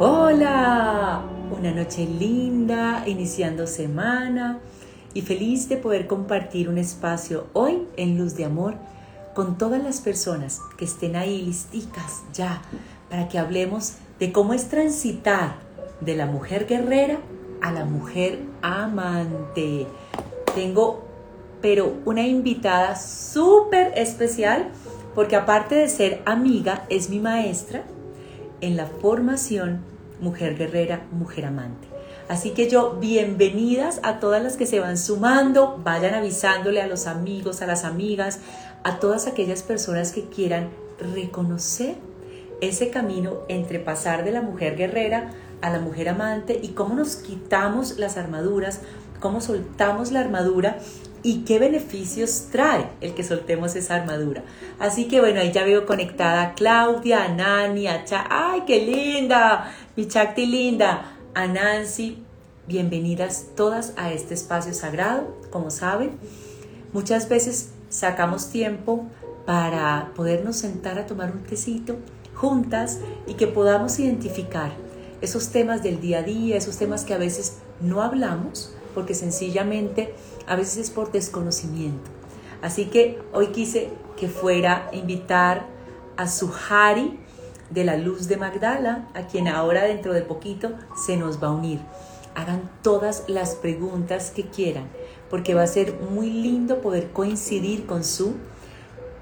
Hola, 0.00 1.24
una 1.50 1.72
noche 1.72 2.06
linda, 2.06 3.02
iniciando 3.08 3.66
semana 3.66 4.60
y 5.12 5.22
feliz 5.22 5.68
de 5.68 5.76
poder 5.76 6.06
compartir 6.06 6.68
un 6.68 6.78
espacio 6.78 7.48
hoy 7.52 7.88
en 7.96 8.16
Luz 8.16 8.36
de 8.36 8.44
Amor 8.44 8.76
con 9.34 9.58
todas 9.58 9.82
las 9.82 10.00
personas 10.00 10.60
que 10.76 10.84
estén 10.84 11.16
ahí 11.16 11.42
listicas 11.42 12.22
ya 12.32 12.62
para 13.10 13.28
que 13.28 13.40
hablemos 13.40 13.94
de 14.20 14.30
cómo 14.30 14.54
es 14.54 14.68
transitar 14.68 15.56
de 16.00 16.14
la 16.14 16.26
mujer 16.26 16.68
guerrera 16.68 17.18
a 17.60 17.72
la 17.72 17.84
mujer 17.84 18.38
amante. 18.62 19.88
Tengo 20.54 21.02
pero 21.60 21.96
una 22.04 22.24
invitada 22.24 22.94
súper 22.94 23.92
especial 23.96 24.68
porque 25.16 25.34
aparte 25.34 25.74
de 25.74 25.88
ser 25.88 26.22
amiga, 26.24 26.86
es 26.88 27.10
mi 27.10 27.18
maestra 27.18 27.82
en 28.60 28.76
la 28.76 28.86
formación 28.86 29.80
Mujer 30.20 30.56
Guerrera, 30.56 31.06
Mujer 31.12 31.46
Amante. 31.46 31.88
Así 32.28 32.50
que 32.50 32.68
yo, 32.68 32.98
bienvenidas 33.00 34.00
a 34.02 34.20
todas 34.20 34.42
las 34.42 34.56
que 34.56 34.66
se 34.66 34.80
van 34.80 34.98
sumando, 34.98 35.80
vayan 35.82 36.14
avisándole 36.14 36.82
a 36.82 36.86
los 36.86 37.06
amigos, 37.06 37.62
a 37.62 37.66
las 37.66 37.84
amigas, 37.84 38.40
a 38.84 38.98
todas 38.98 39.26
aquellas 39.26 39.62
personas 39.62 40.12
que 40.12 40.24
quieran 40.24 40.68
reconocer 41.14 41.96
ese 42.60 42.90
camino 42.90 43.38
entre 43.48 43.78
pasar 43.78 44.24
de 44.24 44.32
la 44.32 44.42
mujer 44.42 44.76
guerrera 44.76 45.30
a 45.62 45.70
la 45.70 45.78
mujer 45.78 46.08
amante 46.08 46.58
y 46.62 46.68
cómo 46.68 46.94
nos 46.94 47.16
quitamos 47.16 47.98
las 47.98 48.16
armaduras, 48.16 48.80
cómo 49.20 49.40
soltamos 49.40 50.12
la 50.12 50.20
armadura 50.20 50.78
y 51.28 51.44
qué 51.44 51.58
beneficios 51.58 52.46
trae 52.50 52.88
el 53.02 53.12
que 53.12 53.22
soltemos 53.22 53.76
esa 53.76 53.96
armadura. 53.96 54.44
Así 54.78 55.08
que 55.08 55.20
bueno, 55.20 55.40
ahí 55.40 55.52
ya 55.52 55.62
veo 55.62 55.84
conectada 55.84 56.40
a 56.40 56.54
Claudia, 56.54 57.24
a 57.24 57.28
Nani, 57.28 57.86
a 57.86 58.02
Cha, 58.06 58.24
¡ay, 58.30 58.62
qué 58.66 58.80
linda! 58.80 59.70
Mi 59.94 60.08
Chacti 60.08 60.46
linda, 60.46 61.18
a 61.34 61.46
Nancy, 61.46 62.24
bienvenidas 62.66 63.48
todas 63.54 63.92
a 63.98 64.10
este 64.10 64.32
espacio 64.32 64.72
sagrado, 64.72 65.36
como 65.50 65.70
saben. 65.70 66.12
Muchas 66.94 67.28
veces 67.28 67.72
sacamos 67.90 68.48
tiempo 68.48 69.04
para 69.44 70.12
podernos 70.16 70.56
sentar 70.56 70.98
a 70.98 71.04
tomar 71.04 71.32
un 71.32 71.42
tecito 71.42 71.96
juntas 72.34 73.00
y 73.26 73.34
que 73.34 73.48
podamos 73.48 73.98
identificar 73.98 74.72
esos 75.20 75.50
temas 75.50 75.82
del 75.82 76.00
día 76.00 76.20
a 76.20 76.22
día, 76.22 76.56
esos 76.56 76.78
temas 76.78 77.04
que 77.04 77.12
a 77.12 77.18
veces 77.18 77.58
no 77.82 78.00
hablamos, 78.00 78.74
porque 78.94 79.14
sencillamente 79.14 80.14
a 80.48 80.56
veces 80.56 80.78
es 80.78 80.90
por 80.90 81.12
desconocimiento. 81.12 82.10
Así 82.62 82.86
que 82.86 83.20
hoy 83.32 83.48
quise 83.48 83.90
que 84.16 84.28
fuera 84.28 84.88
invitar 84.92 85.66
a 86.16 86.26
Suhari 86.26 87.20
de 87.70 87.84
la 87.84 87.96
Luz 87.96 88.28
de 88.28 88.36
Magdala, 88.36 89.08
a 89.14 89.26
quien 89.26 89.46
ahora 89.46 89.84
dentro 89.84 90.12
de 90.12 90.22
poquito 90.22 90.72
se 91.06 91.16
nos 91.16 91.42
va 91.42 91.48
a 91.48 91.52
unir. 91.52 91.80
Hagan 92.34 92.70
todas 92.82 93.24
las 93.28 93.54
preguntas 93.54 94.30
que 94.30 94.46
quieran, 94.46 94.88
porque 95.30 95.54
va 95.54 95.62
a 95.62 95.66
ser 95.66 95.94
muy 96.10 96.30
lindo 96.30 96.80
poder 96.80 97.10
coincidir 97.10 97.86
con 97.86 98.02
su, 98.02 98.34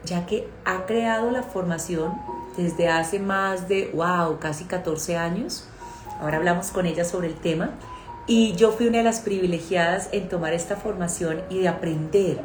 ya 0.05 0.27
que 0.27 0.49
ha 0.65 0.87
creado 0.87 1.31
la 1.31 1.43
formación 1.43 2.15
desde 2.57 2.89
hace 2.89 3.19
más 3.19 3.69
de, 3.69 3.91
wow, 3.95 4.39
casi 4.39 4.65
14 4.65 5.17
años. 5.17 5.67
Ahora 6.21 6.39
hablamos 6.39 6.69
con 6.69 6.87
ella 6.87 7.05
sobre 7.05 7.27
el 7.27 7.35
tema 7.35 7.73
y 8.27 8.55
yo 8.57 8.73
fui 8.73 8.89
una 8.89 8.99
de 8.99 9.05
las 9.05 9.21
privilegiadas 9.21 10.09
en 10.13 10.29
tomar 10.29 10.53
esta 10.53 10.77
formación 10.77 11.43
y 11.49 11.61
de 11.61 11.69
aprender 11.69 12.41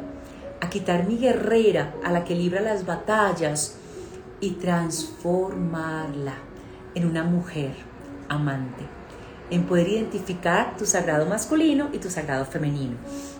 a 0.60 0.70
quitar 0.70 1.06
mi 1.06 1.18
guerrera 1.18 1.94
a 2.04 2.12
la 2.12 2.24
que 2.24 2.36
libra 2.36 2.60
las 2.60 2.86
batallas 2.86 3.76
y 4.40 4.52
transformarla 4.52 6.34
en 6.94 7.06
una 7.06 7.24
mujer 7.24 7.72
amante, 8.28 8.84
en 9.50 9.64
poder 9.64 9.88
identificar 9.88 10.76
tu 10.76 10.86
sagrado 10.86 11.26
masculino 11.26 11.88
y 11.92 11.98
tu 11.98 12.10
sagrado 12.10 12.44
femenino. 12.44 12.96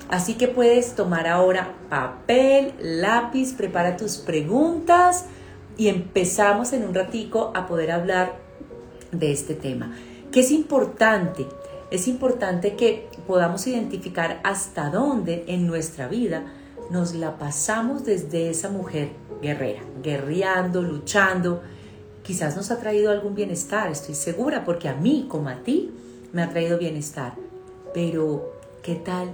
Así 0.09 0.35
que 0.35 0.49
puedes 0.49 0.95
tomar 0.95 1.29
ahora 1.29 1.75
papel, 1.89 2.75
lápiz, 2.81 3.55
prepara 3.55 3.97
tus 3.97 4.19
preguntas 4.19 5.27
y 5.77 5.89
empezamos 5.89 6.73
en 6.73 6.85
un 6.85 6.95
ratico 6.95 7.53
a 7.55 7.67
poder 7.67 7.93
hablar 7.93 8.35
de 9.13 9.31
este 9.31 9.55
tema. 9.55 9.97
¿Qué 10.33 10.41
es 10.41 10.51
importante? 10.51 11.47
Es 11.93 12.09
importante 12.09 12.75
que 12.75 13.07
podamos 13.27 13.67
identificar 13.67 14.41
hasta 14.45 14.89
dónde 14.89 15.45
en 15.47 15.67
nuestra 15.67 16.09
vida 16.09 16.43
nos 16.91 17.15
la 17.15 17.37
pasamos 17.37 18.07
desde 18.07 18.49
esa 18.49 18.71
mujer 18.71 19.11
guerrera, 19.43 19.83
guerreando, 20.03 20.81
luchando. 20.81 21.61
Quizás 22.23 22.57
nos 22.57 22.71
ha 22.71 22.79
traído 22.79 23.11
algún 23.11 23.35
bienestar, 23.35 23.91
estoy 23.91 24.15
segura, 24.15 24.65
porque 24.65 24.89
a 24.89 24.95
mí 24.95 25.27
como 25.29 25.51
a 25.51 25.57
ti 25.65 25.91
me 26.33 26.43
ha 26.43 26.49
traído 26.49 26.79
bienestar. 26.79 27.35
Pero, 27.93 28.55
¿qué 28.83 28.95
tal 28.95 29.31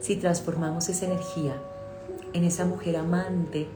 si 0.00 0.16
transformamos 0.16 0.88
esa 0.88 1.06
energía 1.06 1.54
en 2.32 2.42
esa 2.42 2.64
mujer 2.64 2.96
amante 2.96 3.68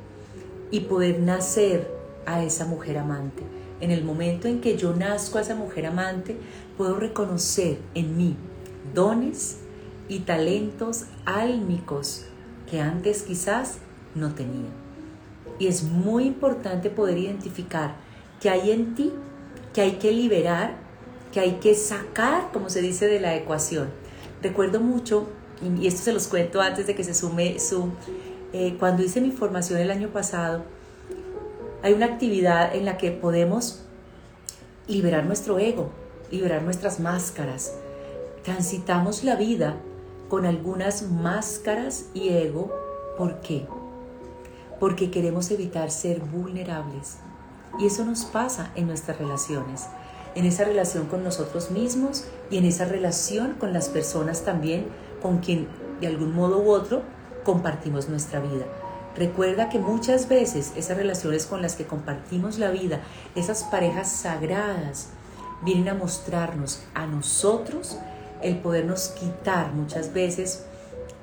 y 0.73 0.81
poder 0.81 1.21
nacer 1.21 1.89
a 2.27 2.43
esa 2.43 2.67
mujer 2.67 2.99
amante? 2.99 3.45
En 3.81 3.93
el 3.93 4.03
momento 4.03 4.49
en 4.49 4.61
que 4.61 4.77
yo 4.77 4.93
nazco 4.95 5.39
a 5.39 5.43
esa 5.43 5.55
mujer 5.55 5.87
amante, 5.87 6.37
puedo 6.77 6.97
reconocer 6.97 7.79
en 7.95 8.17
mí 8.17 8.37
dones 8.95 9.59
y 10.09 10.21
talentos 10.21 11.05
álmicos 11.25 12.27
que 12.71 12.81
antes 12.81 13.23
quizás 13.23 13.79
no 14.15 14.35
tenía. 14.35 14.71
Y 15.59 15.67
es 15.67 15.83
muy 15.83 16.25
importante 16.25 16.91
poder 16.91 17.19
identificar 17.19 17.97
que 18.41 18.51
hay 18.51 18.71
en 18.71 18.95
ti, 18.95 19.13
que 19.73 19.81
hay 19.81 19.93
que 19.93 20.13
liberar, 20.13 20.77
que 21.33 21.41
hay 21.41 21.53
que 21.55 21.75
sacar, 21.75 22.51
como 22.53 22.71
se 22.71 22.83
dice, 22.83 23.07
de 23.07 23.21
la 23.21 23.35
ecuación. 23.37 23.89
Recuerdo 24.43 24.81
mucho, 24.81 25.29
y 25.81 25.87
esto 25.87 26.03
se 26.03 26.13
los 26.13 26.29
cuento 26.29 26.61
antes 26.61 26.87
de 26.87 26.95
que 26.95 27.05
se 27.05 27.15
sume 27.15 27.59
su, 27.59 27.91
eh, 28.53 28.77
cuando 28.79 29.03
hice 29.03 29.21
mi 29.21 29.31
formación 29.31 29.81
el 29.81 29.91
año 29.91 30.09
pasado, 30.09 30.65
hay 31.83 31.93
una 31.93 32.07
actividad 32.07 32.75
en 32.75 32.85
la 32.85 32.97
que 32.99 33.11
podemos 33.11 33.83
liberar 34.87 35.25
nuestro 35.25 35.59
ego, 35.59 35.91
liberar 36.35 36.63
nuestras 36.63 36.99
máscaras. 36.99 37.75
Transitamos 38.43 39.23
la 39.23 39.37
vida 39.37 39.77
con 40.29 40.47
algunas 40.47 41.03
máscaras 41.03 42.07
y 42.13 42.31
ego. 42.31 42.73
¿Por 43.17 43.41
qué? 43.41 43.67
Porque 44.81 45.11
queremos 45.11 45.51
evitar 45.53 45.91
ser 45.91 46.21
vulnerables. 46.21 47.19
Y 47.79 47.87
eso 47.87 48.05
nos 48.05 48.25
pasa 48.25 48.73
en 48.75 48.87
nuestras 48.87 49.19
relaciones, 49.19 49.87
en 50.35 50.45
esa 50.45 50.65
relación 50.65 51.07
con 51.07 51.23
nosotros 51.23 51.71
mismos 51.71 52.25
y 52.51 52.59
en 52.59 52.65
esa 52.65 52.85
relación 52.85 53.55
con 53.55 53.73
las 53.73 53.89
personas 53.89 54.43
también 54.43 54.87
con 55.23 55.39
quien 55.39 55.69
de 56.01 56.09
algún 56.09 56.35
modo 56.35 56.59
u 56.59 56.71
otro 56.71 57.03
compartimos 57.45 58.09
nuestra 58.09 58.41
vida. 58.41 58.65
Recuerda 59.17 59.69
que 59.69 59.79
muchas 59.79 60.29
veces 60.29 60.73
esas 60.75 60.97
relaciones 60.97 61.47
con 61.47 61.63
las 61.63 61.77
que 61.77 61.87
compartimos 61.87 62.59
la 62.59 62.71
vida, 62.71 63.01
esas 63.37 63.63
parejas 63.63 64.11
sagradas, 64.11 65.11
vienen 65.63 65.89
a 65.89 65.95
mostrarnos 65.95 66.83
a 66.95 67.07
nosotros 67.07 67.99
el 68.43 68.59
podernos 68.59 69.09
quitar 69.09 69.73
muchas 69.73 70.13
veces 70.13 70.65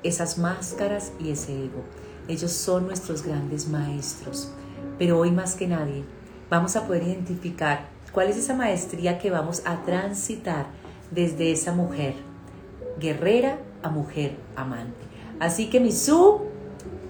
esas 0.02 0.38
máscaras 0.38 1.12
y 1.20 1.30
ese 1.30 1.52
ego. 1.52 1.82
Ellos 2.28 2.52
son 2.52 2.86
nuestros 2.86 3.22
grandes 3.22 3.68
maestros. 3.68 4.50
Pero 4.98 5.18
hoy 5.18 5.30
más 5.30 5.54
que 5.54 5.66
nadie 5.66 6.04
vamos 6.50 6.76
a 6.76 6.86
poder 6.86 7.04
identificar 7.04 7.88
cuál 8.12 8.28
es 8.28 8.36
esa 8.36 8.54
maestría 8.54 9.18
que 9.18 9.30
vamos 9.30 9.62
a 9.64 9.82
transitar 9.84 10.66
desde 11.10 11.52
esa 11.52 11.72
mujer 11.72 12.14
guerrera 12.98 13.58
a 13.82 13.88
mujer 13.88 14.36
amante. 14.56 15.06
Así 15.40 15.70
que 15.70 15.80
mi 15.80 15.92
su 15.92 16.42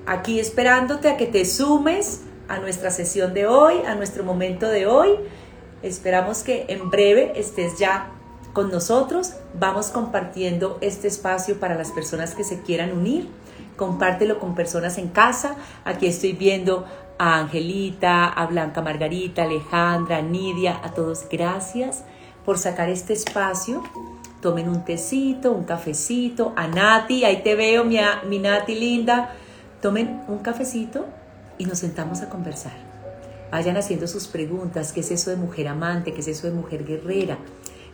aquí 0.07 0.41
esperándote 0.41 1.09
a 1.09 1.17
que 1.17 1.27
te 1.27 1.45
sumes 1.45 2.23
a 2.49 2.59
nuestra 2.59 2.91
sesión 2.91 3.35
de 3.35 3.47
hoy, 3.47 3.83
a 3.87 3.95
nuestro 3.95 4.25
momento 4.25 4.69
de 4.69 4.87
hoy. 4.87 5.11
Esperamos 5.83 6.43
que 6.43 6.67
en 6.69 6.91
breve 6.91 7.33
estés 7.37 7.79
ya 7.79 8.11
con 8.53 8.71
nosotros. 8.71 9.35
Vamos 9.59 9.89
compartiendo 9.89 10.79
este 10.81 11.09
espacio 11.09 11.59
para 11.59 11.75
las 11.75 11.91
personas 11.91 12.35
que 12.35 12.45
se 12.45 12.63
quieran 12.63 12.97
unir. 12.97 13.29
Compártelo 13.77 14.39
con 14.39 14.55
personas 14.55 14.99
en 14.99 15.09
casa. 15.09 15.57
Aquí 15.85 16.07
estoy 16.07 16.33
viendo 16.33 16.87
a 17.19 17.39
Angelita, 17.39 18.27
a 18.27 18.47
Blanca 18.47 18.83
Margarita, 18.83 19.43
Alejandra, 19.43 20.19
a 20.19 20.23
Nidia, 20.23 20.81
a 20.83 20.93
todos 20.93 21.27
gracias 21.31 22.05
por 22.45 22.59
sacar 22.59 22.89
este 22.89 23.13
espacio. 23.13 23.83
Tomen 24.41 24.69
un 24.69 24.85
tecito, 24.85 25.53
un 25.53 25.65
cafecito. 25.65 26.53
A 26.57 26.67
Nati, 26.67 27.25
ahí 27.25 27.43
te 27.43 27.55
veo, 27.55 27.85
mi, 27.85 27.99
mi 28.29 28.39
Nati 28.39 28.75
linda 28.75 29.35
Tomen 29.83 30.23
un 30.29 30.39
cafecito 30.39 31.07
y 31.59 31.65
nos 31.65 31.81
sentamos 31.81 32.23
a 32.23 32.29
conversar. 32.29 32.92
Vayan 33.53 33.77
haciendo 33.77 34.09
sus 34.09 34.27
preguntas. 34.27 34.93
¿Qué 34.93 35.01
es 35.01 35.11
eso 35.11 35.31
de 35.31 35.37
mujer 35.37 35.69
amante? 35.69 36.15
¿Qué 36.15 36.21
es 36.21 36.29
eso 36.29 36.47
de 36.47 36.55
mujer 36.55 36.87
guerrera? 36.87 37.37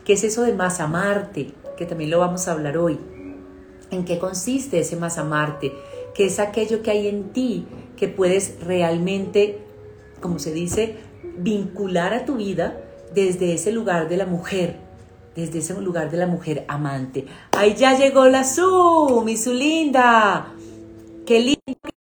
¿Qué 0.04 0.12
es 0.12 0.22
eso 0.22 0.42
de 0.42 0.54
más 0.54 0.78
amarte? 0.78 1.52
Que 1.76 1.84
también 1.84 2.10
lo 2.10 2.20
vamos 2.20 2.46
a 2.46 2.52
hablar 2.52 2.78
hoy. 2.78 2.98
¿En 3.90 4.04
qué 4.04 4.20
consiste 4.20 4.78
ese 4.78 4.94
más 4.94 5.18
amarte? 5.18 5.72
¿Qué 6.14 6.26
es 6.26 6.38
aquello 6.38 6.80
que 6.82 6.92
hay 6.92 7.08
en 7.08 7.32
ti 7.32 7.66
que 7.96 8.06
puedes 8.06 8.60
realmente, 8.60 9.58
como 10.20 10.38
se 10.38 10.52
dice, 10.52 10.96
vincular 11.38 12.14
a 12.14 12.24
tu 12.24 12.36
vida 12.36 12.80
desde 13.12 13.52
ese 13.52 13.72
lugar 13.72 14.08
de 14.08 14.16
la 14.16 14.26
mujer 14.26 14.88
desde 15.38 15.60
ese 15.60 15.80
lugar 15.80 16.10
de 16.10 16.16
la 16.16 16.26
mujer 16.26 16.64
amante. 16.66 17.24
Ahí 17.52 17.76
ya 17.76 17.96
llegó 17.96 18.26
la 18.26 18.42
Su, 18.42 19.22
mi 19.24 19.36
Su 19.36 19.54
linda. 19.54 20.52
Qué 21.24 21.38
lindo. 21.38 21.97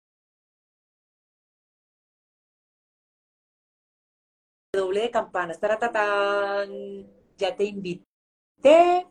Doble 4.75 5.03
de 5.03 5.11
campanas. 5.11 5.61
Taratatán. 5.61 6.71
Ya 7.37 7.55
te 7.55 7.65
invité. 7.65 9.07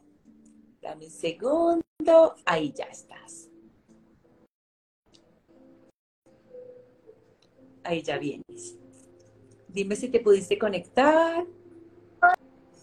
Dame 0.82 1.06
un 1.06 1.12
segundo. 1.12 2.36
Ahí 2.46 2.74
ya 2.74 2.86
estás. 2.86 3.48
Ahí 7.84 8.02
ya 8.02 8.18
vienes. 8.18 8.76
Dime 9.68 9.96
si 9.96 10.10
te 10.10 10.20
pudiste 10.20 10.58
conectar. 10.58 11.46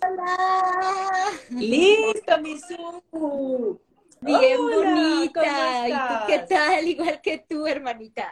Hola. 0.01 1.33
Listo, 1.51 2.39
mi 2.41 2.59
Su. 2.61 3.81
Bien 4.21 4.61
Hola, 4.61 4.77
bonita. 4.77 5.41
¿cómo 5.41 5.89
¿Y 5.89 5.93
tú 5.93 6.27
qué 6.29 6.39
tal? 6.49 6.87
Igual 6.87 7.21
que 7.21 7.45
tú, 7.49 7.67
hermanita. 7.67 8.31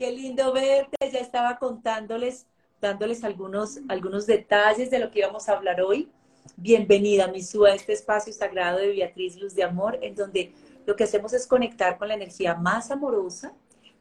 Qué 0.00 0.10
lindo 0.12 0.50
verte. 0.54 0.96
Ya 1.12 1.18
estaba 1.18 1.58
contándoles, 1.58 2.46
dándoles 2.80 3.22
algunos, 3.22 3.80
algunos 3.86 4.26
detalles 4.26 4.90
de 4.90 4.98
lo 4.98 5.10
que 5.10 5.18
íbamos 5.18 5.46
a 5.46 5.52
hablar 5.52 5.82
hoy. 5.82 6.08
Bienvenida, 6.56 7.28
Misu, 7.28 7.66
a 7.66 7.74
este 7.74 7.92
espacio 7.92 8.32
sagrado 8.32 8.78
de 8.78 8.92
Beatriz 8.92 9.38
Luz 9.38 9.54
de 9.54 9.62
Amor, 9.62 9.98
en 10.00 10.14
donde 10.14 10.54
lo 10.86 10.96
que 10.96 11.04
hacemos 11.04 11.34
es 11.34 11.46
conectar 11.46 11.98
con 11.98 12.08
la 12.08 12.14
energía 12.14 12.54
más 12.54 12.90
amorosa 12.90 13.52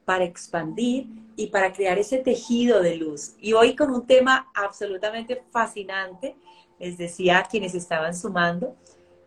para 0.05 0.23
expandir 0.23 1.07
y 1.35 1.47
para 1.47 1.73
crear 1.73 1.99
ese 1.99 2.19
tejido 2.19 2.81
de 2.81 2.95
luz. 2.95 3.33
Y 3.41 3.51
hoy 3.51 3.75
con 3.75 3.91
un 3.91 4.07
tema 4.07 4.49
absolutamente 4.55 5.43
fascinante, 5.51 6.37
les 6.79 6.97
decía 6.97 7.39
a 7.39 7.43
quienes 7.43 7.75
estaban 7.75 8.15
sumando, 8.15 8.73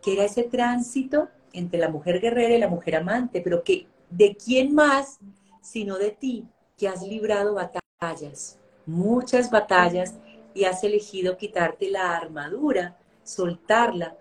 que 0.02 0.14
era 0.14 0.24
ese 0.24 0.44
tránsito 0.44 1.28
entre 1.52 1.78
la 1.78 1.90
mujer 1.90 2.18
guerrera 2.18 2.56
y 2.56 2.60
la 2.60 2.68
mujer 2.68 2.96
amante, 2.96 3.42
pero 3.42 3.62
que 3.62 3.88
de 4.08 4.34
quién 4.34 4.74
más 4.74 5.18
sino 5.62 5.96
de 5.96 6.10
ti, 6.10 6.46
que 6.76 6.88
has 6.88 7.02
librado 7.02 7.54
batallas, 7.54 8.58
muchas 8.86 9.50
batallas, 9.50 10.14
y 10.54 10.64
has 10.64 10.84
elegido 10.84 11.36
quitarte 11.36 11.90
la 11.90 12.16
armadura, 12.16 12.98
soltarla, 13.22 14.16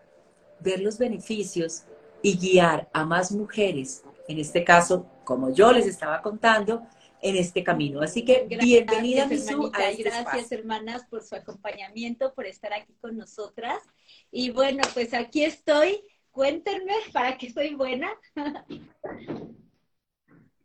ver 0.59 0.81
los 0.81 0.97
beneficios 0.97 1.83
y 2.21 2.37
guiar 2.37 2.89
a 2.93 3.05
más 3.05 3.31
mujeres, 3.31 4.03
en 4.27 4.39
este 4.39 4.63
caso, 4.63 5.05
como 5.23 5.53
yo 5.53 5.71
les 5.71 5.87
estaba 5.87 6.21
contando, 6.21 6.83
en 7.21 7.35
este 7.35 7.63
camino. 7.63 8.01
Así 8.01 8.25
que 8.25 8.47
bienvenida, 8.47 9.27
Misu, 9.27 9.71
a 9.73 9.89
este 9.89 10.03
gracias, 10.03 10.25
espacio. 10.25 10.57
hermanas, 10.57 11.05
por 11.09 11.23
su 11.23 11.35
acompañamiento, 11.35 12.33
por 12.33 12.47
estar 12.47 12.73
aquí 12.73 12.93
con 12.99 13.15
nosotras. 13.15 13.83
Y 14.31 14.49
bueno, 14.49 14.81
pues 14.93 15.13
aquí 15.13 15.43
estoy. 15.43 16.03
Cuéntenme 16.31 16.93
para 17.13 17.37
qué 17.37 17.51
soy 17.51 17.75
buena. 17.75 18.09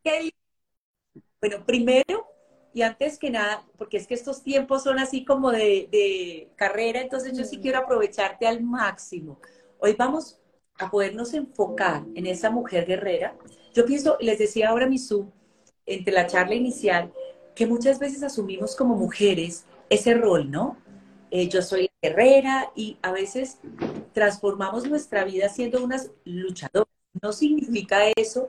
Qué. 0.02 0.32
Bueno, 1.48 1.64
primero, 1.64 2.26
y 2.74 2.82
antes 2.82 3.18
que 3.18 3.30
nada, 3.30 3.64
porque 3.78 3.98
es 3.98 4.08
que 4.08 4.14
estos 4.14 4.42
tiempos 4.42 4.82
son 4.82 4.98
así 4.98 5.24
como 5.24 5.52
de, 5.52 5.88
de 5.92 6.50
carrera, 6.56 7.00
entonces 7.00 7.38
yo 7.38 7.44
sí 7.44 7.58
Mm. 7.58 7.60
quiero 7.60 7.78
aprovecharte 7.78 8.48
al 8.48 8.64
máximo. 8.64 9.38
Hoy 9.78 9.94
vamos 9.96 10.40
a 10.76 10.90
podernos 10.90 11.34
enfocar 11.34 12.02
en 12.16 12.26
esa 12.26 12.50
mujer 12.50 12.84
guerrera. 12.84 13.36
Yo 13.72 13.86
pienso, 13.86 14.16
les 14.18 14.40
decía 14.40 14.70
ahora 14.70 14.88
Misú, 14.88 15.30
entre 15.86 16.12
la 16.12 16.26
charla 16.26 16.56
inicial, 16.56 17.12
que 17.54 17.64
muchas 17.64 18.00
veces 18.00 18.24
asumimos 18.24 18.74
como 18.74 18.96
mujeres 18.96 19.66
ese 19.88 20.14
rol, 20.14 20.50
¿no? 20.50 20.76
Eh, 21.30 21.48
yo 21.48 21.62
soy 21.62 21.88
guerrera 22.02 22.72
y 22.74 22.98
a 23.02 23.12
veces 23.12 23.58
transformamos 24.12 24.88
nuestra 24.88 25.22
vida 25.22 25.48
siendo 25.48 25.84
unas 25.84 26.10
luchadoras. 26.24 26.88
No 27.22 27.32
significa 27.32 27.98
eso 28.16 28.48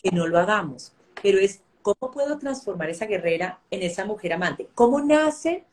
que 0.00 0.12
no 0.12 0.28
lo 0.28 0.38
hagamos, 0.38 0.92
pero 1.24 1.40
es 1.40 1.60
cómo 1.82 2.10
puedo 2.12 2.38
transformar 2.38 2.90
esa 2.90 3.06
guerrera 3.06 3.60
en 3.70 3.82
esa 3.82 4.04
mujer 4.04 4.32
amante. 4.32 4.68
¿Cómo 4.74 5.00
nace 5.00 5.64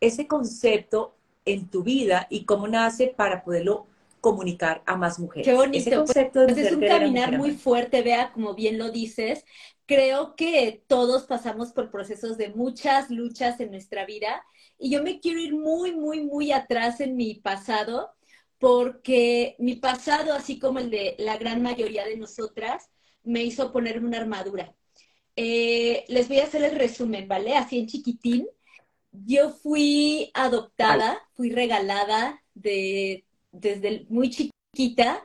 ese 0.00 0.26
concepto 0.26 1.14
en 1.44 1.68
tu 1.68 1.82
vida 1.82 2.26
y 2.30 2.44
cómo 2.44 2.68
nace 2.68 3.08
para 3.08 3.42
poderlo 3.44 3.86
comunicar 4.20 4.82
a 4.86 4.96
más 4.96 5.18
mujeres? 5.18 5.46
Qué 5.46 5.54
bonito. 5.54 5.78
Ese 5.78 5.96
concepto 5.96 6.40
de 6.40 6.46
Pues 6.46 6.58
es 6.58 6.72
un 6.72 6.80
guerrera, 6.80 6.98
caminar 7.00 7.32
muy 7.32 7.50
amante. 7.50 7.62
fuerte, 7.62 8.02
vea, 8.02 8.32
como 8.32 8.54
bien 8.54 8.78
lo 8.78 8.90
dices. 8.90 9.44
Creo 9.86 10.36
que 10.36 10.82
todos 10.86 11.24
pasamos 11.24 11.72
por 11.72 11.90
procesos 11.90 12.36
de 12.38 12.50
muchas 12.50 13.10
luchas 13.10 13.60
en 13.60 13.70
nuestra 13.70 14.06
vida 14.06 14.42
y 14.78 14.90
yo 14.90 15.02
me 15.02 15.20
quiero 15.20 15.40
ir 15.40 15.54
muy, 15.54 15.92
muy, 15.94 16.22
muy 16.24 16.52
atrás 16.52 17.00
en 17.00 17.16
mi 17.16 17.34
pasado 17.34 18.12
porque 18.58 19.56
mi 19.58 19.74
pasado, 19.76 20.32
así 20.34 20.58
como 20.58 20.78
el 20.78 20.90
de 20.90 21.16
la 21.18 21.36
gran 21.36 21.62
mayoría 21.62 22.04
de 22.06 22.16
nosotras, 22.16 22.90
me 23.24 23.42
hizo 23.42 23.72
ponerme 23.72 24.06
una 24.08 24.18
armadura. 24.18 24.74
Eh, 25.36 26.04
les 26.08 26.28
voy 26.28 26.40
a 26.40 26.44
hacer 26.44 26.62
el 26.62 26.76
resumen, 26.76 27.28
¿vale? 27.28 27.56
Así 27.56 27.78
en 27.78 27.86
chiquitín. 27.86 28.48
Yo 29.12 29.50
fui 29.50 30.30
adoptada, 30.34 31.20
fui 31.34 31.50
regalada 31.50 32.42
de, 32.54 33.24
desde 33.52 34.06
muy 34.08 34.30
chiquita 34.30 35.22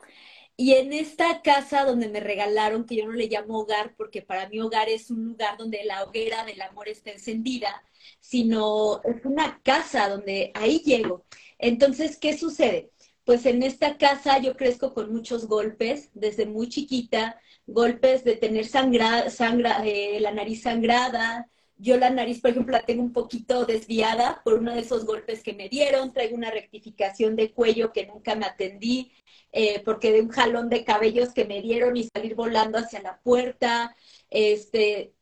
y 0.56 0.74
en 0.74 0.92
esta 0.92 1.40
casa 1.42 1.84
donde 1.84 2.08
me 2.08 2.20
regalaron, 2.20 2.84
que 2.84 2.96
yo 2.96 3.06
no 3.06 3.12
le 3.12 3.28
llamo 3.28 3.60
hogar 3.60 3.94
porque 3.96 4.22
para 4.22 4.48
mí 4.48 4.60
hogar 4.60 4.88
es 4.88 5.10
un 5.10 5.24
lugar 5.24 5.56
donde 5.56 5.84
la 5.84 6.02
hoguera 6.04 6.44
del 6.44 6.60
amor 6.62 6.88
está 6.88 7.12
encendida, 7.12 7.82
sino 8.20 9.00
es 9.04 9.24
una 9.24 9.60
casa 9.62 10.08
donde 10.08 10.50
ahí 10.54 10.80
llego. 10.84 11.24
Entonces, 11.58 12.16
¿qué 12.18 12.36
sucede? 12.36 12.90
Pues 13.24 13.46
en 13.46 13.62
esta 13.62 13.98
casa 13.98 14.38
yo 14.38 14.56
crezco 14.56 14.94
con 14.94 15.12
muchos 15.12 15.46
golpes 15.46 16.10
desde 16.14 16.44
muy 16.46 16.68
chiquita, 16.68 17.40
golpes 17.68 18.24
de 18.24 18.36
tener 18.36 18.66
sangra, 18.66 19.30
sangra, 19.30 19.82
eh, 19.84 20.18
la 20.20 20.32
nariz 20.32 20.62
sangrada. 20.62 21.48
Yo 21.76 21.96
la 21.96 22.10
nariz, 22.10 22.40
por 22.40 22.50
ejemplo, 22.50 22.72
la 22.72 22.84
tengo 22.84 23.02
un 23.02 23.12
poquito 23.12 23.64
desviada 23.66 24.40
por 24.42 24.54
uno 24.54 24.74
de 24.74 24.80
esos 24.80 25.04
golpes 25.04 25.42
que 25.42 25.52
me 25.52 25.68
dieron. 25.68 26.12
Traigo 26.12 26.34
una 26.34 26.50
rectificación 26.50 27.36
de 27.36 27.52
cuello 27.52 27.92
que 27.92 28.06
nunca 28.06 28.34
me 28.34 28.46
atendí, 28.46 29.12
eh, 29.52 29.80
porque 29.84 30.12
de 30.12 30.22
un 30.22 30.30
jalón 30.30 30.68
de 30.70 30.84
cabellos 30.84 31.32
que 31.34 31.44
me 31.44 31.62
dieron 31.62 31.96
y 31.96 32.04
salir 32.04 32.34
volando 32.34 32.78
hacia 32.78 33.02
la 33.02 33.18
puerta, 33.20 33.94
este, 34.30 35.12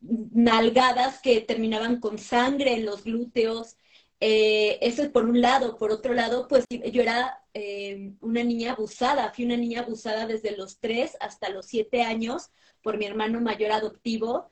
nalgadas 0.00 1.20
que 1.20 1.40
terminaban 1.42 2.00
con 2.00 2.18
sangre 2.18 2.72
en 2.74 2.86
los 2.86 3.04
glúteos. 3.04 3.76
Eh, 4.20 4.78
eso 4.80 5.02
es 5.02 5.10
por 5.10 5.26
un 5.26 5.40
lado. 5.40 5.76
Por 5.76 5.92
otro 5.92 6.14
lado, 6.14 6.48
pues 6.48 6.64
yo 6.70 7.02
era 7.02 7.41
eh, 7.54 8.12
una 8.20 8.42
niña 8.44 8.72
abusada. 8.72 9.32
Fui 9.32 9.44
una 9.44 9.56
niña 9.56 9.80
abusada 9.80 10.26
desde 10.26 10.56
los 10.56 10.78
3 10.78 11.16
hasta 11.20 11.50
los 11.50 11.66
7 11.66 12.02
años 12.02 12.50
por 12.82 12.98
mi 12.98 13.06
hermano 13.06 13.40
mayor 13.40 13.72
adoptivo. 13.72 14.50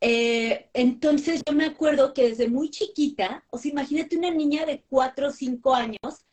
Eh, 0.00 0.68
entonces 0.74 1.42
yo 1.46 1.54
me 1.54 1.64
acuerdo 1.66 2.14
que 2.14 2.28
desde 2.28 2.48
muy 2.48 2.70
chiquita, 2.70 3.44
o 3.50 3.58
sea, 3.58 3.72
imagínate 3.72 4.16
una 4.18 4.30
niña 4.30 4.66
de 4.66 4.82
4 4.88 5.28
o 5.28 5.30
5 5.30 5.74
años 5.74 6.26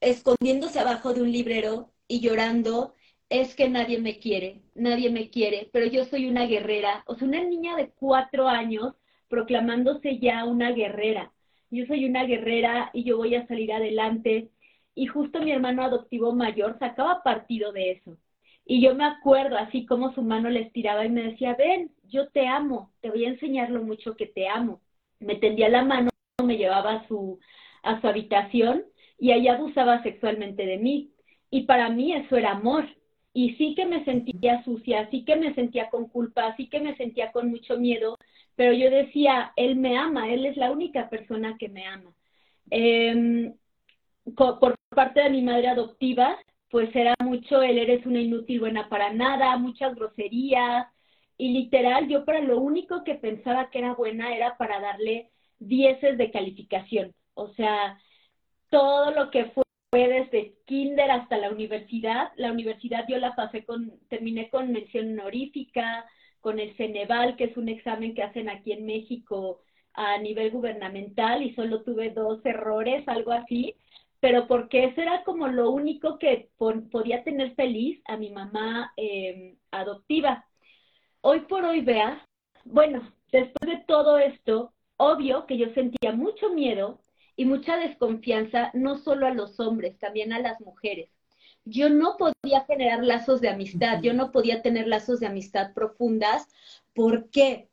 escondiéndose 0.00 0.80
abajo 0.80 1.14
de 1.14 1.22
un 1.22 1.30
librero 1.32 1.92
y 2.08 2.20
llorando, 2.20 2.94
es 3.28 3.54
que 3.54 3.68
nadie 3.68 3.98
me 4.00 4.18
quiere, 4.18 4.62
nadie 4.74 5.10
me 5.10 5.30
quiere, 5.30 5.70
pero 5.72 5.86
yo 5.86 6.04
soy 6.04 6.26
una 6.28 6.46
guerrera. 6.46 7.04
O 7.06 7.14
sea, 7.16 7.28
una 7.28 7.42
niña 7.44 7.76
de 7.76 7.90
4 7.90 8.48
años 8.48 8.94
proclamándose 9.28 10.18
ya 10.18 10.44
una 10.44 10.72
guerrera 10.72 11.32
yo 11.72 11.86
soy 11.86 12.04
una 12.04 12.24
guerrera 12.24 12.90
y 12.92 13.04
yo 13.04 13.16
voy 13.16 13.34
a 13.34 13.46
salir 13.46 13.72
adelante. 13.72 14.50
Y 14.94 15.06
justo 15.06 15.40
mi 15.40 15.52
hermano 15.52 15.82
adoptivo 15.82 16.32
mayor 16.32 16.78
sacaba 16.78 17.22
partido 17.22 17.72
de 17.72 17.92
eso. 17.92 18.18
Y 18.64 18.80
yo 18.80 18.94
me 18.94 19.04
acuerdo 19.04 19.56
así 19.56 19.86
como 19.86 20.14
su 20.14 20.22
mano 20.22 20.48
le 20.50 20.60
estiraba 20.60 21.04
y 21.04 21.10
me 21.10 21.22
decía, 21.22 21.54
ven, 21.56 21.90
yo 22.04 22.28
te 22.28 22.46
amo, 22.46 22.92
te 23.00 23.10
voy 23.10 23.24
a 23.24 23.30
enseñar 23.30 23.70
lo 23.70 23.82
mucho 23.82 24.14
que 24.16 24.26
te 24.26 24.48
amo. 24.48 24.80
Me 25.18 25.36
tendía 25.36 25.68
la 25.68 25.84
mano, 25.84 26.10
me 26.44 26.56
llevaba 26.56 26.92
a 26.92 27.08
su, 27.08 27.40
a 27.82 28.00
su 28.00 28.06
habitación 28.06 28.84
y 29.18 29.32
ahí 29.32 29.48
abusaba 29.48 30.02
sexualmente 30.02 30.64
de 30.66 30.78
mí. 30.78 31.10
Y 31.50 31.62
para 31.62 31.88
mí 31.90 32.12
eso 32.12 32.36
era 32.36 32.52
amor. 32.52 32.86
Y 33.34 33.54
sí 33.54 33.74
que 33.74 33.86
me 33.86 34.04
sentía 34.04 34.62
sucia, 34.64 35.08
sí 35.10 35.24
que 35.24 35.36
me 35.36 35.54
sentía 35.54 35.88
con 35.90 36.08
culpa, 36.08 36.54
sí 36.56 36.68
que 36.68 36.80
me 36.80 36.96
sentía 36.96 37.32
con 37.32 37.50
mucho 37.50 37.78
miedo, 37.78 38.18
pero 38.56 38.74
yo 38.74 38.90
decía, 38.90 39.52
él 39.56 39.76
me 39.76 39.96
ama, 39.96 40.30
él 40.30 40.44
es 40.44 40.56
la 40.58 40.70
única 40.70 41.08
persona 41.08 41.56
que 41.58 41.68
me 41.70 41.86
ama. 41.86 42.12
Eh, 42.70 43.52
por 44.36 44.74
parte 44.94 45.22
de 45.22 45.30
mi 45.30 45.42
madre 45.42 45.68
adoptiva, 45.68 46.38
pues 46.70 46.94
era 46.94 47.14
mucho, 47.22 47.62
él 47.62 47.78
eres 47.78 48.06
una 48.06 48.20
inútil 48.20 48.60
buena 48.60 48.88
para 48.88 49.12
nada, 49.12 49.56
muchas 49.56 49.94
groserías, 49.94 50.86
y 51.36 51.52
literal, 51.52 52.08
yo 52.08 52.24
para 52.24 52.40
lo 52.40 52.60
único 52.60 53.04
que 53.04 53.16
pensaba 53.16 53.70
que 53.70 53.78
era 53.78 53.94
buena 53.94 54.34
era 54.34 54.56
para 54.56 54.80
darle 54.80 55.30
dieces 55.58 56.16
de 56.18 56.30
calificación. 56.30 57.12
O 57.34 57.48
sea, 57.54 57.98
todo 58.70 59.10
lo 59.10 59.30
que 59.30 59.46
fue 59.46 59.64
desde 59.92 60.54
kinder 60.66 61.10
hasta 61.10 61.38
la 61.38 61.50
universidad, 61.50 62.32
la 62.36 62.52
universidad 62.52 63.04
yo 63.08 63.18
la 63.18 63.34
pasé 63.34 63.64
con, 63.64 63.92
terminé 64.08 64.50
con 64.50 64.72
mención 64.72 65.18
honorífica, 65.18 66.06
con 66.40 66.58
el 66.58 66.76
Ceneval, 66.76 67.36
que 67.36 67.44
es 67.44 67.56
un 67.56 67.68
examen 67.68 68.14
que 68.14 68.22
hacen 68.22 68.48
aquí 68.48 68.72
en 68.72 68.86
México 68.86 69.60
a 69.94 70.18
nivel 70.18 70.50
gubernamental 70.50 71.42
y 71.42 71.54
solo 71.54 71.82
tuve 71.82 72.10
dos 72.10 72.44
errores, 72.46 73.06
algo 73.08 73.32
así, 73.32 73.74
pero 74.22 74.46
porque 74.46 74.84
eso 74.84 75.00
era 75.02 75.24
como 75.24 75.48
lo 75.48 75.72
único 75.72 76.16
que 76.16 76.48
podía 76.92 77.24
tener 77.24 77.56
feliz 77.56 78.00
a 78.04 78.16
mi 78.16 78.30
mamá 78.30 78.92
em, 78.96 79.56
adoptiva. 79.72 80.46
Hoy 81.22 81.40
por 81.40 81.64
hoy, 81.64 81.80
vea, 81.80 82.24
bueno, 82.64 83.12
después 83.32 83.68
de 83.68 83.84
todo 83.84 84.18
esto, 84.18 84.74
obvio 84.96 85.44
que 85.46 85.58
yo 85.58 85.74
sentía 85.74 86.12
mucho 86.12 86.50
miedo 86.50 87.00
y 87.34 87.46
mucha 87.46 87.76
desconfianza, 87.76 88.70
no 88.74 88.96
solo 88.96 89.26
a 89.26 89.34
los 89.34 89.58
hombres, 89.58 89.98
también 89.98 90.32
a 90.32 90.38
las 90.38 90.60
mujeres. 90.60 91.10
Yo 91.64 91.90
no 91.90 92.16
podía 92.16 92.60
generar 92.68 93.02
lazos 93.02 93.40
de 93.40 93.48
amistad, 93.48 94.02
yo 94.02 94.12
no 94.12 94.30
podía 94.30 94.62
tener 94.62 94.86
lazos 94.86 95.18
de 95.18 95.26
amistad 95.26 95.74
profundas. 95.74 96.46
¿Por 96.94 97.28
qué? 97.30 97.70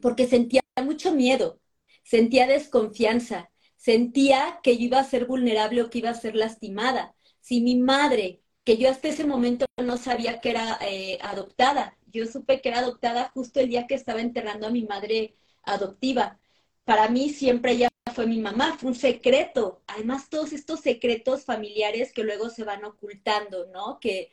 Porque 0.00 0.28
sentía 0.28 0.60
mucho 0.84 1.12
miedo, 1.12 1.58
sentía 2.04 2.46
desconfianza, 2.46 3.49
sentía 3.80 4.60
que 4.62 4.76
yo 4.76 4.84
iba 4.84 5.00
a 5.00 5.04
ser 5.04 5.26
vulnerable 5.26 5.82
o 5.82 5.90
que 5.90 5.98
iba 6.00 6.10
a 6.10 6.14
ser 6.14 6.36
lastimada. 6.36 7.14
Si 7.40 7.62
mi 7.62 7.76
madre, 7.76 8.42
que 8.64 8.76
yo 8.76 8.90
hasta 8.90 9.08
ese 9.08 9.24
momento 9.24 9.64
no 9.82 9.96
sabía 9.96 10.40
que 10.40 10.50
era 10.50 10.78
eh, 10.82 11.18
adoptada, 11.22 11.96
yo 12.12 12.26
supe 12.26 12.60
que 12.60 12.68
era 12.68 12.80
adoptada 12.80 13.30
justo 13.34 13.58
el 13.60 13.70
día 13.70 13.86
que 13.86 13.94
estaba 13.94 14.20
enterrando 14.20 14.66
a 14.66 14.70
mi 14.70 14.84
madre 14.84 15.34
adoptiva. 15.62 16.38
Para 16.84 17.08
mí 17.08 17.30
siempre 17.30 17.72
ella 17.72 17.88
fue 18.14 18.26
mi 18.26 18.38
mamá, 18.38 18.76
fue 18.78 18.90
un 18.90 18.96
secreto. 18.96 19.82
Además, 19.86 20.28
todos 20.28 20.52
estos 20.52 20.80
secretos 20.80 21.44
familiares 21.46 22.12
que 22.12 22.24
luego 22.24 22.50
se 22.50 22.64
van 22.64 22.84
ocultando, 22.84 23.66
¿no? 23.72 23.98
Que, 24.00 24.32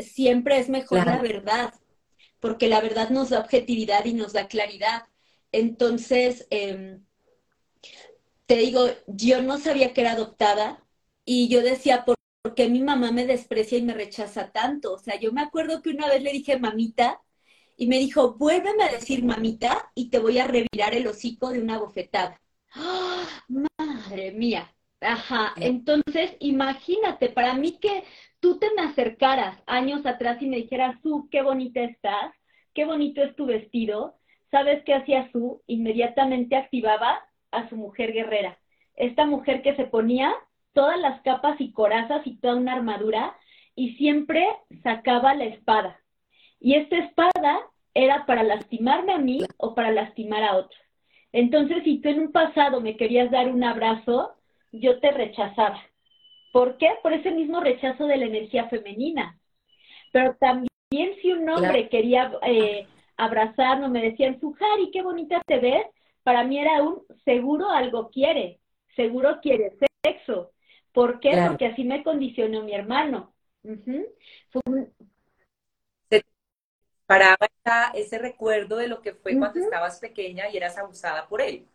siempre 0.00 0.58
es 0.58 0.68
mejor 0.68 1.06
la 1.06 1.18
verdad, 1.18 1.74
porque 2.40 2.68
la 2.68 2.80
verdad 2.80 3.10
nos 3.10 3.30
da 3.30 3.40
objetividad 3.40 4.04
y 4.04 4.14
nos 4.14 4.32
da 4.32 4.48
claridad. 4.48 5.06
Entonces, 5.52 6.46
em, 6.50 7.04
te 8.52 8.58
digo, 8.58 8.84
yo 9.06 9.40
no 9.40 9.56
sabía 9.56 9.94
que 9.94 10.02
era 10.02 10.12
adoptada 10.12 10.84
y 11.24 11.48
yo 11.48 11.62
decía, 11.62 12.04
¿por 12.04 12.16
qué 12.54 12.68
mi 12.68 12.80
mamá 12.80 13.10
me 13.10 13.24
desprecia 13.24 13.78
y 13.78 13.82
me 13.82 13.94
rechaza 13.94 14.52
tanto? 14.52 14.92
O 14.92 14.98
sea, 14.98 15.18
yo 15.18 15.32
me 15.32 15.40
acuerdo 15.40 15.80
que 15.80 15.88
una 15.88 16.06
vez 16.06 16.22
le 16.22 16.32
dije 16.32 16.58
mamita 16.58 17.22
y 17.78 17.86
me 17.86 17.98
dijo, 17.98 18.34
vuélveme 18.34 18.84
a 18.84 18.92
decir 18.92 19.24
mamita 19.24 19.90
y 19.94 20.10
te 20.10 20.18
voy 20.18 20.38
a 20.38 20.46
revirar 20.46 20.94
el 20.94 21.06
hocico 21.06 21.48
de 21.48 21.62
una 21.62 21.78
bofetada. 21.78 22.42
¡Ah! 22.74 23.26
Madre 23.48 24.32
mía. 24.32 24.70
Ajá, 25.00 25.54
entonces 25.56 26.36
imagínate, 26.38 27.30
para 27.30 27.54
mí 27.54 27.78
que 27.80 28.04
tú 28.40 28.58
te 28.58 28.66
me 28.76 28.82
acercaras 28.82 29.62
años 29.64 30.04
atrás 30.04 30.42
y 30.42 30.46
me 30.46 30.58
dijeras, 30.58 31.00
Su, 31.02 31.26
qué 31.30 31.40
bonita 31.40 31.80
estás, 31.80 32.34
qué 32.74 32.84
bonito 32.84 33.22
es 33.22 33.34
tu 33.34 33.46
vestido, 33.46 34.18
¿sabes 34.50 34.84
qué 34.84 34.92
hacía 34.92 35.30
Su? 35.32 35.62
Inmediatamente 35.66 36.54
activaba 36.54 37.18
a 37.52 37.68
su 37.68 37.76
mujer 37.76 38.12
guerrera. 38.12 38.58
Esta 38.96 39.26
mujer 39.26 39.62
que 39.62 39.76
se 39.76 39.84
ponía 39.84 40.34
todas 40.72 40.98
las 40.98 41.20
capas 41.22 41.60
y 41.60 41.72
corazas 41.72 42.22
y 42.26 42.38
toda 42.38 42.56
una 42.56 42.74
armadura 42.74 43.36
y 43.74 43.94
siempre 43.96 44.46
sacaba 44.82 45.34
la 45.34 45.44
espada. 45.44 46.00
Y 46.60 46.74
esta 46.74 46.96
espada 46.96 47.60
era 47.94 48.26
para 48.26 48.42
lastimarme 48.42 49.12
a 49.12 49.18
mí 49.18 49.40
o 49.58 49.74
para 49.74 49.90
lastimar 49.90 50.42
a 50.42 50.56
otros. 50.56 50.80
Entonces, 51.32 51.82
si 51.84 51.98
tú 51.98 52.08
en 52.08 52.20
un 52.20 52.32
pasado 52.32 52.80
me 52.80 52.96
querías 52.96 53.30
dar 53.30 53.48
un 53.48 53.64
abrazo, 53.64 54.34
yo 54.70 55.00
te 55.00 55.10
rechazaba. 55.10 55.82
¿Por 56.52 56.76
qué? 56.76 56.90
Por 57.02 57.14
ese 57.14 57.30
mismo 57.30 57.60
rechazo 57.60 58.06
de 58.06 58.18
la 58.18 58.26
energía 58.26 58.68
femenina. 58.68 59.38
Pero 60.12 60.36
también 60.38 60.68
si 61.22 61.32
un 61.32 61.48
hombre 61.48 61.88
quería 61.88 62.32
eh, 62.46 62.86
abrazarme, 63.16 63.88
me 63.88 64.02
decían, 64.02 64.38
Sujari, 64.40 64.90
qué 64.90 65.02
bonita 65.02 65.40
te 65.46 65.58
ves, 65.58 65.86
para 66.22 66.44
mí 66.44 66.58
era 66.58 66.82
un 66.82 67.02
seguro 67.24 67.68
algo 67.70 68.10
quiere, 68.10 68.60
seguro 68.94 69.38
quiere 69.40 69.76
sexo. 70.04 70.52
¿Por 70.92 71.20
qué? 71.20 71.32
Porque 71.46 71.66
así 71.66 71.84
me 71.84 72.02
condicionó 72.02 72.62
mi 72.62 72.74
hermano. 72.74 73.32
Paraba 77.06 77.48
ese 77.94 78.18
recuerdo 78.18 78.76
de 78.76 78.88
lo 78.88 79.00
que 79.00 79.14
fue 79.14 79.36
cuando 79.38 79.60
estabas 79.60 79.98
pequeña 79.98 80.48
y 80.48 80.56
eras 80.56 80.78
abusada 80.78 81.26
por 81.28 81.40
él. 81.40 81.66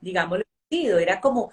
Digámoslo, 0.00 0.44
era 0.70 1.20
como 1.20 1.50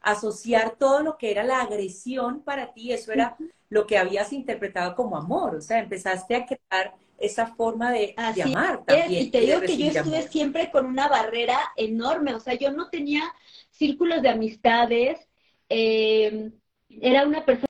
asociar 0.00 0.76
todo 0.76 1.02
lo 1.02 1.18
que 1.18 1.30
era 1.30 1.42
la 1.42 1.60
agresión 1.60 2.42
para 2.42 2.72
ti, 2.72 2.92
eso 2.92 3.12
era 3.12 3.36
lo 3.68 3.86
que 3.86 3.98
habías 3.98 4.32
interpretado 4.32 4.94
como 4.94 5.16
amor, 5.16 5.56
o 5.56 5.60
sea, 5.60 5.80
empezaste 5.80 6.36
a 6.36 6.46
crear 6.46 6.94
esa 7.18 7.48
forma 7.54 7.90
de 7.92 8.14
amar 8.44 8.84
también. 8.84 9.26
Y 9.26 9.30
te 9.30 9.40
digo 9.40 9.60
que 9.60 9.76
yo 9.76 9.86
estuve 9.86 10.22
siempre 10.22 10.70
con 10.70 10.86
una 10.86 11.08
barrera 11.08 11.58
enorme, 11.76 12.34
o 12.34 12.40
sea, 12.40 12.54
yo 12.54 12.70
no 12.72 12.88
tenía 12.88 13.22
círculos 13.70 14.22
de 14.22 14.28
amistades, 14.28 15.28
eh, 15.68 16.50
era 16.88 17.26
una 17.26 17.44
persona 17.44 17.68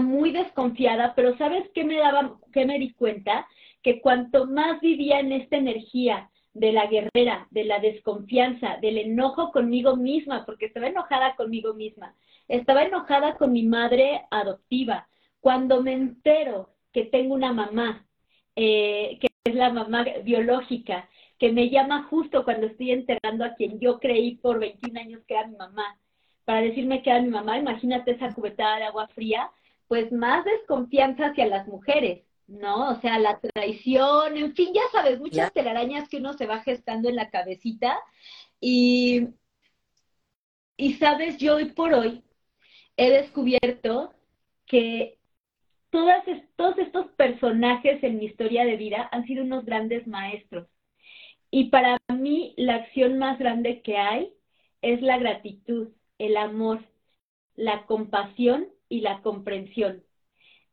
muy 0.00 0.32
desconfiada, 0.32 1.14
pero 1.14 1.36
¿sabes 1.36 1.68
qué 1.74 1.84
me 1.84 1.98
daba, 1.98 2.38
qué 2.52 2.64
me 2.64 2.78
di 2.78 2.92
cuenta? 2.94 3.46
Que 3.82 4.00
cuanto 4.00 4.46
más 4.46 4.80
vivía 4.80 5.20
en 5.20 5.32
esta 5.32 5.56
energía 5.56 6.30
de 6.54 6.72
la 6.72 6.86
guerrera, 6.86 7.48
de 7.50 7.64
la 7.64 7.80
desconfianza, 7.80 8.78
del 8.80 8.98
enojo 8.98 9.50
conmigo 9.50 9.96
misma, 9.96 10.46
porque 10.46 10.66
estaba 10.66 10.86
enojada 10.86 11.34
conmigo 11.36 11.74
misma, 11.74 12.14
estaba 12.48 12.84
enojada 12.84 13.36
con 13.36 13.52
mi 13.52 13.64
madre 13.64 14.22
adoptiva. 14.30 15.08
Cuando 15.40 15.82
me 15.82 15.92
entero 15.92 16.70
que 16.92 17.04
tengo 17.04 17.34
una 17.34 17.52
mamá, 17.52 18.06
eh, 18.56 19.18
que 19.20 19.28
es 19.44 19.54
la 19.54 19.72
mamá 19.72 20.04
biológica, 20.22 21.08
que 21.38 21.52
me 21.52 21.70
llama 21.70 22.04
justo 22.04 22.44
cuando 22.44 22.66
estoy 22.66 22.92
enterrando 22.92 23.44
a 23.44 23.54
quien 23.54 23.80
yo 23.80 23.98
creí 23.98 24.36
por 24.36 24.58
21 24.58 25.00
años 25.00 25.22
que 25.26 25.34
era 25.34 25.46
mi 25.46 25.56
mamá, 25.56 25.98
para 26.44 26.60
decirme 26.60 27.02
que 27.02 27.10
era 27.10 27.20
mi 27.20 27.28
mamá, 27.28 27.58
imagínate 27.58 28.12
esa 28.12 28.32
cubetada 28.32 28.76
de 28.76 28.84
agua 28.84 29.08
fría, 29.08 29.50
pues 29.88 30.12
más 30.12 30.44
desconfianza 30.44 31.26
hacia 31.26 31.46
las 31.46 31.66
mujeres, 31.66 32.22
¿no? 32.46 32.90
O 32.90 33.00
sea, 33.00 33.18
la 33.18 33.40
traición, 33.40 34.36
en 34.36 34.54
fin, 34.54 34.72
ya 34.74 34.82
sabes, 34.92 35.18
muchas 35.20 35.52
telarañas 35.52 36.08
que 36.08 36.18
uno 36.18 36.34
se 36.34 36.46
va 36.46 36.60
gestando 36.60 37.08
en 37.08 37.16
la 37.16 37.30
cabecita 37.30 37.98
y, 38.60 39.28
y 40.76 40.94
sabes, 40.94 41.38
yo 41.38 41.56
hoy 41.56 41.66
por 41.72 41.92
hoy 41.94 42.22
he 42.96 43.10
descubierto 43.10 44.14
que 44.66 45.18
todas, 45.94 46.24
todos 46.56 46.76
estos 46.78 47.06
personajes 47.12 48.02
en 48.02 48.18
mi 48.18 48.24
historia 48.24 48.64
de 48.64 48.76
vida 48.76 49.08
han 49.12 49.24
sido 49.26 49.44
unos 49.44 49.64
grandes 49.64 50.08
maestros. 50.08 50.66
Y 51.52 51.70
para 51.70 51.98
mí 52.12 52.52
la 52.56 52.74
acción 52.74 53.16
más 53.16 53.38
grande 53.38 53.80
que 53.80 53.96
hay 53.96 54.32
es 54.82 55.00
la 55.02 55.18
gratitud, 55.18 55.90
el 56.18 56.36
amor, 56.36 56.80
la 57.54 57.86
compasión 57.86 58.66
y 58.88 59.02
la 59.02 59.22
comprensión. 59.22 60.02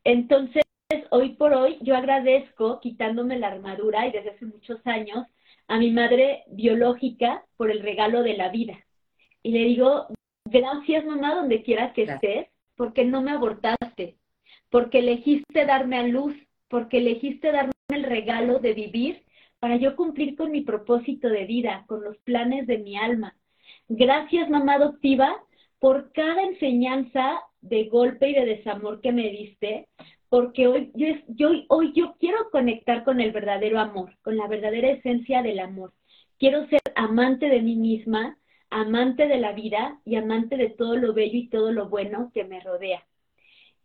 Entonces, 0.02 0.64
hoy 1.10 1.36
por 1.36 1.52
hoy 1.54 1.78
yo 1.82 1.94
agradezco 1.94 2.80
quitándome 2.80 3.38
la 3.38 3.46
armadura 3.46 4.08
y 4.08 4.10
desde 4.10 4.30
hace 4.30 4.46
muchos 4.46 4.84
años 4.84 5.24
a 5.68 5.78
mi 5.78 5.92
madre 5.92 6.42
biológica 6.48 7.44
por 7.56 7.70
el 7.70 7.80
regalo 7.80 8.24
de 8.24 8.36
la 8.36 8.48
vida. 8.48 8.76
Y 9.44 9.52
le 9.52 9.60
digo, 9.66 10.08
gracias 10.46 11.06
mamá 11.06 11.36
donde 11.36 11.62
quiera 11.62 11.92
que 11.92 12.02
estés, 12.02 12.48
porque 12.74 13.04
no 13.04 13.22
me 13.22 13.30
abortaste, 13.30 14.16
porque 14.72 15.00
elegiste 15.00 15.66
darme 15.66 15.98
a 15.98 16.06
luz, 16.06 16.34
porque 16.68 16.96
elegiste 16.96 17.52
darme 17.52 17.72
el 17.90 18.04
regalo 18.04 18.58
de 18.58 18.72
vivir 18.72 19.22
para 19.58 19.76
yo 19.76 19.94
cumplir 19.96 20.34
con 20.34 20.50
mi 20.50 20.62
propósito 20.62 21.28
de 21.28 21.44
vida, 21.44 21.84
con 21.86 22.02
los 22.02 22.16
planes 22.20 22.66
de 22.66 22.78
mi 22.78 22.96
alma. 22.96 23.36
Gracias, 23.88 24.48
mamá 24.48 24.76
adoptiva, 24.76 25.36
por 25.78 26.10
cada 26.12 26.42
enseñanza 26.42 27.42
de 27.60 27.84
golpe 27.84 28.30
y 28.30 28.32
de 28.32 28.46
desamor 28.46 29.02
que 29.02 29.12
me 29.12 29.28
diste, 29.28 29.88
porque 30.30 30.66
hoy 30.66 30.90
yo, 30.94 31.50
yo, 31.94 32.14
quiero 32.18 32.48
conectar 32.50 33.04
con 33.04 33.20
el 33.20 33.30
verdadero 33.30 33.78
amor, 33.78 34.16
con 34.22 34.38
la 34.38 34.48
verdadera 34.48 34.88
esencia 34.88 35.42
del 35.42 35.58
amor. 35.58 35.92
Quiero 36.38 36.66
ser 36.68 36.80
amante 36.96 37.50
de 37.50 37.60
mí 37.60 37.76
misma, 37.76 38.38
amante 38.70 39.28
de 39.28 39.36
la 39.36 39.52
vida 39.52 40.00
y 40.06 40.16
amante 40.16 40.56
de 40.56 40.70
todo 40.70 40.96
lo 40.96 41.12
bello 41.12 41.36
y 41.36 41.50
todo 41.50 41.72
lo 41.72 41.90
bueno 41.90 42.30
que 42.32 42.44
me 42.44 42.58
rodea. 42.60 43.04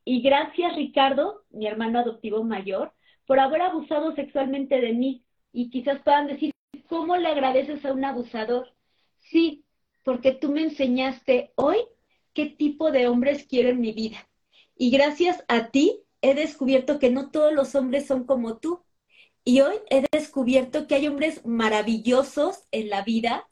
Y 0.09 0.21
gracias, 0.21 0.73
Ricardo, 0.77 1.43
mi 1.49 1.67
hermano 1.67 1.99
adoptivo 1.99 2.41
mayor, 2.41 2.93
por 3.25 3.41
haber 3.41 3.61
abusado 3.61 4.15
sexualmente 4.15 4.79
de 4.79 4.93
mí. 4.93 5.25
Y 5.51 5.69
quizás 5.69 6.01
puedan 6.01 6.27
decir, 6.27 6.53
¿cómo 6.87 7.17
le 7.17 7.27
agradeces 7.27 7.83
a 7.83 7.91
un 7.91 8.05
abusador? 8.05 8.73
Sí, 9.19 9.65
porque 10.05 10.31
tú 10.31 10.49
me 10.49 10.61
enseñaste 10.61 11.51
hoy 11.55 11.79
qué 12.33 12.45
tipo 12.45 12.89
de 12.89 13.09
hombres 13.09 13.47
quiero 13.49 13.67
en 13.67 13.81
mi 13.81 13.91
vida. 13.91 14.29
Y 14.77 14.91
gracias 14.91 15.43
a 15.49 15.71
ti 15.71 15.99
he 16.21 16.35
descubierto 16.35 16.99
que 16.99 17.09
no 17.09 17.29
todos 17.29 17.51
los 17.51 17.75
hombres 17.75 18.07
son 18.07 18.23
como 18.23 18.59
tú. 18.59 18.85
Y 19.43 19.59
hoy 19.59 19.75
he 19.89 20.05
descubierto 20.09 20.87
que 20.87 20.95
hay 20.95 21.07
hombres 21.09 21.45
maravillosos 21.45 22.63
en 22.71 22.89
la 22.89 23.01
vida. 23.01 23.49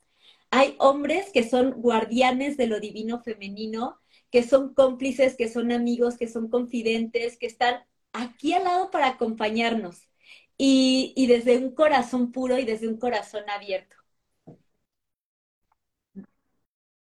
Hay 0.52 0.76
hombres 0.80 1.32
que 1.34 1.44
son 1.44 1.82
guardianes 1.82 2.56
de 2.56 2.68
lo 2.68 2.80
divino 2.80 3.22
femenino 3.22 4.00
que 4.36 4.44
son 4.44 4.74
cómplices, 4.74 5.38
que 5.38 5.48
son 5.48 5.72
amigos, 5.72 6.18
que 6.18 6.28
son 6.28 6.50
confidentes, 6.50 7.38
que 7.38 7.46
están 7.46 7.86
aquí 8.12 8.52
al 8.52 8.66
lado 8.66 8.92
para 8.92 9.08
acompañarnos 9.08 10.10
y, 10.58 11.26
desde 11.26 11.58
un 11.58 11.72
corazón 11.72 12.34
puro 12.34 12.58
y 12.58 12.66
desde 12.66 12.90
un 12.90 12.98
corazón 12.98 13.50
abierto. 13.50 13.96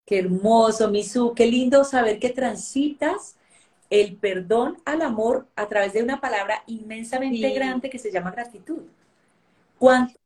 Qué 0.06 0.20
hermoso, 0.20 0.88
Misu. 0.88 1.34
Qué 1.34 1.44
lindo 1.44 1.84
saber 1.84 2.18
que 2.18 2.30
transitas 2.30 3.36
el 3.90 4.16
perdón 4.16 4.80
al 4.86 5.02
amor 5.02 5.46
a 5.56 5.68
través 5.68 5.92
de 5.92 6.02
una 6.02 6.22
palabra 6.22 6.64
inmensamente 6.68 7.50
grande 7.50 7.90
que 7.90 7.98
se 7.98 8.10
llama 8.10 8.30
gratitud. 8.30 8.84
¿Cuántos 9.78 10.16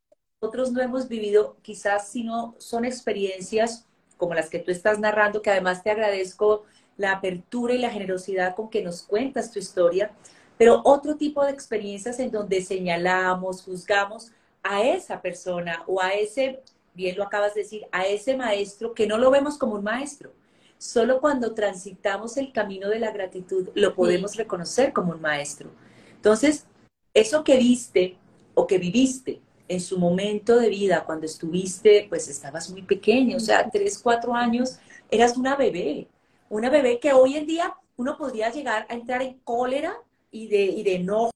nosotros 0.41 0.71
no 0.71 0.81
hemos 0.81 1.09
vivido, 1.09 1.57
quizás 1.63 2.07
si 2.07 2.23
no 2.23 2.55
son 2.59 2.85
experiencias 2.85 3.85
como 4.17 4.35
las 4.35 4.49
que 4.49 4.61
tú 4.61 4.71
estás 4.71 5.01
narrando, 5.01 5.43
que 5.43 5.51
además 5.51 5.83
te 5.83 5.91
agradezco 5.91 6.65
la 6.97 7.13
apertura 7.13 7.75
y 7.75 7.79
la 7.79 7.91
generosidad 7.91 8.55
con 8.55 8.71
que 8.71 8.83
nos 8.83 9.03
cuentas 9.03 9.51
tu 9.51 9.59
historia, 9.59 10.13
pero 10.57 10.81
otro 10.85 11.17
tipo 11.17 11.45
de 11.45 11.51
experiencias 11.51 12.19
en 12.21 12.31
donde 12.31 12.63
señalamos, 12.63 13.63
juzgamos 13.63 14.31
a 14.63 14.83
esa 14.83 15.21
persona 15.21 15.83
o 15.87 16.01
a 16.01 16.15
ese, 16.15 16.63
bien 16.95 17.17
lo 17.17 17.25
acabas 17.25 17.55
de 17.55 17.63
decir, 17.63 17.87
a 17.93 18.07
ese 18.07 18.37
maestro 18.37 18.95
que 18.95 19.07
no 19.07 19.19
lo 19.19 19.31
vemos 19.31 19.59
como 19.59 19.75
un 19.75 19.85
maestro. 19.85 20.33
Solo 20.79 21.21
cuando 21.21 21.55
transitamos 21.55 22.37
el 22.37 22.53
camino 22.53 22.89
de 22.89 22.99
la 22.99 23.11
gratitud 23.11 23.69
lo 23.75 23.95
podemos 23.95 24.37
reconocer 24.37 24.93
como 24.93 25.13
un 25.13 25.21
maestro. 25.21 25.71
Entonces, 26.17 26.67
eso 27.13 27.45
que 27.45 27.57
viste 27.57 28.17
o 28.55 28.67
que 28.67 28.79
viviste 28.79 29.41
en 29.69 29.81
su 29.81 29.99
momento 29.99 30.57
de 30.59 30.69
vida, 30.69 31.05
cuando 31.05 31.27
estuviste, 31.27 32.07
pues 32.09 32.29
estabas 32.29 32.71
muy 32.71 32.83
pequeño, 32.83 33.39
o 33.39 33.41
sea, 33.41 33.69
tres, 33.71 33.99
cuatro 33.99 34.35
años, 34.35 34.79
eras 35.11 35.37
una 35.37 35.57
bebé, 35.57 36.09
una 36.49 36.71
bebé 36.71 37.01
que 37.01 37.13
hoy 37.13 37.37
en 37.37 37.47
día 37.47 37.75
uno 37.97 38.17
podría 38.17 38.51
llegar 38.51 38.87
a 38.89 38.95
entrar 38.95 39.23
en 39.23 39.39
cólera 39.41 39.97
y 40.31 40.49
de, 40.49 40.65
y 40.65 40.83
de 40.83 40.97
enojo 40.97 41.33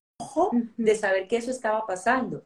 de 0.77 0.95
saber 0.97 1.29
que 1.29 1.37
eso 1.37 1.51
estaba 1.51 1.87
pasando. 1.87 2.43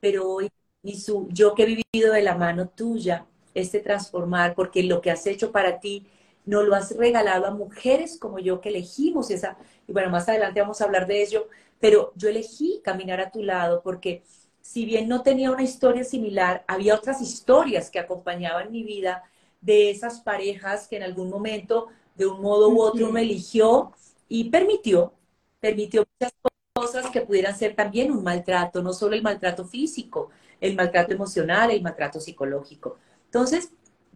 Pero 0.00 0.28
hoy, 0.30 0.50
su 0.96 1.28
yo 1.30 1.54
que 1.54 1.64
he 1.64 1.82
vivido 1.92 2.12
de 2.12 2.22
la 2.22 2.36
mano 2.36 2.68
tuya, 2.68 3.26
este 3.54 3.80
transformar, 3.80 4.54
porque 4.54 4.82
lo 4.82 5.00
que 5.00 5.10
has 5.10 5.26
hecho 5.26 5.50
para 5.50 5.80
ti, 5.80 6.06
no 6.44 6.62
lo 6.62 6.74
has 6.74 6.96
regalado 6.96 7.46
a 7.46 7.50
mujeres 7.50 8.18
como 8.18 8.38
yo 8.38 8.60
que 8.60 8.70
elegimos 8.70 9.30
esa, 9.30 9.58
y 9.86 9.92
bueno, 9.92 10.08
más 10.10 10.28
adelante 10.28 10.60
vamos 10.60 10.80
a 10.80 10.84
hablar 10.84 11.06
de 11.06 11.22
ello, 11.22 11.48
pero 11.80 12.12
yo 12.16 12.28
elegí 12.28 12.80
caminar 12.82 13.20
a 13.20 13.30
tu 13.30 13.42
lado 13.42 13.82
porque 13.82 14.22
si 14.60 14.84
bien 14.84 15.08
no 15.08 15.22
tenía 15.22 15.50
una 15.50 15.62
historia 15.62 16.04
similar, 16.04 16.64
había 16.66 16.94
otras 16.94 17.20
historias 17.20 17.90
que 17.90 17.98
acompañaban 17.98 18.70
mi 18.70 18.82
vida 18.82 19.24
de 19.60 19.90
esas 19.90 20.20
parejas 20.20 20.88
que 20.88 20.96
en 20.96 21.02
algún 21.02 21.30
momento, 21.30 21.88
de 22.14 22.26
un 22.26 22.40
modo 22.40 22.68
u 22.70 22.80
otro, 22.80 23.10
me 23.10 23.22
eligió 23.22 23.92
y 24.28 24.50
permitió, 24.50 25.12
permitió 25.60 26.04
muchas 26.18 26.34
cosas 26.72 27.10
que 27.10 27.22
pudieran 27.22 27.56
ser 27.56 27.74
también 27.74 28.10
un 28.10 28.22
maltrato, 28.22 28.82
no 28.82 28.92
solo 28.92 29.14
el 29.14 29.22
maltrato 29.22 29.64
físico, 29.64 30.30
el 30.60 30.76
maltrato 30.76 31.12
emocional, 31.12 31.70
el 31.70 31.82
maltrato 31.82 32.20
psicológico. 32.20 32.98
Entonces, 33.26 33.70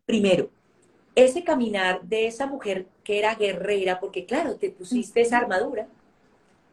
primero, 0.07 0.51
ese 1.15 1.45
caminar 1.45 2.03
de 2.03 2.27
esa 2.27 2.47
mujer 2.47 2.87
que 3.05 3.19
era 3.19 3.35
guerrera, 3.35 4.01
porque 4.01 4.27
claro, 4.27 4.57
te 4.57 4.71
pusiste 4.71 5.21
esa 5.21 5.39
armadura, 5.39 5.89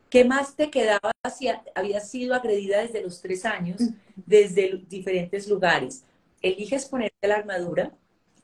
¿Qué 0.10 0.26
más 0.26 0.56
te 0.56 0.72
quedaba 0.72 1.12
si 1.32 1.50
habías 1.76 2.10
sido 2.10 2.34
agredida 2.34 2.82
desde 2.82 3.04
los 3.04 3.22
tres 3.22 3.46
años, 3.46 3.82
desde 4.16 4.84
diferentes 4.90 5.48
lugares? 5.48 6.04
Eliges 6.42 6.86
ponerte 6.86 7.28
la 7.28 7.36
armadura 7.36 7.92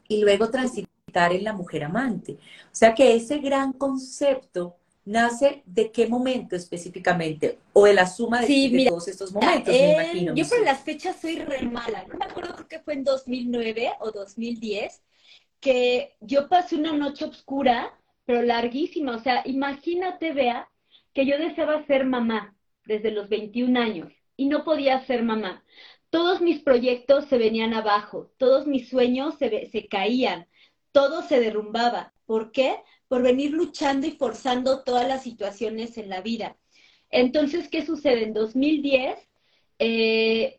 y 0.07 0.21
luego 0.21 0.49
transitar 0.49 1.31
en 1.31 1.43
la 1.43 1.53
mujer 1.53 1.83
amante. 1.83 2.33
O 2.33 2.75
sea 2.75 2.93
que 2.93 3.15
ese 3.15 3.39
gran 3.39 3.73
concepto 3.73 4.77
nace 5.05 5.61
de 5.65 5.91
qué 5.91 6.07
momento 6.07 6.55
específicamente 6.55 7.59
o 7.73 7.85
de 7.85 7.93
la 7.93 8.07
suma 8.07 8.41
de, 8.41 8.85
todos 8.89 9.07
estos 9.07 9.31
momentos, 9.31 9.73
me 9.73 9.93
imagino. 9.93 10.35
Yo 10.35 10.47
por 10.47 10.63
las 10.63 10.81
fechas 10.81 11.17
soy 11.21 11.37
re 11.37 11.61
mala. 11.61 12.05
No 12.07 12.17
me 12.17 12.25
acuerdo, 12.25 12.55
creo 12.55 12.67
que 12.67 12.79
fue 12.79 12.95
en 12.95 13.03
2009 13.03 13.93
o 13.99 14.11
2010 14.11 15.01
que 15.59 16.15
yo 16.21 16.49
pasé 16.49 16.75
una 16.75 16.93
noche 16.93 17.25
oscura, 17.25 17.93
pero 18.25 18.41
larguísima. 18.41 19.15
O 19.15 19.19
sea, 19.19 19.41
imagínate, 19.45 20.33
vea, 20.33 20.69
que 21.13 21.25
yo 21.25 21.37
deseaba 21.37 21.85
ser 21.85 22.05
mamá 22.05 22.55
desde 22.85 23.11
los 23.11 23.29
21 23.29 23.79
años 23.79 24.11
y 24.37 24.47
no 24.47 24.63
podía 24.63 25.05
ser 25.05 25.23
mamá. 25.23 25.63
Todos 26.15 26.39
mis 26.39 26.61
proyectos 26.61 27.25
se 27.25 27.37
venían 27.37 27.73
abajo, 27.73 28.31
todos 28.37 28.67
mis 28.67 28.87
sueños 28.87 29.35
se, 29.37 29.87
caían, 29.89 30.47
todo 30.93 31.21
se 31.23 31.41
derrumbaba. 31.41 32.13
¿Por 32.25 32.53
qué? 32.53 32.77
Por 33.09 33.21
venir 33.21 33.51
luchando 33.51 34.07
y 34.07 34.11
forzando 34.11 34.81
todas 34.85 35.05
las 35.05 35.23
situaciones 35.23 35.97
en 35.97 36.07
la 36.07 36.21
vida. 36.21 36.55
Entonces, 37.09 37.67
¿qué 37.67 37.85
sucede? 37.85 38.23
En 38.23 38.33
2010, 38.33 39.19
eh, 39.79 40.57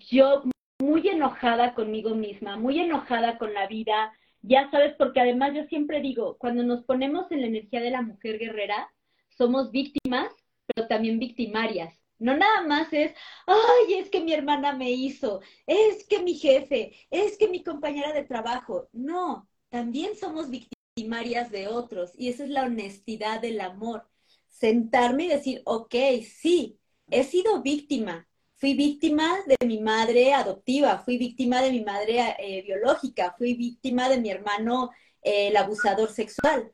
yo 0.00 0.42
muy 0.78 1.08
enojada 1.08 1.72
conmigo 1.72 2.14
misma, 2.14 2.58
muy 2.58 2.78
enojada 2.78 3.38
con 3.38 3.54
la 3.54 3.66
vida, 3.66 4.12
ya 4.42 4.70
sabes, 4.70 4.94
porque 4.98 5.20
además 5.20 5.54
yo 5.54 5.64
siempre 5.64 6.02
digo, 6.02 6.36
cuando 6.36 6.62
nos 6.62 6.84
ponemos 6.84 7.32
en 7.32 7.40
la 7.40 7.46
energía 7.46 7.80
de 7.80 7.90
la 7.90 8.02
mujer 8.02 8.38
guerrera, 8.38 8.92
somos 9.30 9.70
víctimas, 9.70 10.28
pero 10.66 10.88
también 10.88 11.18
victimarias. 11.18 12.03
No 12.18 12.36
nada 12.36 12.62
más 12.62 12.92
es, 12.92 13.12
ay, 13.46 13.94
es 13.94 14.10
que 14.10 14.20
mi 14.20 14.32
hermana 14.32 14.72
me 14.74 14.90
hizo, 14.90 15.40
es 15.66 16.04
que 16.04 16.22
mi 16.22 16.34
jefe, 16.34 16.92
es 17.10 17.36
que 17.36 17.48
mi 17.48 17.62
compañera 17.62 18.12
de 18.12 18.24
trabajo. 18.24 18.88
No, 18.92 19.48
también 19.68 20.16
somos 20.16 20.48
victimarias 20.50 21.50
de 21.50 21.68
otros 21.68 22.12
y 22.16 22.28
esa 22.28 22.44
es 22.44 22.50
la 22.50 22.64
honestidad 22.64 23.40
del 23.40 23.60
amor. 23.60 24.08
Sentarme 24.48 25.24
y 25.24 25.28
decir, 25.28 25.62
ok, 25.64 25.94
sí, 26.22 26.78
he 27.10 27.24
sido 27.24 27.62
víctima. 27.62 28.28
Fui 28.56 28.74
víctima 28.74 29.36
de 29.46 29.66
mi 29.66 29.80
madre 29.80 30.32
adoptiva, 30.32 30.98
fui 31.00 31.18
víctima 31.18 31.60
de 31.60 31.72
mi 31.72 31.82
madre 31.84 32.36
eh, 32.38 32.62
biológica, 32.62 33.34
fui 33.36 33.54
víctima 33.54 34.08
de 34.08 34.20
mi 34.20 34.30
hermano, 34.30 34.90
eh, 35.22 35.48
el 35.48 35.56
abusador 35.56 36.10
sexual 36.10 36.72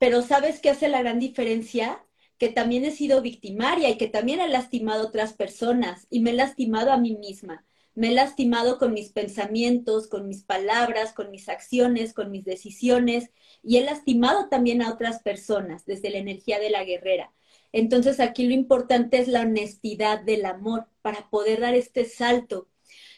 pero 0.00 0.22
¿sabes 0.22 0.60
qué 0.60 0.70
hace 0.70 0.88
la 0.88 1.02
gran 1.02 1.18
diferencia? 1.20 2.02
Que 2.40 2.48
también 2.48 2.84
he 2.84 2.90
sido 2.90 3.22
victimaria 3.22 3.90
y 3.90 3.98
que 3.98 4.08
también 4.08 4.40
he 4.40 4.48
lastimado 4.48 5.02
a 5.04 5.06
otras 5.06 5.34
personas 5.34 6.08
y 6.10 6.20
me 6.20 6.30
he 6.30 6.34
lastimado 6.34 6.90
a 6.92 6.98
mí 6.98 7.16
misma. 7.16 7.64
Me 7.94 8.08
he 8.08 8.14
lastimado 8.14 8.78
con 8.78 8.94
mis 8.94 9.10
pensamientos, 9.10 10.08
con 10.08 10.26
mis 10.26 10.42
palabras, 10.42 11.12
con 11.12 11.30
mis 11.30 11.48
acciones, 11.48 12.14
con 12.14 12.30
mis 12.32 12.44
decisiones 12.44 13.30
y 13.62 13.76
he 13.76 13.84
lastimado 13.84 14.48
también 14.48 14.82
a 14.82 14.92
otras 14.92 15.22
personas 15.22 15.84
desde 15.86 16.10
la 16.10 16.18
energía 16.18 16.58
de 16.58 16.70
la 16.70 16.84
guerrera. 16.84 17.32
Entonces 17.72 18.20
aquí 18.20 18.44
lo 18.46 18.54
importante 18.54 19.18
es 19.18 19.28
la 19.28 19.42
honestidad 19.42 20.20
del 20.22 20.46
amor 20.46 20.88
para 21.02 21.28
poder 21.30 21.60
dar 21.60 21.74
este 21.74 22.04
salto. 22.06 22.68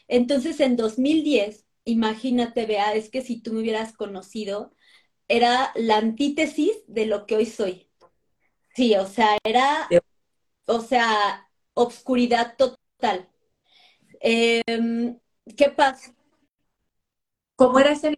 Entonces 0.09 0.61
en 0.61 0.77
2010, 0.77 1.65
imagínate, 1.85 2.67
vea, 2.67 2.95
es 2.95 3.09
que 3.11 3.23
si 3.23 3.41
tú 3.41 3.53
me 3.53 3.61
hubieras 3.61 3.93
conocido, 3.95 4.75
era 5.29 5.73
la 5.77 5.99
antítesis 5.99 6.73
de 6.89 7.07
lo 7.07 7.27
que 7.27 7.37
hoy 7.37 7.47
soy. 7.47 7.92
Sí, 8.75 8.95
o 8.95 9.07
sea, 9.07 9.37
era, 9.45 9.89
o 10.67 10.81
sea, 10.81 11.49
obscuridad 11.75 12.57
total. 12.57 13.29
Em, 14.21 15.19
¿Qué 15.57 15.69
pasa? 15.71 16.15
¿Cómo 17.57 17.79
era 17.79 17.93
esa 17.93 18.11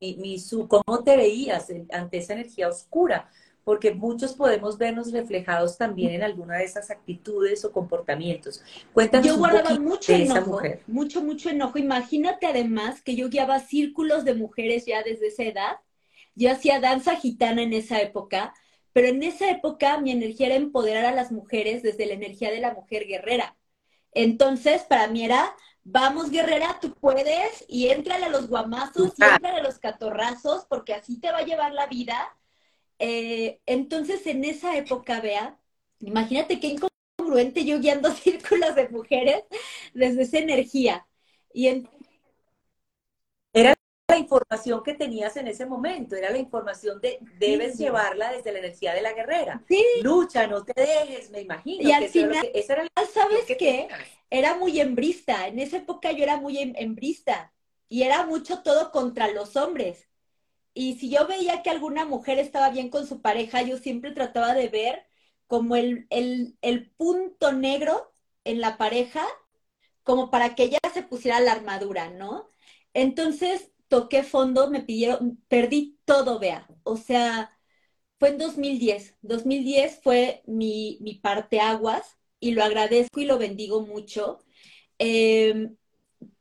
mi, 0.00 0.40
cómo 0.68 1.02
te 1.02 1.16
veías 1.16 1.68
ante 1.90 2.18
esa 2.18 2.34
energía 2.34 2.68
oscura? 2.68 3.30
Porque 3.64 3.94
muchos 3.94 4.34
podemos 4.34 4.76
vernos 4.76 5.12
reflejados 5.12 5.78
también 5.78 6.12
en 6.12 6.22
alguna 6.24 6.58
de 6.58 6.64
esas 6.64 6.90
actitudes 6.90 7.64
o 7.64 7.72
comportamientos. 7.72 8.62
Cuéntanos 8.92 9.26
yo 9.26 9.38
guardaba 9.38 9.78
mucho 9.78 10.12
enojo, 10.12 10.60
mucho, 10.88 11.22
mucho 11.22 11.48
enojo. 11.48 11.78
Imagínate 11.78 12.46
además 12.46 13.02
que 13.02 13.14
yo 13.14 13.28
guiaba 13.28 13.60
círculos 13.60 14.24
de 14.24 14.34
mujeres 14.34 14.84
ya 14.86 15.02
desde 15.02 15.28
esa 15.28 15.44
edad 15.44 15.76
yo 16.34 16.50
hacía 16.50 16.80
danza 16.80 17.16
gitana 17.16 17.62
en 17.62 17.72
esa 17.72 18.00
época, 18.00 18.54
pero 18.92 19.08
en 19.08 19.22
esa 19.22 19.50
época 19.50 19.98
mi 19.98 20.10
energía 20.12 20.46
era 20.48 20.56
empoderar 20.56 21.04
a 21.06 21.14
las 21.14 21.32
mujeres 21.32 21.82
desde 21.82 22.06
la 22.06 22.14
energía 22.14 22.50
de 22.50 22.60
la 22.60 22.74
mujer 22.74 23.06
guerrera. 23.06 23.56
Entonces, 24.12 24.82
para 24.82 25.08
mí 25.08 25.24
era, 25.24 25.56
vamos 25.84 26.30
guerrera, 26.30 26.78
tú 26.80 26.94
puedes, 26.94 27.64
y 27.68 27.88
entrale 27.88 28.26
a 28.26 28.30
los 28.30 28.48
guamazos, 28.48 29.14
y 29.18 29.24
entrale 29.24 29.58
a 29.60 29.62
los 29.62 29.78
catorrazos, 29.78 30.66
porque 30.66 30.94
así 30.94 31.18
te 31.20 31.32
va 31.32 31.38
a 31.38 31.44
llevar 31.44 31.72
la 31.72 31.86
vida. 31.86 32.36
Eh, 32.98 33.60
entonces, 33.66 34.26
en 34.26 34.44
esa 34.44 34.76
época, 34.76 35.20
vea, 35.20 35.58
imagínate 36.00 36.60
qué 36.60 36.76
incongruente 37.18 37.64
yo 37.64 37.78
guiando 37.80 38.10
círculos 38.14 38.74
de 38.74 38.88
mujeres 38.88 39.44
desde 39.94 40.22
esa 40.22 40.38
energía. 40.38 41.06
Y 41.54 41.68
en, 41.68 41.88
la 44.12 44.18
información 44.18 44.82
que 44.82 44.94
tenías 44.94 45.36
en 45.36 45.48
ese 45.48 45.66
momento, 45.66 46.16
era 46.16 46.30
la 46.30 46.38
información 46.38 47.00
de 47.00 47.18
debes 47.38 47.78
llevarla 47.78 48.32
desde 48.32 48.52
la 48.52 48.58
energía 48.60 48.94
de 48.94 49.02
la 49.02 49.12
guerrera. 49.12 49.62
Lucha, 50.02 50.46
no 50.46 50.64
te 50.64 50.72
dejes, 50.80 51.30
me 51.30 51.40
imagino. 51.40 51.88
Y 51.88 51.92
al 51.92 52.08
final, 52.08 52.48
era 52.52 52.84
¿sabes 53.12 53.44
qué? 53.58 53.88
Era 54.30 54.54
muy 54.56 54.80
hembrista, 54.80 55.46
en 55.46 55.58
esa 55.58 55.78
época 55.78 56.12
yo 56.12 56.22
era 56.22 56.38
muy 56.38 56.58
hembrista 56.58 57.52
y 57.88 58.02
era 58.02 58.24
mucho 58.24 58.62
todo 58.62 58.90
contra 58.90 59.28
los 59.28 59.56
hombres. 59.56 60.08
Y 60.74 60.98
si 60.98 61.10
yo 61.10 61.26
veía 61.26 61.62
que 61.62 61.70
alguna 61.70 62.06
mujer 62.06 62.38
estaba 62.38 62.70
bien 62.70 62.88
con 62.88 63.06
su 63.06 63.20
pareja, 63.20 63.62
yo 63.62 63.76
siempre 63.78 64.12
trataba 64.12 64.54
de 64.54 64.68
ver 64.68 65.06
como 65.46 65.76
el, 65.76 66.06
el, 66.08 66.56
el 66.62 66.90
punto 66.90 67.52
negro 67.52 68.12
en 68.44 68.60
la 68.60 68.78
pareja, 68.78 69.22
como 70.02 70.30
para 70.30 70.54
que 70.54 70.64
ella 70.64 70.78
se 70.94 71.02
pusiera 71.02 71.40
la 71.40 71.52
armadura, 71.52 72.10
¿no? 72.10 72.50
Entonces, 72.94 73.71
toqué 73.92 74.22
fondo, 74.22 74.70
me 74.70 74.80
pidieron, 74.80 75.36
perdí 75.48 75.98
todo, 76.06 76.38
vea. 76.38 76.66
O 76.82 76.96
sea, 76.96 77.50
fue 78.18 78.30
en 78.30 78.38
2010. 78.38 79.16
2010 79.20 80.00
fue 80.02 80.42
mi, 80.46 80.96
mi 81.02 81.16
parteaguas 81.16 82.18
y 82.40 82.52
lo 82.52 82.64
agradezco 82.64 83.20
y 83.20 83.26
lo 83.26 83.36
bendigo 83.38 83.82
mucho. 83.82 84.38
Em, 84.98 85.76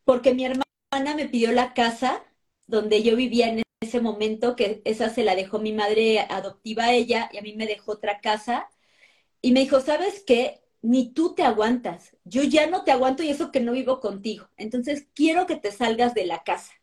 porque 0.05 0.33
mi 0.33 0.45
hermana 0.45 1.15
me 1.15 1.27
pidió 1.29 1.51
la 1.51 1.73
casa 1.73 2.23
donde 2.67 3.03
yo 3.03 3.17
vivía 3.17 3.49
en 3.49 3.63
ese 3.81 4.01
momento, 4.01 4.55
que 4.55 4.81
esa 4.85 5.09
se 5.09 5.23
la 5.25 5.35
dejó 5.35 5.59
mi 5.59 5.73
madre 5.73 6.21
adoptiva 6.21 6.85
a 6.85 6.93
ella 6.93 7.29
y 7.33 7.37
a 7.39 7.41
mí 7.41 7.53
me 7.55 7.67
dejó 7.67 7.93
otra 7.93 8.21
casa. 8.21 8.69
Y 9.41 9.53
me 9.53 9.61
dijo, 9.61 9.81
¿sabes 9.81 10.23
qué? 10.25 10.61
Ni 10.81 11.13
tú 11.13 11.35
te 11.35 11.43
aguantas. 11.43 12.17
Yo 12.25 12.43
ya 12.43 12.67
no 12.67 12.83
te 12.85 12.91
aguanto 12.91 13.23
y 13.23 13.29
eso 13.29 13.51
que 13.51 13.61
no 13.61 13.73
vivo 13.73 13.99
contigo. 13.99 14.49
Entonces 14.57 15.07
quiero 15.15 15.47
que 15.47 15.57
te 15.57 15.71
salgas 15.71 16.13
de 16.15 16.25
la 16.27 16.43
casa. 16.43 16.73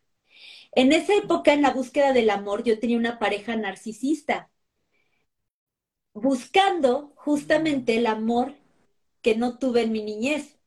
En 0.71 0.93
esa 0.93 1.13
época, 1.15 1.53
en 1.53 1.61
la 1.61 1.69
búsqueda 1.71 2.11
del 2.11 2.31
amor, 2.31 2.63
yo 2.63 2.79
tenía 2.79 2.97
una 2.97 3.19
pareja 3.19 3.55
narcisista, 3.55 4.49
buscando 6.13 7.13
justamente 7.15 7.95
el 7.97 8.07
amor 8.07 8.55
que 9.21 9.35
no 9.35 9.57
tuve 9.57 9.83
en 9.83 9.91
mi 9.91 10.03
niñez. 10.03 10.57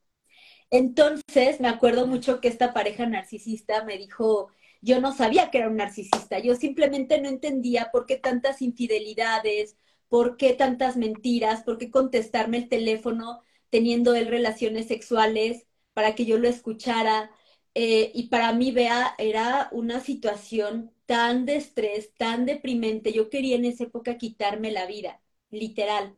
Entonces, 0.71 1.61
me 1.61 1.69
acuerdo 1.69 2.07
mucho 2.07 2.41
que 2.41 2.49
esta 2.49 2.75
pareja 2.75 3.07
narcisista 3.07 3.85
me 3.85 3.99
dijo, 3.99 4.51
yo 4.83 5.01
no 5.01 5.15
sabía 5.15 5.51
que 5.51 5.59
era 5.59 5.69
un 5.69 5.77
narcisista, 5.77 6.39
yo 6.41 6.57
simplemente 6.57 7.21
no 7.21 7.29
entendía 7.29 7.91
por 7.93 8.07
qué 8.07 8.17
tantas 8.19 8.63
infidelidades, 8.63 9.77
por 10.09 10.37
qué 10.37 10.55
tantas 10.55 10.97
mentiras, 10.97 11.63
por 11.65 11.79
qué 11.79 11.91
contestarme 11.91 12.59
el 12.59 12.69
teléfono 12.69 13.43
teniendo 13.71 14.15
él 14.15 14.29
relaciones 14.29 14.89
sexuales 14.89 15.67
para 15.95 16.15
que 16.15 16.27
yo 16.27 16.39
lo 16.39 16.49
escuchara. 16.49 17.31
Eh, 17.75 18.13
y 18.15 18.29
para 18.29 18.53
mí, 18.53 18.71
vea, 18.71 19.15
era 19.19 19.69
una 19.73 20.01
situación 20.01 20.93
tan 21.07 21.47
de 21.47 21.57
estrés, 21.57 22.13
tan 22.15 22.45
deprimente. 22.47 23.13
Yo 23.13 23.31
quería 23.31 23.57
en 23.57 23.65
esa 23.65 23.85
época 23.85 24.19
quitarme 24.19 24.71
la 24.71 24.87
vida, 24.87 25.21
literal. 25.51 26.17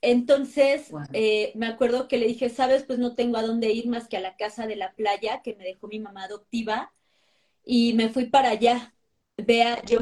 Entonces, 0.00 0.92
eh, 1.12 1.52
me 1.54 1.66
acuerdo 1.66 2.08
que 2.08 2.18
le 2.18 2.26
dije, 2.26 2.48
sabes, 2.48 2.82
pues 2.82 2.98
no 2.98 3.14
tengo 3.14 3.36
a 3.36 3.42
dónde 3.42 3.70
ir 3.70 3.86
más 3.88 4.08
que 4.08 4.16
a 4.16 4.20
la 4.20 4.36
casa 4.36 4.66
de 4.66 4.74
la 4.76 4.94
playa 4.94 5.42
que 5.42 5.54
me 5.54 5.64
dejó 5.64 5.86
mi 5.86 6.00
mamá 6.00 6.24
adoptiva 6.24 6.92
y 7.64 7.92
me 7.94 8.08
fui 8.08 8.26
para 8.26 8.50
allá. 8.50 8.94
Vea, 9.36 9.82
yo 9.84 10.00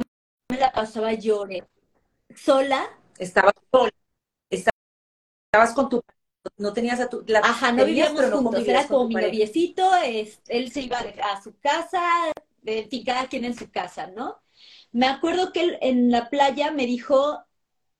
me 0.51 0.59
la 0.59 0.73
pasaba 0.73 1.13
lloré, 1.13 1.65
sola. 2.35 2.89
Estabas 3.19 3.53
sola, 3.71 3.93
estabas 4.49 5.75
con 5.75 5.89
tu 5.91 6.03
no 6.57 6.73
tenías 6.73 7.01
a 7.01 7.09
tu 7.09 7.23
la, 7.27 7.41
ajá 7.41 7.73
no 7.73 7.85
vivíamos 7.85 8.25
juntos 8.31 8.67
era 8.67 8.87
como 8.87 9.09
mi 9.09 9.15
noviecito 9.15 9.91
él 10.05 10.73
se 10.73 10.81
iba 10.81 10.99
a 10.99 11.43
su 11.43 11.59
casa 11.59 12.03
de 12.63 12.89
cada 13.05 13.27
quien 13.27 13.45
en 13.45 13.57
su 13.57 13.71
casa 13.71 14.07
no 14.07 14.41
me 14.93 15.07
acuerdo 15.07 15.53
que 15.53 15.63
él 15.63 15.79
en 15.81 16.11
la 16.11 16.31
playa 16.31 16.73
me 16.73 16.87
dijo 16.87 17.45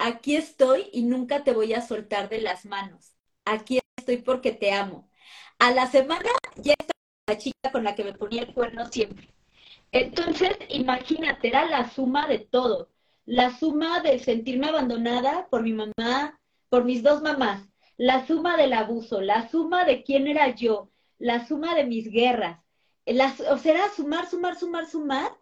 aquí 0.01 0.37
estoy 0.37 0.89
y 0.93 1.03
nunca 1.03 1.45
te 1.45 1.53
voy 1.53 1.75
a 1.75 1.83
soltar 1.83 2.29
de 2.29 2.41
las 2.41 2.65
manos. 2.65 3.13
Aquí 3.45 3.79
estoy 3.97 4.19
porque 4.19 4.53
te 4.53 4.73
amo. 4.73 5.09
A 5.59 5.71
la 5.73 5.87
semana 5.87 6.31
ya 6.57 6.73
estaba 6.73 6.93
la 7.29 7.39
chica 7.39 7.71
con 7.71 7.85
la 7.85 7.95
que 7.95 8.05
me 8.05 8.15
ponía 8.15 8.43
el 8.43 8.55
cuerno 8.55 8.87
siempre. 8.91 9.33
Entonces, 9.93 10.57
imagínate, 10.69 11.49
era 11.49 11.67
la 11.67 11.91
suma 11.91 12.27
de 12.27 12.39
todo. 12.39 12.89
La 13.27 13.57
suma 13.57 14.01
de 14.01 14.19
sentirme 14.19 14.69
abandonada 14.69 15.47
por 15.51 15.63
mi 15.63 15.73
mamá, 15.73 16.41
por 16.69 16.85
mis 16.85 17.03
dos 17.03 17.23
mamás. 17.23 17.69
La 18.01 18.27
suma 18.27 18.57
del 18.57 18.73
abuso, 18.73 19.21
la 19.21 19.49
suma 19.51 19.85
de 19.85 20.03
quién 20.03 20.27
era 20.27 20.55
yo, 20.55 20.91
la 21.19 21.47
suma 21.47 21.75
de 21.75 21.85
mis 21.85 22.11
guerras. 22.11 22.61
o 23.07 23.59
sea, 23.59 23.73
era 23.75 23.91
sumar, 23.95 24.29
sumar, 24.29 24.59
sumar, 24.59 24.87
sumar. 24.89 25.33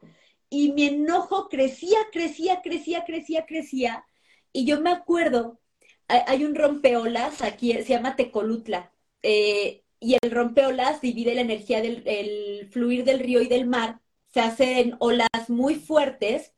Y 0.51 0.73
mi 0.73 0.87
enojo 0.87 1.49
crecía, 1.49 1.99
crecía, 2.13 2.63
crecía, 2.63 3.05
crecía, 3.05 3.47
crecía 3.47 4.05
y 4.53 4.65
yo 4.67 4.81
me 4.81 4.91
acuerdo, 4.91 5.61
hay, 6.09 6.45
un 6.45 6.55
rompeolas 6.55 7.43
aquí, 7.43 7.73
se 7.75 7.85
llama 7.85 8.17
Tecolutla, 8.17 8.93
eh, 9.23 9.85
y 10.01 10.17
el 10.21 10.31
rompeolas 10.31 11.01
divide 11.01 11.35
la 11.35 11.43
energía 11.43 11.81
del 11.83 12.69
fluir 12.73 13.05
del 13.05 13.21
río 13.21 13.43
y 13.43 13.49
del 13.49 13.67
mar, 13.67 14.01
se 14.29 14.41
hacen 14.41 14.97
olas 15.01 15.29
muy 15.49 15.77
fuertes, 15.77 16.55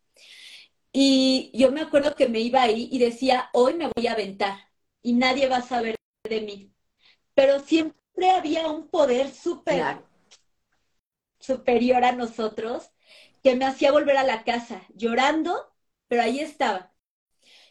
y 0.92 1.50
yo 1.54 1.72
me 1.72 1.82
acuerdo 1.82 2.14
que 2.14 2.28
me 2.28 2.40
iba 2.40 2.62
ahí 2.62 2.88
y 2.90 2.98
decía, 2.98 3.50
hoy 3.52 3.74
me 3.74 3.90
voy 3.94 4.06
a 4.06 4.12
aventar, 4.12 4.69
y 5.02 5.14
nadie 5.14 5.48
va 5.48 5.58
a 5.58 5.62
saber 5.62 5.96
de 6.24 6.40
mí. 6.40 6.72
Pero 7.34 7.60
siempre 7.60 8.30
había 8.30 8.68
un 8.68 8.88
poder 8.88 9.30
súper 9.30 10.04
superior 11.38 12.04
a 12.04 12.12
nosotros 12.12 12.90
que 13.42 13.56
me 13.56 13.64
hacía 13.64 13.92
volver 13.92 14.16
a 14.16 14.24
la 14.24 14.44
casa 14.44 14.82
llorando, 14.94 15.72
pero 16.08 16.22
ahí 16.22 16.40
estaba. 16.40 16.92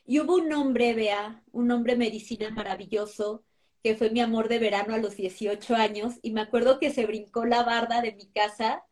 Y 0.05 0.19
hubo 0.19 0.35
un 0.35 0.51
hombre, 0.53 0.93
vea, 0.95 1.43
un 1.51 1.71
hombre 1.71 1.95
medicina 1.95 2.49
maravilloso, 2.49 3.43
que 3.83 3.95
fue 3.95 4.09
mi 4.09 4.21
amor 4.21 4.49
de 4.49 4.59
verano 4.59 4.95
a 4.95 4.97
los 4.97 5.15
18 5.15 5.75
años, 5.75 6.15
y 6.21 6.31
me 6.31 6.41
acuerdo 6.41 6.79
que 6.79 6.89
se 6.89 7.05
brincó 7.05 7.45
la 7.45 7.63
barda 7.63 8.01
de 8.01 8.13
mi 8.13 8.27
casa 8.31 8.83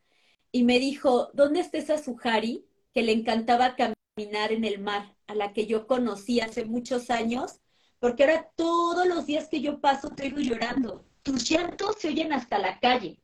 y 0.52 0.64
me 0.64 0.78
dijo, 0.78 1.30
¿dónde 1.34 1.60
está 1.60 1.78
esa 1.78 1.98
Sujari 1.98 2.66
que 2.94 3.02
le 3.02 3.12
encantaba 3.12 3.76
caminar 3.76 4.52
en 4.52 4.64
el 4.64 4.78
mar, 4.78 5.16
a 5.26 5.34
la 5.34 5.52
que 5.52 5.66
yo 5.66 5.86
conocí 5.86 6.40
hace 6.40 6.64
muchos 6.64 7.10
años? 7.10 7.60
Porque 8.00 8.24
ahora 8.24 8.50
todos 8.54 9.06
los 9.06 9.26
días 9.26 9.48
que 9.48 9.60
yo 9.60 9.80
paso 9.80 10.10
te 10.10 10.24
oigo 10.24 10.38
llorando. 10.38 11.04
Tus 11.22 11.48
llantos 11.48 11.96
se 11.98 12.08
oyen 12.08 12.32
hasta 12.32 12.58
la 12.58 12.78
calle. 12.78 13.18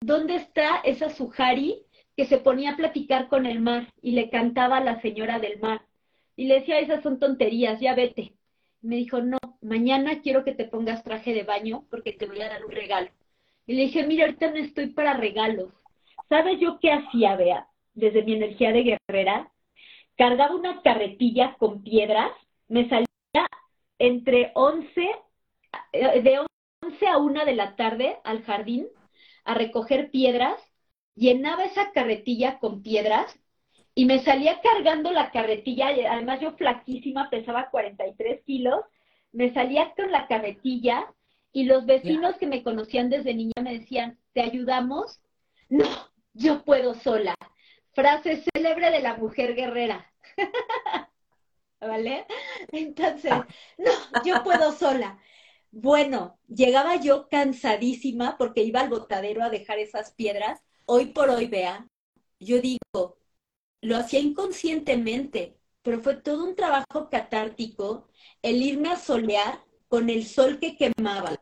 ¿Dónde 0.00 0.36
está 0.36 0.76
esa 0.84 1.10
Sujari 1.10 1.84
que 2.16 2.26
se 2.26 2.38
ponía 2.38 2.72
a 2.72 2.76
platicar 2.76 3.28
con 3.28 3.46
el 3.46 3.60
mar 3.60 3.92
y 4.00 4.12
le 4.12 4.30
cantaba 4.30 4.78
a 4.78 4.84
la 4.84 5.00
señora 5.00 5.38
del 5.38 5.58
mar? 5.58 5.86
Y 6.36 6.46
le 6.46 6.60
decía, 6.60 6.78
esas 6.78 7.02
son 7.02 7.18
tonterías, 7.18 7.80
ya 7.80 7.94
vete. 7.94 8.34
me 8.82 8.96
dijo, 8.96 9.20
no, 9.20 9.38
mañana 9.62 10.20
quiero 10.22 10.44
que 10.44 10.54
te 10.54 10.66
pongas 10.66 11.02
traje 11.02 11.34
de 11.34 11.42
baño 11.42 11.86
porque 11.90 12.12
te 12.12 12.26
voy 12.26 12.40
a 12.42 12.48
dar 12.48 12.64
un 12.64 12.70
regalo. 12.70 13.10
Y 13.66 13.74
le 13.74 13.82
dije, 13.82 14.06
mira, 14.06 14.26
ahorita 14.26 14.50
no 14.50 14.56
estoy 14.58 14.88
para 14.88 15.14
regalos. 15.14 15.72
¿Sabes 16.28 16.60
yo 16.60 16.78
qué 16.80 16.92
hacía, 16.92 17.34
Bea? 17.36 17.66
Desde 17.94 18.22
mi 18.22 18.34
energía 18.34 18.72
de 18.72 18.98
guerrera, 19.08 19.50
cargaba 20.16 20.54
una 20.54 20.82
carretilla 20.82 21.56
con 21.58 21.82
piedras, 21.82 22.30
me 22.68 22.88
salía 22.88 23.06
entre 23.98 24.52
11, 24.54 25.10
eh, 25.92 26.22
de 26.22 26.38
11 26.82 27.06
a 27.08 27.18
1 27.18 27.44
de 27.44 27.54
la 27.54 27.76
tarde 27.76 28.18
al 28.24 28.42
jardín 28.42 28.86
a 29.44 29.54
recoger 29.54 30.10
piedras, 30.10 30.60
llenaba 31.14 31.64
esa 31.64 31.92
carretilla 31.92 32.58
con 32.58 32.82
piedras 32.82 33.38
y 33.94 34.04
me 34.04 34.18
salía 34.18 34.60
cargando 34.60 35.10
la 35.10 35.30
carretilla, 35.30 35.88
además 36.10 36.40
yo 36.40 36.52
flaquísima, 36.52 37.30
pesaba 37.30 37.70
43 37.70 38.42
kilos, 38.44 38.84
me 39.32 39.52
salía 39.54 39.94
con 39.96 40.10
la 40.10 40.26
carretilla 40.26 41.06
y 41.52 41.64
los 41.64 41.86
vecinos 41.86 42.36
que 42.36 42.46
me 42.46 42.62
conocían 42.62 43.08
desde 43.08 43.34
niña 43.34 43.54
me 43.62 43.78
decían, 43.78 44.18
¿te 44.34 44.42
ayudamos? 44.42 45.20
No, 45.70 45.86
yo 46.34 46.62
puedo 46.64 46.94
sola. 46.94 47.34
Frase 47.94 48.44
célebre 48.52 48.90
de 48.90 49.00
la 49.00 49.16
mujer 49.16 49.54
guerrera. 49.54 50.12
¿Vale? 51.80 52.26
Entonces, 52.72 53.32
no, 53.78 53.90
yo 54.24 54.42
puedo 54.42 54.72
sola. 54.72 55.20
Bueno, 55.70 56.38
llegaba 56.48 56.96
yo 56.96 57.28
cansadísima 57.28 58.36
porque 58.38 58.62
iba 58.62 58.80
al 58.80 58.88
botadero 58.90 59.42
a 59.42 59.50
dejar 59.50 59.78
esas 59.78 60.12
piedras. 60.12 60.62
Hoy 60.86 61.06
por 61.06 61.30
hoy, 61.30 61.46
vea, 61.48 61.88
yo 62.40 62.60
digo, 62.60 63.18
lo 63.82 63.96
hacía 63.96 64.20
inconscientemente, 64.20 65.58
pero 65.82 66.00
fue 66.00 66.16
todo 66.16 66.44
un 66.44 66.56
trabajo 66.56 67.10
catártico 67.10 68.08
el 68.42 68.62
irme 68.62 68.90
a 68.90 68.96
solear 68.98 69.64
con 69.88 70.10
el 70.10 70.26
sol 70.26 70.58
que 70.60 70.76
quemaba, 70.76 71.40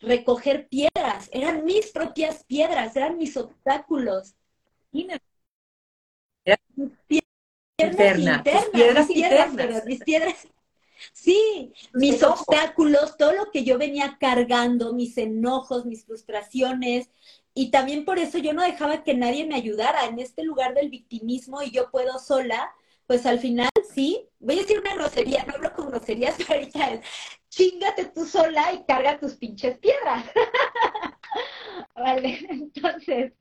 recoger 0.00 0.68
piedras, 0.68 1.28
eran 1.32 1.64
mis 1.64 1.90
propias 1.92 2.44
piedras, 2.44 2.96
eran 2.96 3.18
mis 3.18 3.36
obstáculos. 3.36 4.36
Eran 6.44 6.60
piedras 7.06 7.29
internas, 7.80 8.44
mis 9.86 10.04
piedras 10.04 10.46
Sí, 11.12 11.72
mis 11.94 12.22
obstáculos, 12.22 13.16
todo 13.16 13.32
lo 13.32 13.50
que 13.50 13.64
yo 13.64 13.78
venía 13.78 14.18
cargando, 14.20 14.92
mis 14.92 15.16
enojos, 15.16 15.86
mis 15.86 16.04
frustraciones, 16.04 17.08
y 17.54 17.70
también 17.70 18.04
por 18.04 18.18
eso 18.18 18.38
yo 18.38 18.52
no 18.52 18.62
dejaba 18.62 19.02
que 19.02 19.14
nadie 19.14 19.46
me 19.46 19.54
ayudara 19.54 20.06
en 20.06 20.18
este 20.18 20.44
lugar 20.44 20.74
del 20.74 20.90
victimismo 20.90 21.62
y 21.62 21.70
yo 21.70 21.90
puedo 21.90 22.18
sola, 22.18 22.72
pues 23.06 23.26
al 23.26 23.40
final 23.40 23.70
sí, 23.92 24.28
voy 24.38 24.58
a 24.58 24.62
decir 24.62 24.78
una 24.78 24.94
grosería, 24.94 25.44
no 25.44 25.54
hablo 25.54 25.72
con 25.72 25.90
groserías, 25.90 26.34
pero 26.38 26.54
ahorita 26.54 26.92
es, 26.92 27.00
chingate 27.48 28.06
tú 28.06 28.24
sola 28.24 28.72
y 28.72 28.84
carga 28.84 29.18
tus 29.18 29.34
pinches 29.34 29.78
piedras. 29.78 30.24
vale, 31.94 32.38
entonces, 32.50 33.32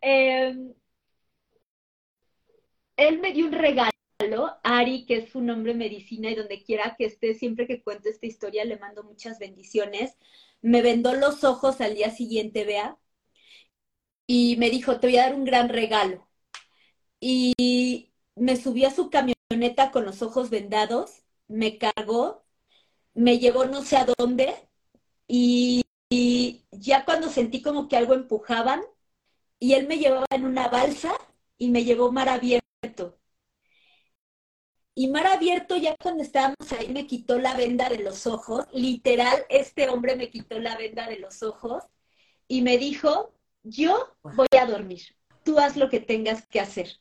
em, 0.00 0.74
él 2.96 3.20
me 3.20 3.32
dio 3.32 3.46
un 3.46 3.52
regalo. 3.52 3.90
Ari, 4.62 5.06
que 5.06 5.18
es 5.18 5.34
un 5.34 5.50
hombre 5.50 5.74
medicina 5.74 6.30
y 6.30 6.34
donde 6.34 6.62
quiera 6.64 6.96
que 6.98 7.04
esté, 7.06 7.34
siempre 7.34 7.66
que 7.66 7.82
cuento 7.82 8.08
esta 8.08 8.26
historia 8.26 8.64
le 8.64 8.78
mando 8.78 9.04
muchas 9.04 9.38
bendiciones. 9.38 10.16
Me 10.62 10.82
vendó 10.82 11.14
los 11.14 11.44
ojos 11.44 11.80
al 11.80 11.94
día 11.94 12.10
siguiente, 12.10 12.64
vea, 12.64 12.98
y 14.26 14.56
me 14.58 14.70
dijo, 14.70 14.98
te 15.00 15.08
voy 15.08 15.16
a 15.18 15.22
dar 15.22 15.34
un 15.34 15.44
gran 15.44 15.68
regalo. 15.68 16.26
Y 17.20 18.12
me 18.36 18.56
subí 18.56 18.84
a 18.84 18.90
su 18.90 19.10
camioneta 19.10 19.90
con 19.92 20.04
los 20.04 20.22
ojos 20.22 20.50
vendados, 20.50 21.22
me 21.48 21.78
cargó, 21.78 22.44
me 23.14 23.38
llevó 23.38 23.66
no 23.66 23.82
sé 23.82 23.96
a 23.96 24.06
dónde 24.18 24.54
y, 25.28 25.84
ya 26.72 27.04
cuando 27.04 27.28
sentí 27.30 27.62
como 27.62 27.88
que 27.88 27.96
algo 27.96 28.14
empujaban 28.14 28.82
y 29.58 29.74
él 29.74 29.88
me 29.88 29.98
llevaba 29.98 30.26
en 30.30 30.44
una 30.44 30.68
balsa 30.68 31.12
y 31.58 31.70
me 31.70 31.84
llevó 31.84 32.12
mar. 32.12 32.28
Y 34.98 35.08
mar 35.08 35.26
abierto, 35.26 35.76
ya 35.76 35.94
cuando 36.02 36.22
estábamos 36.22 36.72
ahí, 36.72 36.88
me 36.88 37.06
quitó 37.06 37.38
la 37.38 37.54
venda 37.54 37.90
de 37.90 37.98
los 37.98 38.26
ojos. 38.26 38.64
Literal, 38.72 39.44
este 39.50 39.90
hombre 39.90 40.16
me 40.16 40.30
quitó 40.30 40.58
la 40.58 40.74
venda 40.78 41.06
de 41.06 41.18
los 41.18 41.42
ojos 41.42 41.84
y 42.48 42.62
me 42.62 42.78
dijo, 42.78 43.34
yo 43.62 44.16
voy 44.22 44.46
a 44.58 44.64
dormir, 44.64 45.02
tú 45.44 45.58
haz 45.58 45.76
lo 45.76 45.90
que 45.90 46.00
tengas 46.00 46.46
que 46.46 46.60
hacer. 46.60 46.98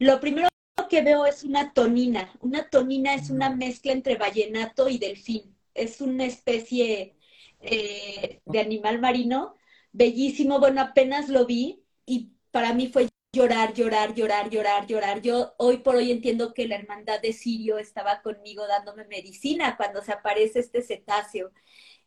Lo 0.00 0.18
primero 0.18 0.48
que 0.90 1.02
veo 1.02 1.24
es 1.24 1.44
una 1.44 1.72
tonina. 1.72 2.32
Una 2.40 2.68
tonina 2.68 3.14
es 3.14 3.30
una 3.30 3.48
mezcla 3.50 3.92
entre 3.92 4.16
vallenato 4.16 4.88
y 4.88 4.98
delfín. 4.98 5.56
Es 5.72 6.00
una 6.00 6.24
especie 6.24 7.16
eh, 7.60 8.40
de 8.44 8.60
animal 8.60 9.00
marino 9.00 9.54
bellísimo. 9.92 10.58
Bueno, 10.58 10.80
apenas 10.80 11.28
lo 11.28 11.46
vi 11.46 11.84
y 12.06 12.32
para 12.50 12.74
mí 12.74 12.88
fue 12.88 13.08
llorar, 13.34 13.74
llorar, 13.74 14.14
llorar, 14.14 14.50
llorar, 14.50 14.86
llorar. 14.86 15.20
Yo 15.22 15.54
hoy 15.58 15.78
por 15.78 15.96
hoy 15.96 16.10
entiendo 16.12 16.54
que 16.54 16.68
la 16.68 16.76
hermandad 16.76 17.20
de 17.20 17.32
Sirio 17.32 17.78
estaba 17.78 18.22
conmigo 18.22 18.66
dándome 18.66 19.04
medicina 19.06 19.76
cuando 19.76 20.02
se 20.02 20.12
aparece 20.12 20.60
este 20.60 20.82
cetáceo. 20.82 21.52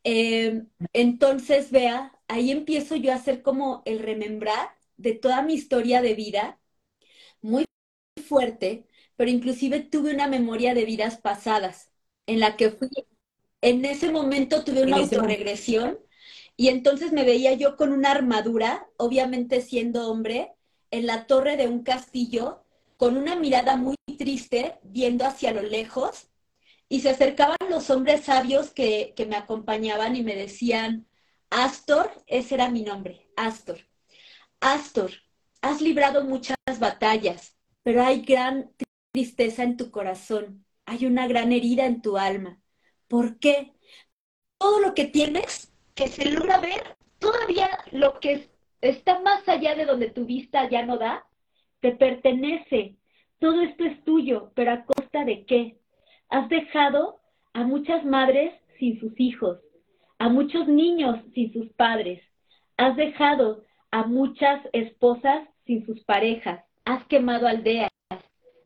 Em, 0.04 0.70
entonces, 0.94 1.72
vea, 1.72 2.18
ahí 2.28 2.52
empiezo 2.52 2.96
yo 2.96 3.12
a 3.12 3.16
hacer 3.16 3.42
como 3.44 3.84
el 3.86 4.00
remembrar 4.00 4.70
de 4.98 5.14
toda 5.14 5.42
mi 5.44 5.54
historia 5.54 6.02
de 6.02 6.16
vida, 6.16 6.60
muy 7.42 7.66
fuerte, 8.28 8.88
pero 9.16 9.30
inclusive 9.32 9.82
tuve 9.82 10.14
una 10.14 10.28
memoria 10.28 10.74
de 10.74 10.86
vidas 10.86 11.18
pasadas, 11.18 11.92
en 12.28 12.40
la 12.40 12.58
que 12.58 12.72
fui, 12.72 12.90
en 13.62 13.86
ese 13.86 14.12
momento 14.12 14.64
tuve 14.64 14.84
una 14.84 14.98
autorregresión 14.98 16.00
y 16.56 16.70
entonces 16.70 17.12
me 17.14 17.24
veía 17.24 17.54
yo 17.54 17.76
con 17.76 17.92
una 17.92 18.12
armadura, 18.12 18.90
obviamente 18.98 19.62
siendo 19.62 20.10
hombre, 20.10 20.57
en 20.92 21.08
la 21.08 21.28
torre 21.28 21.58
de 21.58 21.68
un 21.68 21.84
castillo 21.84 22.64
con 22.98 23.18
una 23.18 23.36
mirada 23.36 23.76
muy 23.76 23.96
triste, 24.18 24.80
viendo 24.84 25.26
hacia 25.26 25.54
lo 25.54 25.62
lejos, 25.62 26.28
y 26.90 27.02
se 27.02 27.10
acercaban 27.10 27.58
los 27.70 27.90
hombres 27.90 28.26
sabios 28.26 28.72
que, 28.72 29.14
que 29.16 29.26
me 29.26 29.36
acompañaban 29.36 30.16
y 30.16 30.24
me 30.24 30.36
decían, 30.36 31.08
Astor, 31.50 32.12
ese 32.28 32.56
era 32.56 32.70
mi 32.70 32.84
nombre, 32.84 33.30
Astor. 33.36 33.80
Astor, 34.60 35.12
has 35.62 35.82
librado 35.82 36.24
muchas 36.24 36.58
batallas, 36.80 37.56
pero 37.84 38.04
hay 38.04 38.22
gran 38.22 38.72
tristeza 39.12 39.64
en 39.64 39.78
tu 39.78 39.92
corazón, 39.92 40.66
hay 40.86 41.06
una 41.06 41.28
gran 41.28 41.52
herida 41.52 41.86
en 41.86 42.02
tu 42.02 42.18
alma. 42.18 42.62
¿Por 43.08 43.40
qué? 43.40 43.74
Todo 44.58 44.80
lo 44.80 44.94
que 44.94 45.06
tienes, 45.06 45.72
que 45.94 46.08
se 46.08 46.26
logra 46.32 46.60
ver, 46.60 46.98
todavía 47.20 47.70
lo 47.92 48.20
que 48.20 48.50
está 48.82 49.20
más 49.22 49.48
allá 49.48 49.76
de 49.76 49.86
donde 49.86 50.10
tu 50.10 50.26
vista 50.26 50.70
ya 50.70 50.86
no 50.86 50.98
da, 50.98 51.26
te 51.80 51.92
pertenece. 51.92 52.96
Todo 53.40 53.62
esto 53.62 53.86
es 53.86 54.04
tuyo, 54.04 54.52
pero 54.56 54.72
¿a 54.72 54.86
costa 54.86 55.24
de 55.26 55.46
qué? 55.46 55.78
Has 56.30 56.50
dejado 56.50 57.20
a 57.54 57.64
muchas 57.64 58.04
madres 58.06 58.54
sin 58.80 59.00
sus 59.00 59.20
hijos, 59.20 59.60
a 60.20 60.30
muchos 60.30 60.68
niños 60.68 61.20
sin 61.34 61.54
sus 61.54 61.70
padres, 61.74 62.22
has 62.78 62.96
dejado 62.96 63.64
a 63.92 64.04
muchas 64.04 64.62
esposas 64.74 65.48
sin 65.66 65.86
sus 65.86 66.04
parejas, 66.04 66.64
has 66.86 67.04
quemado 67.06 67.48
aldeas, 67.48 67.90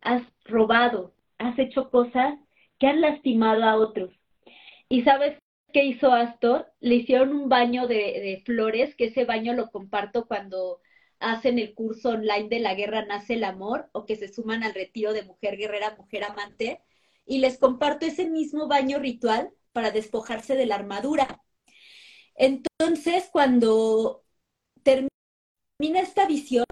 has 0.02 0.24
robado, 0.46 1.14
has 1.38 1.58
hecho 1.58 1.90
cosas 1.90 2.38
que 2.80 2.88
han 2.88 3.02
lastimado 3.02 3.64
a 3.64 3.76
otros. 3.76 4.12
Y 4.90 5.04
sabes 5.04 5.38
¿Qué 5.74 5.86
hizo 5.86 6.12
Astor? 6.12 6.72
Le 6.80 6.96
hicieron 6.96 7.34
un 7.34 7.50
baño 7.50 7.88
de, 7.88 8.42
flores, 8.46 8.96
que 8.96 9.06
ese 9.06 9.26
baño 9.26 9.54
lo 9.54 9.70
comparto 9.72 10.28
cuando 10.28 10.82
hacen 11.20 11.60
el 11.60 11.74
curso 11.74 12.10
online 12.10 12.50
de 12.50 12.60
La 12.60 12.74
Guerra 12.76 13.06
Nace 13.06 13.36
el 13.36 13.44
Amor 13.44 13.90
o 13.94 14.06
que 14.06 14.16
se 14.16 14.28
suman 14.34 14.64
al 14.64 14.74
retiro 14.74 15.14
de 15.14 15.24
Mujer 15.24 15.58
Guerrera, 15.58 15.96
Mujer 15.98 16.24
Amante. 16.24 16.82
Y 17.26 17.40
les 17.40 17.58
comparto 17.58 18.06
ese 18.06 18.30
mismo 18.30 18.68
baño 18.68 19.00
ritual 19.00 19.52
para 19.72 19.92
despojarse 19.92 20.56
de 20.56 20.66
la 20.66 20.76
armadura. 20.76 21.42
Entonces, 22.36 23.30
cuando 23.32 24.24
termina 24.84 25.10
esta 26.02 26.26
visión, 26.28 26.66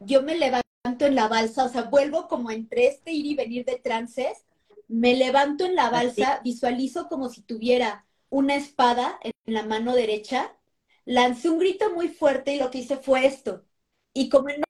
yo 0.00 0.22
me 0.22 0.36
levanto 0.36 1.06
en 1.06 1.14
la 1.14 1.28
balsa, 1.28 1.64
o 1.64 1.68
sea, 1.68 1.82
vuelvo 1.82 2.28
como 2.28 2.50
entre 2.50 2.86
este 2.86 3.12
ir 3.12 3.26
y 3.26 3.34
venir 3.34 3.64
de 3.64 3.76
trances 3.78 4.47
me 4.88 5.14
levanto 5.14 5.64
en 5.64 5.74
la 5.74 5.90
balsa, 5.90 6.40
visualizo 6.42 7.08
como 7.08 7.28
si 7.28 7.42
tuviera 7.42 8.06
una 8.30 8.56
espada 8.56 9.18
en 9.22 9.32
la 9.54 9.62
mano 9.62 9.94
derecha, 9.94 10.56
lancé 11.04 11.50
un 11.50 11.58
grito 11.58 11.92
muy 11.94 12.08
fuerte 12.08 12.54
y 12.54 12.58
lo 12.58 12.70
que 12.70 12.78
hice 12.78 12.96
fue 12.96 13.26
esto. 13.26 13.64
Y 14.12 14.28
como 14.28 14.48
en 14.48 14.62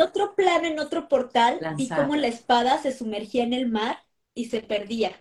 otro 0.00 0.34
plano, 0.34 0.66
en 0.66 0.78
otro 0.78 1.08
portal, 1.08 1.60
vi 1.76 1.88
como 1.88 2.14
la 2.16 2.28
espada 2.28 2.78
se 2.78 2.96
sumergía 2.96 3.42
en 3.44 3.52
el 3.52 3.68
mar 3.68 3.98
y 4.34 4.46
se 4.46 4.60
perdía. 4.60 5.12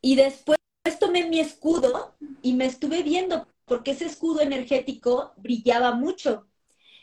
Y 0.00 0.16
después 0.16 0.58
tomé 0.98 1.28
mi 1.28 1.40
escudo 1.40 2.14
y 2.42 2.54
me 2.54 2.66
estuve 2.66 3.02
viendo 3.02 3.46
porque 3.64 3.92
ese 3.92 4.06
escudo 4.06 4.40
energético 4.40 5.32
brillaba 5.36 5.92
mucho 5.92 6.46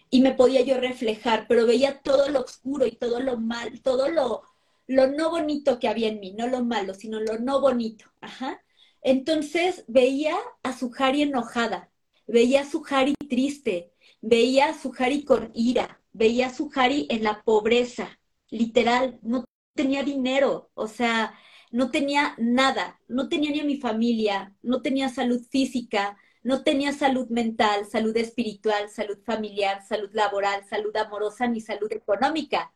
y 0.09 0.21
me 0.21 0.33
podía 0.33 0.61
yo 0.61 0.79
reflejar, 0.79 1.47
pero 1.47 1.65
veía 1.65 2.01
todo 2.01 2.29
lo 2.29 2.41
oscuro 2.41 2.85
y 2.85 2.91
todo 2.91 3.19
lo 3.19 3.37
mal, 3.37 3.81
todo 3.81 4.09
lo, 4.09 4.43
lo 4.89 5.05
no 5.05 5.29
bonito 5.29 5.77
que 5.77 5.87
había 5.87 6.07
en 6.07 6.19
mí, 6.19 6.33
no 6.33 6.47
lo 6.47 6.65
malo, 6.65 6.95
sino 6.95 7.19
lo 7.19 7.37
no 7.37 7.61
bonito. 7.61 8.05
Ajá. 8.21 8.63
Entonces 9.03 9.85
veía 9.87 10.35
a 10.63 10.73
su 10.73 10.87
Sujari 10.87 11.21
enojada, 11.21 11.91
veía 12.25 12.61
a 12.61 12.65
su 12.65 12.79
Sujari 12.79 13.13
triste, 13.29 13.93
veía 14.19 14.69
a 14.69 14.73
su 14.73 14.89
Sujari 14.89 15.23
con 15.25 15.51
ira, 15.53 16.01
veía 16.11 16.47
a 16.47 16.49
su 16.49 16.63
Sujari 16.65 17.05
en 17.11 17.23
la 17.23 17.43
pobreza, 17.43 18.19
literal, 18.49 19.19
no 19.21 19.45
tenía 19.75 20.01
dinero, 20.01 20.71
o 20.73 20.87
sea, 20.87 21.35
no 21.71 21.91
tenía 21.91 22.33
nada, 22.39 22.99
no 23.07 23.29
tenía 23.29 23.51
ni 23.51 23.59
a 23.59 23.65
mi 23.65 23.77
familia, 23.77 24.55
no 24.63 24.81
tenía 24.81 25.09
salud 25.09 25.45
física, 25.51 26.17
no 26.41 26.63
tenía 26.63 26.93
salud 26.93 27.29
mental, 27.29 27.85
salud 27.85 28.17
espiritual, 28.17 28.89
salud 28.89 29.19
familiar, 29.23 29.85
salud 29.87 30.09
laboral, 30.13 30.65
salud 30.67 30.95
amorosa, 30.97 31.45
ni 31.47 31.61
salud 31.61 31.91
económica. 31.91 32.73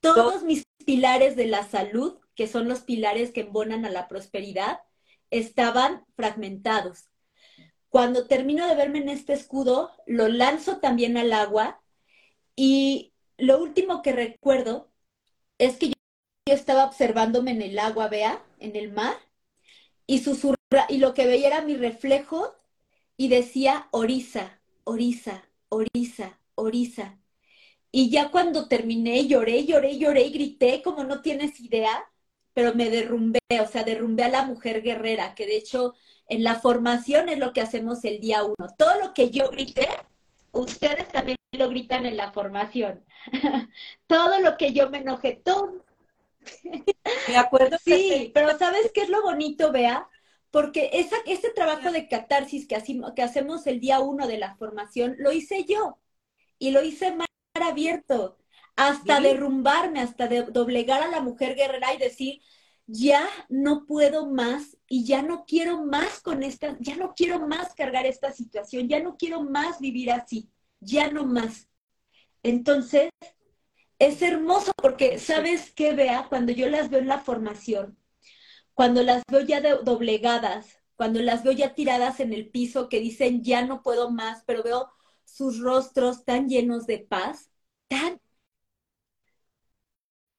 Todos 0.00 0.42
mis 0.42 0.64
pilares 0.84 1.36
de 1.36 1.46
la 1.46 1.64
salud, 1.64 2.18
que 2.34 2.46
son 2.46 2.68
los 2.68 2.80
pilares 2.80 3.32
que 3.32 3.42
embonan 3.42 3.84
a 3.84 3.90
la 3.90 4.08
prosperidad, 4.08 4.80
estaban 5.30 6.04
fragmentados. 6.16 7.08
Cuando 7.88 8.26
termino 8.26 8.66
de 8.66 8.74
verme 8.74 8.98
en 8.98 9.08
este 9.08 9.32
escudo, 9.32 9.90
lo 10.06 10.28
lanzo 10.28 10.78
también 10.78 11.16
al 11.16 11.32
agua 11.32 11.80
y 12.56 13.12
lo 13.38 13.60
último 13.60 14.02
que 14.02 14.12
recuerdo 14.12 14.90
es 15.58 15.76
que 15.76 15.88
yo, 15.88 15.94
estaba 16.46 16.84
observándome 16.84 17.52
en 17.52 17.62
el 17.62 17.78
agua, 17.78 18.08
vea, 18.08 18.44
en 18.58 18.76
el 18.76 18.92
mar, 18.92 19.16
y 20.06 20.18
susurra, 20.20 20.56
y 20.88 20.98
lo 20.98 21.14
que 21.14 21.26
veía 21.26 21.48
era 21.48 21.62
mi 21.62 21.76
reflejo 21.76 22.54
y 23.16 23.28
decía 23.28 23.88
Orisa, 23.92 24.60
Orisa, 24.84 25.48
Orisa, 25.68 26.38
Orisa. 26.54 27.18
Y 27.96 28.10
ya 28.10 28.32
cuando 28.32 28.66
terminé, 28.66 29.28
lloré, 29.28 29.64
lloré, 29.66 29.96
lloré 29.98 30.22
y 30.22 30.32
grité 30.32 30.82
como 30.82 31.04
no 31.04 31.22
tienes 31.22 31.60
idea, 31.60 32.04
pero 32.52 32.74
me 32.74 32.90
derrumbé, 32.90 33.38
o 33.62 33.68
sea, 33.68 33.84
derrumbé 33.84 34.24
a 34.24 34.28
la 34.30 34.44
mujer 34.44 34.82
guerrera, 34.82 35.36
que 35.36 35.46
de 35.46 35.56
hecho 35.56 35.94
en 36.26 36.42
la 36.42 36.56
formación 36.56 37.28
es 37.28 37.38
lo 37.38 37.52
que 37.52 37.60
hacemos 37.60 38.04
el 38.04 38.18
día 38.18 38.42
uno. 38.42 38.74
Todo 38.76 38.98
lo 39.00 39.14
que 39.14 39.30
yo 39.30 39.48
grité, 39.48 39.86
ustedes 40.50 41.06
también 41.06 41.36
lo 41.52 41.68
gritan 41.68 42.04
en 42.04 42.16
la 42.16 42.32
formación. 42.32 43.04
todo 44.08 44.40
lo 44.40 44.56
que 44.56 44.72
yo 44.72 44.90
me 44.90 44.98
enojé, 44.98 45.40
todo. 45.44 45.84
Me 47.28 47.36
acuerdo. 47.36 47.76
sí, 47.78 48.32
pero 48.34 48.58
¿sabes 48.58 48.90
qué 48.92 49.02
es 49.02 49.08
lo 49.08 49.22
bonito, 49.22 49.70
Bea? 49.70 50.08
Porque 50.50 50.90
esa, 50.94 51.14
ese 51.26 51.50
trabajo 51.50 51.92
de 51.92 52.08
catarsis 52.08 52.66
que, 52.66 52.76
que 53.14 53.22
hacemos 53.22 53.68
el 53.68 53.78
día 53.78 54.00
uno 54.00 54.26
de 54.26 54.38
la 54.38 54.56
formación, 54.56 55.14
lo 55.20 55.30
hice 55.30 55.64
yo. 55.64 55.98
Y 56.58 56.72
lo 56.72 56.82
hice 56.82 57.12
mal 57.12 57.28
abierto, 57.62 58.36
hasta 58.76 59.20
derrumbarme, 59.20 60.00
hasta 60.00 60.26
de 60.26 60.42
doblegar 60.42 61.02
a 61.02 61.08
la 61.08 61.20
mujer 61.20 61.54
guerrera 61.54 61.94
y 61.94 61.98
decir, 61.98 62.40
ya 62.86 63.26
no 63.48 63.86
puedo 63.86 64.26
más 64.26 64.76
y 64.88 65.04
ya 65.04 65.22
no 65.22 65.44
quiero 65.46 65.84
más 65.84 66.20
con 66.20 66.42
esta, 66.42 66.76
ya 66.80 66.96
no 66.96 67.14
quiero 67.14 67.46
más 67.46 67.74
cargar 67.74 68.06
esta 68.06 68.32
situación, 68.32 68.88
ya 68.88 69.00
no 69.00 69.16
quiero 69.16 69.42
más 69.42 69.80
vivir 69.80 70.10
así, 70.10 70.50
ya 70.80 71.10
no 71.10 71.24
más. 71.24 71.68
Entonces, 72.42 73.10
es 73.98 74.20
hermoso 74.22 74.72
porque, 74.76 75.18
¿sabes 75.18 75.72
qué, 75.72 75.94
vea 75.94 76.26
Cuando 76.28 76.52
yo 76.52 76.68
las 76.68 76.90
veo 76.90 77.00
en 77.00 77.08
la 77.08 77.20
formación, 77.20 77.96
cuando 78.74 79.02
las 79.02 79.22
veo 79.30 79.40
ya 79.42 79.60
doblegadas, 79.60 80.78
cuando 80.96 81.20
las 81.22 81.42
veo 81.44 81.52
ya 81.52 81.74
tiradas 81.74 82.20
en 82.20 82.32
el 82.32 82.50
piso 82.50 82.88
que 82.88 83.00
dicen, 83.00 83.42
ya 83.42 83.64
no 83.64 83.82
puedo 83.82 84.10
más, 84.10 84.42
pero 84.46 84.62
veo 84.62 84.90
sus 85.34 85.58
rostros 85.58 86.24
tan 86.24 86.48
llenos 86.48 86.86
de 86.86 86.98
paz, 86.98 87.50
tan... 87.88 88.20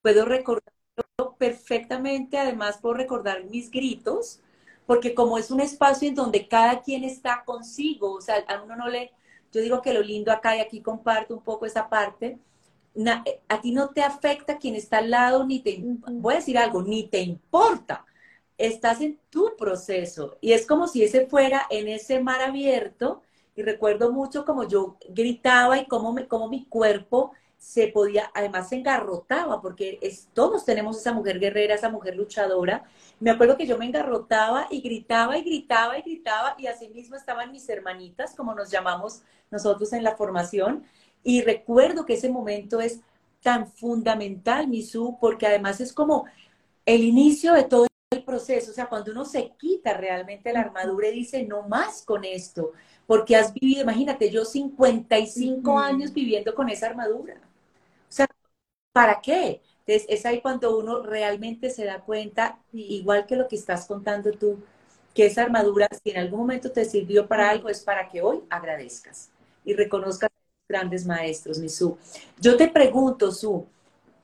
Puedo 0.01 0.23
recordarlo 0.23 1.35
perfectamente, 1.37 2.37
además 2.37 2.77
puedo 2.81 2.95
recordar 2.95 3.43
mis 3.43 3.69
gritos, 3.69 4.39
porque 4.85 5.13
como 5.13 5.37
es 5.37 5.51
un 5.51 5.59
espacio 5.59 6.07
en 6.07 6.15
donde 6.15 6.47
cada 6.47 6.81
quien 6.81 7.03
está 7.03 7.43
consigo, 7.43 8.13
o 8.13 8.21
sea, 8.21 8.37
a 8.47 8.61
uno 8.63 8.77
no 8.77 8.87
le, 8.87 9.11
yo 9.51 9.59
digo 9.61 9.81
que 9.81 9.93
lo 9.93 10.01
lindo 10.01 10.31
acá 10.31 10.55
y 10.55 10.61
aquí 10.61 10.81
comparto 10.81 11.33
un 11.33 11.43
poco 11.43 11.65
esa 11.65 11.89
parte, 11.89 12.39
a 13.49 13.61
ti 13.61 13.71
no 13.73 13.89
te 13.89 14.01
afecta 14.01 14.57
quien 14.57 14.75
está 14.75 14.99
al 14.99 15.11
lado, 15.11 15.45
ni 15.45 15.59
te, 15.59 15.83
voy 16.13 16.35
a 16.35 16.37
decir 16.37 16.57
algo, 16.57 16.81
ni 16.83 17.09
te 17.09 17.19
importa. 17.19 18.05
Estás 18.57 19.01
en 19.01 19.19
tu 19.29 19.57
proceso 19.57 20.37
y 20.39 20.53
es 20.53 20.65
como 20.65 20.87
si 20.87 21.03
ese 21.03 21.27
fuera 21.27 21.67
en 21.69 21.89
ese 21.89 22.21
mar 22.21 22.41
abierto 22.41 23.21
y 23.55 23.63
recuerdo 23.63 24.11
mucho 24.11 24.45
como 24.45 24.67
yo 24.67 24.97
gritaba 25.09 25.77
y 25.79 25.87
cómo, 25.87 26.13
me, 26.13 26.27
cómo 26.27 26.49
mi 26.49 26.65
cuerpo 26.65 27.31
se 27.57 27.87
podía, 27.87 28.29
además 28.35 28.69
se 28.69 28.75
engarrotaba, 28.75 29.61
porque 29.61 29.97
es, 30.01 30.27
todos 30.33 30.65
tenemos 30.65 30.97
esa 30.97 31.13
mujer 31.13 31.39
guerrera, 31.39 31.73
esa 31.73 31.89
mujer 31.89 32.15
luchadora. 32.15 32.83
Me 33.19 33.31
acuerdo 33.31 33.57
que 33.57 33.65
yo 33.65 33.77
me 33.77 33.85
engarrotaba 33.85 34.67
y 34.69 34.81
gritaba 34.81 35.37
y 35.37 35.43
gritaba 35.43 35.97
y 35.97 36.01
gritaba 36.03 36.55
y 36.59 36.67
así 36.67 36.89
mismo 36.89 37.15
estaban 37.15 37.51
mis 37.51 37.67
hermanitas, 37.67 38.35
como 38.35 38.53
nos 38.53 38.69
llamamos 38.69 39.23
nosotros 39.49 39.93
en 39.93 40.03
la 40.03 40.15
formación, 40.15 40.83
y 41.23 41.41
recuerdo 41.41 42.05
que 42.05 42.13
ese 42.13 42.29
momento 42.29 42.81
es 42.81 43.01
tan 43.41 43.67
fundamental, 43.67 44.67
Misu, 44.67 45.17
porque 45.19 45.47
además 45.47 45.81
es 45.81 45.91
como 45.91 46.25
el 46.85 47.03
inicio 47.03 47.53
de 47.53 47.63
todo 47.63 47.87
el 48.11 48.23
proceso. 48.23 48.71
O 48.71 48.73
sea, 48.73 48.87
cuando 48.87 49.11
uno 49.11 49.25
se 49.25 49.51
quita 49.57 49.93
realmente 49.93 50.53
la 50.53 50.61
armadura 50.61 51.07
y 51.09 51.13
dice, 51.15 51.43
no 51.45 51.63
más 51.67 52.03
con 52.03 52.23
esto, 52.23 52.71
porque 53.07 53.35
has 53.35 53.53
vivido, 53.53 53.81
imagínate, 53.83 54.29
yo 54.31 54.45
55 54.45 55.77
años 55.79 56.13
viviendo 56.13 56.53
con 56.55 56.69
esa 56.69 56.87
armadura. 56.87 57.35
O 57.35 58.11
sea, 58.13 58.27
¿para 58.93 59.21
qué? 59.21 59.61
Entonces, 59.85 60.05
es 60.09 60.25
ahí 60.25 60.41
cuando 60.41 60.77
uno 60.79 61.01
realmente 61.03 61.69
se 61.69 61.85
da 61.85 62.01
cuenta, 62.01 62.59
igual 62.73 63.25
que 63.27 63.35
lo 63.35 63.47
que 63.47 63.55
estás 63.57 63.87
contando 63.87 64.31
tú, 64.33 64.59
que 65.13 65.25
esa 65.27 65.43
armadura, 65.43 65.87
si 66.03 66.11
en 66.11 66.17
algún 66.19 66.41
momento 66.41 66.71
te 66.71 66.85
sirvió 66.85 67.27
para 67.27 67.49
algo, 67.49 67.69
es 67.69 67.81
para 67.83 68.09
que 68.09 68.21
hoy 68.21 68.41
agradezcas 68.49 69.31
y 69.65 69.73
reconozcas 69.73 70.29
grandes 70.69 71.05
maestros, 71.05 71.59
mi 71.59 71.69
Su. 71.69 71.97
Yo 72.39 72.57
te 72.57 72.67
pregunto, 72.69 73.31
Su, 73.31 73.67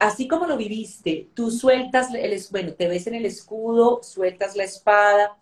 así 0.02 0.28
como 0.28 0.48
lo 0.48 0.58
viviste, 0.58 1.30
tú 1.36 1.52
sueltas, 1.52 2.12
el, 2.16 2.44
bueno, 2.50 2.74
te 2.74 2.88
ves 2.88 3.06
en 3.06 3.14
el 3.14 3.26
escudo, 3.26 4.02
sueltas 4.02 4.56
la 4.56 4.64
espada. 4.64 5.38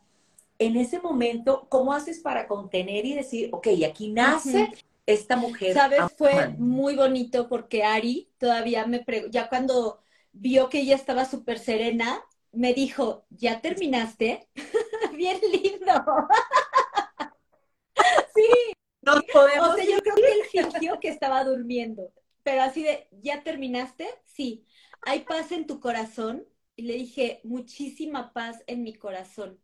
En 0.57 0.75
ese 0.75 0.99
momento, 0.99 1.65
¿cómo 1.69 1.93
haces 1.93 2.19
para 2.19 2.45
contener 2.45 3.05
y 3.05 3.15
decir, 3.15 3.49
ok, 3.53 3.67
aquí 3.87 4.11
nace 4.11 4.69
esta 5.05 5.37
mujer? 5.37 5.73
Sabes, 5.73 6.01
fue 6.17 6.49
muy 6.57 6.97
bonito 6.97 7.47
porque 7.47 7.85
Ari 7.85 8.29
todavía 8.37 8.85
me 8.85 8.99
preguntó, 8.99 9.31
ya 9.31 9.47
cuando 9.47 10.01
vio 10.33 10.67
que 10.67 10.81
ella 10.81 10.95
estaba 10.95 11.23
súper 11.23 11.57
serena, 11.57 12.21
me 12.51 12.73
dijo, 12.73 13.23
¿ya 13.29 13.61
terminaste? 13.61 14.49
Bien 15.15 15.39
lindo. 15.53 15.93
sí, 18.35 18.73
o 19.07 19.75
sea, 19.75 19.85
yo 19.85 19.99
creo 19.99 20.15
que 20.15 20.31
él 20.33 20.41
fingió 20.51 20.99
que 20.99 21.07
estaba 21.07 21.45
durmiendo, 21.45 22.11
pero 22.49 22.63
así 22.63 22.81
de, 22.81 23.07
¿ya 23.11 23.43
terminaste? 23.43 24.07
Sí. 24.25 24.65
¿Hay 25.03 25.19
paz 25.19 25.51
en 25.51 25.67
tu 25.67 25.79
corazón? 25.79 26.47
Y 26.75 26.81
le 26.81 26.95
dije, 26.95 27.41
muchísima 27.43 28.33
paz 28.33 28.63
en 28.65 28.81
mi 28.81 28.95
corazón. 28.95 29.59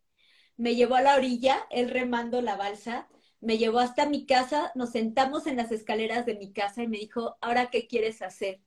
Me 0.56 0.76
llevó 0.76 0.94
a 0.94 1.02
la 1.02 1.16
orilla, 1.16 1.66
él 1.70 1.90
remando 1.90 2.40
la 2.42 2.54
balsa, 2.56 3.08
me 3.40 3.58
llevó 3.58 3.80
hasta 3.80 4.08
mi 4.08 4.24
casa, 4.24 4.70
nos 4.76 4.92
sentamos 4.92 5.48
en 5.48 5.56
las 5.56 5.72
escaleras 5.72 6.26
de 6.26 6.36
mi 6.36 6.52
casa 6.52 6.84
y 6.84 6.86
me 6.86 6.98
dijo, 6.98 7.36
¿ahora 7.40 7.70
qué 7.70 7.88
quieres 7.88 8.22
hacer? 8.22 8.60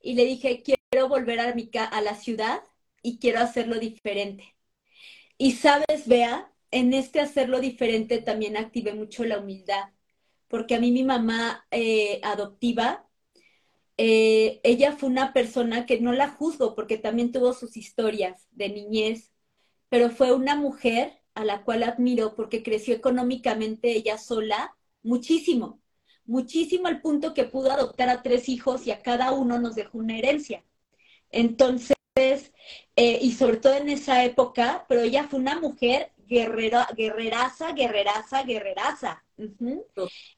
Y 0.00 0.14
le 0.14 0.24
dije, 0.24 0.62
quiero 0.62 1.08
volver 1.08 1.40
a, 1.40 1.52
mi 1.52 1.68
a 1.74 2.00
la 2.00 2.14
ciudad 2.14 2.62
y 3.02 3.18
quiero 3.18 3.40
hacerlo 3.40 3.80
diferente. 3.80 4.54
Y 5.36 5.52
sabes, 5.52 6.06
Bea, 6.06 6.52
en 6.70 6.94
este 6.94 7.20
hacerlo 7.20 7.58
diferente 7.58 8.18
también 8.18 8.56
activé 8.56 8.94
mucho 8.94 9.24
la 9.24 9.38
humildad 9.40 9.94
porque 10.54 10.76
a 10.76 10.80
mí 10.80 10.92
mi 10.92 11.02
mamá 11.02 11.66
eh, 11.72 12.20
adoptiva, 12.22 13.08
eh, 13.96 14.60
ella 14.64 14.92
fue 14.92 15.08
una 15.08 15.32
persona 15.32 15.86
que 15.86 16.00
no 16.00 16.12
la 16.12 16.28
juzgo 16.30 16.74
porque 16.74 16.98
también 16.98 17.32
tuvo 17.32 17.52
sus 17.52 17.76
historias 17.76 18.48
de 18.52 18.68
niñez, 18.70 19.32
pero 19.88 20.10
fue 20.10 20.32
una 20.32 20.56
mujer 20.56 21.12
a 21.34 21.44
la 21.44 21.62
cual 21.64 21.82
admiro 21.82 22.34
porque 22.34 22.62
creció 22.62 22.94
económicamente 22.94 23.92
ella 23.92 24.18
sola 24.18 24.76
muchísimo, 25.02 25.80
muchísimo 26.24 26.88
al 26.88 27.00
punto 27.00 27.34
que 27.34 27.44
pudo 27.44 27.70
adoptar 27.72 28.08
a 28.08 28.22
tres 28.22 28.48
hijos 28.48 28.86
y 28.86 28.90
a 28.90 29.02
cada 29.02 29.32
uno 29.32 29.58
nos 29.58 29.74
dejó 29.74 29.98
una 29.98 30.18
herencia. 30.18 30.64
Entonces, 31.30 31.94
eh, 32.96 33.18
y 33.20 33.32
sobre 33.32 33.56
todo 33.58 33.74
en 33.74 33.88
esa 33.88 34.24
época, 34.24 34.86
pero 34.88 35.02
ella 35.02 35.24
fue 35.28 35.40
una 35.40 35.58
mujer 35.60 36.12
guerrera, 36.26 36.88
guerreraza, 36.96 37.72
guerreraza, 37.72 38.42
guerreraza. 38.44 39.24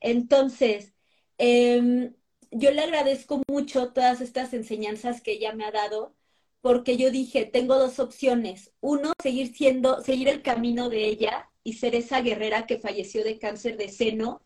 Entonces, 0.00 0.94
em, 1.38 2.14
yo 2.58 2.70
le 2.70 2.82
agradezco 2.82 3.42
mucho 3.48 3.92
todas 3.92 4.20
estas 4.22 4.54
enseñanzas 4.54 5.20
que 5.20 5.32
ella 5.32 5.52
me 5.52 5.64
ha 5.64 5.70
dado, 5.70 6.14
porque 6.62 6.96
yo 6.96 7.10
dije, 7.10 7.44
tengo 7.44 7.78
dos 7.78 7.98
opciones. 7.98 8.72
Uno, 8.80 9.12
seguir 9.22 9.54
siendo, 9.54 10.00
seguir 10.02 10.28
el 10.28 10.42
camino 10.42 10.88
de 10.88 11.06
ella 11.06 11.50
y 11.62 11.74
ser 11.74 11.94
esa 11.94 12.22
guerrera 12.22 12.66
que 12.66 12.78
falleció 12.78 13.24
de 13.24 13.38
cáncer 13.38 13.76
de 13.76 13.88
seno, 13.90 14.42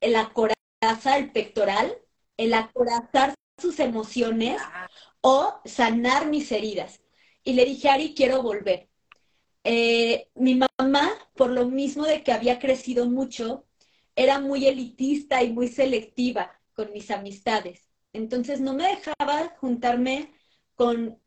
el 0.00 0.16
acoraza, 0.16 1.16
el 1.16 1.32
pectoral, 1.32 1.96
el 2.36 2.54
acorazar 2.54 3.34
sus 3.58 3.78
emociones 3.80 4.60
o 5.20 5.60
sanar 5.64 6.26
mis 6.28 6.50
heridas. 6.52 7.02
Y 7.44 7.54
le 7.54 7.64
dije, 7.66 7.88
Ari, 7.88 8.14
quiero 8.14 8.42
volver. 8.42 8.88
Eh, 9.64 10.28
mi 10.34 10.56
mamá, 10.56 11.12
por 11.36 11.50
lo 11.50 11.66
mismo 11.68 12.04
de 12.04 12.22
que 12.24 12.32
había 12.32 12.58
crecido 12.58 13.08
mucho, 13.08 13.64
era 14.16 14.40
muy 14.40 14.66
elitista 14.66 15.42
y 15.42 15.52
muy 15.52 15.68
selectiva 15.68 16.60
con 16.74 16.92
mis 16.92 17.10
amistades. 17.10 17.88
Entonces 18.12 18.60
no 18.60 18.74
me 18.74 18.88
dejaba 18.88 19.56
juntarme 19.58 20.32
con 20.74 21.20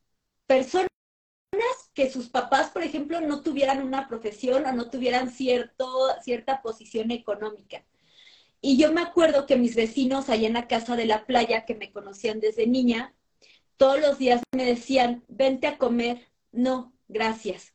personas 0.46 0.90
que 1.94 2.10
sus 2.12 2.30
papás, 2.30 2.70
por 2.70 2.84
ejemplo, 2.84 3.22
no 3.22 3.42
tuvieran 3.42 3.82
una 3.82 4.08
profesión 4.08 4.66
o 4.66 4.72
no 4.74 4.90
tuvieran 4.90 5.30
cierto, 5.32 5.88
cierta 6.24 6.62
posición 6.62 7.12
económica. 7.12 7.86
Y 8.62 8.78
yo 8.78 8.92
me 8.94 9.02
acuerdo 9.02 9.46
que 9.46 9.58
mis 9.58 9.76
vecinos 9.76 10.30
allá 10.30 10.48
en 10.48 10.54
la 10.54 10.68
casa 10.68 10.96
de 10.96 11.06
la 11.06 11.26
playa, 11.26 11.66
que 11.66 11.76
me 11.76 11.92
conocían 11.92 12.40
desde 12.40 12.68
niña, 12.68 13.16
todos 13.78 14.00
los 14.00 14.18
días 14.20 14.42
me 14.56 14.66
decían, 14.66 15.24
vente 15.28 15.68
a 15.68 15.78
comer. 15.78 16.28
No, 16.52 16.94
gracias 17.08 17.74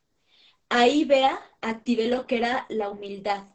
ahí 0.73 1.05
vea, 1.05 1.39
activé 1.61 2.09
lo 2.09 2.27
que 2.27 2.39
era 2.39 2.67
la 2.69 2.91
humildad. 2.91 3.49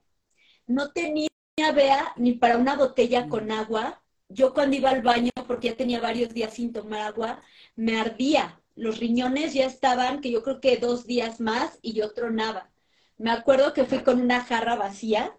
No 0.67 0.91
tenía, 0.91 1.29
vea, 1.75 2.13
ni 2.17 2.33
para 2.33 2.57
una 2.57 2.75
botella 2.75 3.27
con 3.29 3.51
agua. 3.51 4.03
Yo 4.29 4.53
cuando 4.53 4.75
iba 4.75 4.89
al 4.89 5.01
baño, 5.01 5.31
porque 5.47 5.69
ya 5.69 5.75
tenía 5.75 5.99
varios 6.01 6.33
días 6.33 6.53
sin 6.53 6.73
tomar 6.73 7.01
agua, 7.01 7.41
me 7.75 7.99
ardía. 7.99 8.61
Los 8.75 8.99
riñones 8.99 9.53
ya 9.53 9.65
estaban, 9.65 10.21
que 10.21 10.31
yo 10.31 10.43
creo 10.43 10.59
que 10.59 10.77
dos 10.77 11.05
días 11.05 11.39
más, 11.39 11.79
y 11.81 11.93
yo 11.93 12.13
tronaba. 12.13 12.69
Me 13.17 13.31
acuerdo 13.31 13.73
que 13.73 13.85
fui 13.85 13.99
con 13.99 14.21
una 14.21 14.43
jarra 14.43 14.75
vacía 14.75 15.37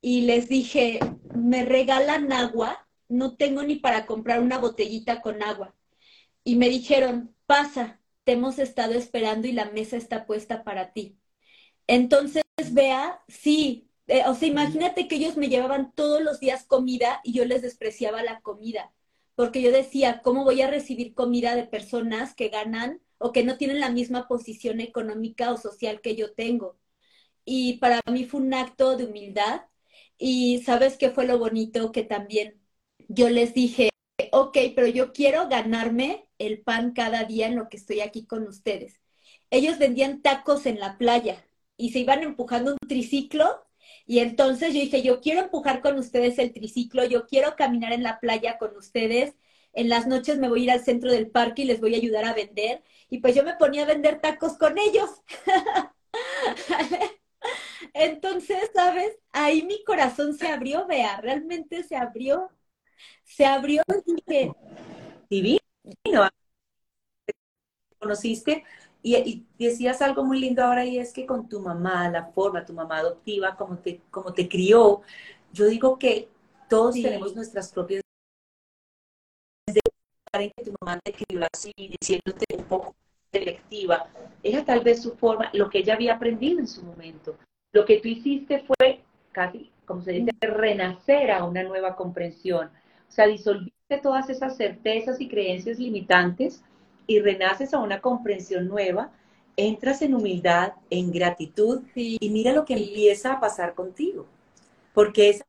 y 0.00 0.22
les 0.22 0.48
dije, 0.48 1.00
me 1.34 1.64
regalan 1.64 2.32
agua, 2.32 2.86
no 3.08 3.36
tengo 3.36 3.62
ni 3.62 3.76
para 3.76 4.06
comprar 4.06 4.40
una 4.40 4.58
botellita 4.58 5.22
con 5.22 5.42
agua. 5.42 5.74
Y 6.44 6.56
me 6.56 6.68
dijeron, 6.68 7.34
pasa, 7.46 8.00
te 8.24 8.32
hemos 8.32 8.58
estado 8.58 8.92
esperando 8.94 9.46
y 9.48 9.52
la 9.52 9.70
mesa 9.70 9.96
está 9.96 10.26
puesta 10.26 10.64
para 10.64 10.92
ti. 10.92 11.16
Entonces, 11.86 12.42
vea, 12.72 13.22
sí, 13.28 13.83
eh, 14.06 14.22
o 14.26 14.34
sea, 14.34 14.48
imagínate 14.48 15.08
que 15.08 15.16
ellos 15.16 15.36
me 15.36 15.48
llevaban 15.48 15.92
todos 15.94 16.22
los 16.22 16.40
días 16.40 16.64
comida 16.64 17.20
y 17.24 17.32
yo 17.32 17.44
les 17.44 17.62
despreciaba 17.62 18.22
la 18.22 18.40
comida, 18.40 18.92
porque 19.34 19.62
yo 19.62 19.72
decía, 19.72 20.20
¿cómo 20.22 20.44
voy 20.44 20.62
a 20.62 20.70
recibir 20.70 21.14
comida 21.14 21.56
de 21.56 21.64
personas 21.64 22.34
que 22.34 22.48
ganan 22.48 23.00
o 23.18 23.32
que 23.32 23.44
no 23.44 23.56
tienen 23.56 23.80
la 23.80 23.90
misma 23.90 24.28
posición 24.28 24.80
económica 24.80 25.52
o 25.52 25.56
social 25.56 26.00
que 26.00 26.16
yo 26.16 26.34
tengo? 26.34 26.78
Y 27.44 27.78
para 27.78 28.00
mí 28.10 28.24
fue 28.24 28.40
un 28.40 28.54
acto 28.54 28.96
de 28.96 29.06
humildad 29.06 29.62
y 30.18 30.62
sabes 30.64 30.96
qué 30.98 31.10
fue 31.10 31.26
lo 31.26 31.38
bonito 31.38 31.92
que 31.92 32.02
también 32.04 32.60
yo 33.08 33.28
les 33.30 33.54
dije, 33.54 33.90
ok, 34.32 34.58
pero 34.74 34.86
yo 34.88 35.12
quiero 35.12 35.48
ganarme 35.48 36.28
el 36.38 36.62
pan 36.62 36.92
cada 36.92 37.24
día 37.24 37.46
en 37.46 37.56
lo 37.56 37.68
que 37.68 37.76
estoy 37.76 38.00
aquí 38.00 38.26
con 38.26 38.46
ustedes. 38.46 39.00
Ellos 39.50 39.78
vendían 39.78 40.22
tacos 40.22 40.66
en 40.66 40.80
la 40.80 40.98
playa 40.98 41.44
y 41.76 41.92
se 41.92 42.00
iban 42.00 42.22
empujando 42.22 42.72
un 42.72 42.78
triciclo 42.88 43.63
y 44.06 44.18
entonces 44.18 44.74
yo 44.74 44.80
dije, 44.80 45.02
yo 45.02 45.20
quiero 45.20 45.40
empujar 45.40 45.80
con 45.80 45.98
ustedes 45.98 46.38
el 46.38 46.52
triciclo, 46.52 47.04
yo 47.04 47.26
quiero 47.26 47.56
caminar 47.56 47.92
en 47.92 48.02
la 48.02 48.20
playa 48.20 48.58
con 48.58 48.76
ustedes, 48.76 49.34
en 49.72 49.88
las 49.88 50.06
noches 50.06 50.38
me 50.38 50.48
voy 50.48 50.60
a 50.60 50.64
ir 50.64 50.70
al 50.70 50.84
centro 50.84 51.10
del 51.10 51.30
parque 51.30 51.62
y 51.62 51.64
les 51.66 51.80
voy 51.80 51.94
a 51.94 51.98
ayudar 51.98 52.24
a 52.24 52.34
vender. 52.34 52.82
Y 53.10 53.18
pues 53.18 53.34
yo 53.34 53.42
me 53.42 53.54
ponía 53.54 53.82
a 53.82 53.86
vender 53.86 54.20
tacos 54.20 54.56
con 54.56 54.78
ellos. 54.78 55.10
Entonces, 57.94 58.70
¿sabes? 58.72 59.18
Ahí 59.32 59.62
mi 59.62 59.82
corazón 59.84 60.36
se 60.36 60.48
abrió, 60.48 60.86
vea, 60.86 61.20
realmente 61.20 61.82
se 61.82 61.96
abrió. 61.96 62.50
Se 63.24 63.44
abrió 63.46 63.82
y 64.06 64.14
dije... 64.14 64.52
Divino. 65.28 65.58
Conociste 67.98 68.64
y, 69.04 69.46
decías 69.58 70.00
algo 70.00 70.24
muy 70.24 70.40
lindo 70.40 70.64
ahora 70.64 70.84
y 70.84 70.98
es 70.98 71.12
que 71.12 71.26
con 71.26 71.48
tu 71.48 71.60
mamá, 71.60 72.08
la 72.08 72.26
forma, 72.26 72.64
tu 72.64 72.72
mamá 72.72 72.98
adoptiva, 72.98 73.54
como 73.54 73.76
te, 73.78 74.00
como 74.10 74.32
te 74.32 74.48
crió, 74.48 75.02
yo 75.52 75.66
digo 75.66 75.98
que 75.98 76.28
todos 76.68 76.94
tenemos 76.94 77.36
nuestras 77.36 77.70
propias 77.70 78.02
en 80.32 80.50
que 80.56 80.64
tu 80.64 80.74
mamá 80.80 80.98
te 81.04 81.12
crió 81.12 81.46
así, 81.52 81.72
diciéndote 81.76 82.44
un 82.56 82.64
poco 82.64 82.94
selectiva, 83.30 84.08
era 84.42 84.64
tal 84.64 84.80
vez 84.80 85.02
su 85.02 85.12
forma, 85.16 85.50
lo 85.52 85.70
que 85.70 85.78
ella 85.78 85.94
había 85.94 86.14
aprendido 86.14 86.58
en 86.58 86.66
su 86.66 86.82
momento. 86.82 87.36
Lo 87.72 87.84
que 87.84 88.00
tú 88.00 88.08
hiciste 88.08 88.64
fue 88.64 89.02
casi, 89.32 89.70
como 89.84 90.02
se 90.02 90.12
dice, 90.12 90.32
renacer 90.40 91.30
a 91.30 91.44
una 91.44 91.62
nueva 91.62 91.94
comprensión. 91.94 92.68
O 93.08 93.12
sea, 93.12 93.26
disolviste 93.26 93.98
todas 94.02 94.30
esas 94.30 94.56
certezas 94.56 95.20
y 95.20 95.28
creencias 95.28 95.78
limitantes 95.78 96.64
y 97.06 97.20
renaces 97.20 97.74
a 97.74 97.78
una 97.78 98.00
comprensión 98.00 98.68
nueva, 98.68 99.12
entras 99.56 100.02
en 100.02 100.14
humildad, 100.14 100.74
en 100.90 101.12
gratitud 101.12 101.82
y 101.94 102.30
mira 102.30 102.52
lo 102.52 102.64
que 102.64 102.74
empieza 102.74 103.32
a 103.32 103.40
pasar 103.40 103.74
contigo. 103.74 104.26
Porque 104.94 105.30
esa 105.30 105.46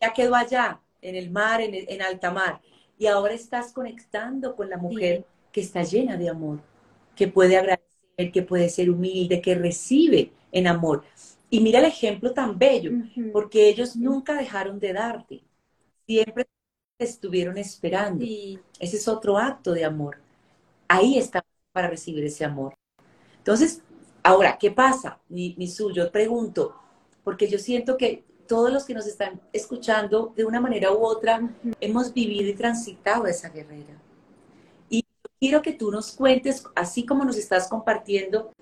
ya 0.00 0.12
quedó 0.12 0.34
allá, 0.34 0.80
en 1.02 1.16
el 1.16 1.30
mar, 1.30 1.60
en, 1.60 1.74
en 1.74 2.02
alta 2.02 2.30
mar, 2.30 2.60
y 2.98 3.06
ahora 3.06 3.34
estás 3.34 3.72
conectando 3.72 4.56
con 4.56 4.70
la 4.70 4.76
mujer 4.76 5.24
que 5.52 5.60
está 5.60 5.82
llena 5.82 6.16
de 6.16 6.28
amor 6.28 6.60
que 7.16 7.28
puede 7.28 7.56
agradecer, 7.56 8.32
que 8.32 8.42
puede 8.42 8.68
ser 8.68 8.90
humilde, 8.90 9.40
que 9.40 9.54
recibe 9.54 10.32
en 10.50 10.66
amor. 10.66 11.04
Y 11.50 11.60
mira 11.60 11.78
el 11.78 11.84
ejemplo 11.86 12.32
tan 12.32 12.58
bello, 12.58 12.92
porque 13.32 13.68
ellos 13.68 13.96
nunca 13.96 14.34
dejaron 14.34 14.78
de 14.78 14.92
darte, 14.92 15.42
siempre 16.06 16.46
estuvieron 16.98 17.58
esperando. 17.58 18.24
Ese 18.24 18.96
es 18.96 19.08
otro 19.08 19.38
acto 19.38 19.72
de 19.72 19.84
amor. 19.84 20.21
Ahí 20.92 21.18
está 21.18 21.44
para 21.72 21.88
recibir 21.88 22.24
ese 22.24 22.44
amor. 22.44 22.74
Entonces, 23.38 23.82
ahora, 24.22 24.58
¿qué 24.58 24.70
pasa? 24.70 25.20
Mi, 25.28 25.54
mi 25.56 25.68
suyo, 25.68 26.10
pregunto, 26.10 26.74
porque 27.24 27.48
yo 27.48 27.58
siento 27.58 27.96
que 27.96 28.24
todos 28.46 28.72
los 28.72 28.84
que 28.84 28.94
nos 28.94 29.06
están 29.06 29.40
escuchando, 29.52 30.32
de 30.36 30.44
una 30.44 30.60
manera 30.60 30.92
u 30.92 31.04
otra, 31.04 31.40
hemos 31.80 32.12
vivido 32.12 32.48
y 32.48 32.54
transitado 32.54 33.26
esa 33.26 33.48
guerrera 33.48 34.02
quiero 35.42 35.60
que 35.60 35.72
tú 35.72 35.90
nos 35.90 36.12
cuentes, 36.12 36.62
así 36.76 37.04
como 37.04 37.24
nos 37.24 37.36
estás 37.36 37.66
compartiendo, 37.66 38.52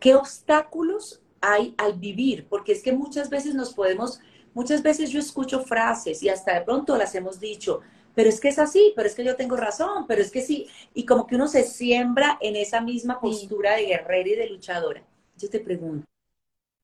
qué 0.00 0.14
obstáculos 0.14 1.20
hay 1.42 1.74
al 1.76 1.98
vivir, 1.98 2.46
porque 2.48 2.72
es 2.72 2.82
que 2.82 2.92
muchas 2.92 3.28
veces 3.28 3.54
nos 3.54 3.74
podemos, 3.74 4.18
muchas 4.54 4.82
veces 4.82 5.10
yo 5.10 5.20
escucho 5.20 5.60
frases 5.60 6.22
y 6.22 6.30
hasta 6.30 6.54
de 6.54 6.62
pronto 6.62 6.96
las 6.96 7.14
hemos 7.14 7.40
dicho, 7.40 7.82
pero 8.16 8.30
es 8.30 8.40
que 8.40 8.48
es 8.48 8.58
así, 8.58 8.94
pero 8.96 9.06
es 9.06 9.14
que 9.14 9.22
yo 9.22 9.36
tengo 9.36 9.56
razón, 9.56 10.06
pero 10.08 10.22
es 10.22 10.32
que 10.32 10.40
sí, 10.40 10.66
y 10.94 11.04
como 11.04 11.26
que 11.26 11.36
uno 11.36 11.48
se 11.48 11.62
siembra 11.62 12.38
en 12.40 12.56
esa 12.56 12.80
misma 12.80 13.20
postura 13.20 13.76
de 13.76 13.84
guerrera 13.84 14.28
y 14.28 14.34
de 14.34 14.48
luchadora. 14.48 15.04
Yo 15.36 15.50
te 15.50 15.60
pregunto, 15.60 16.06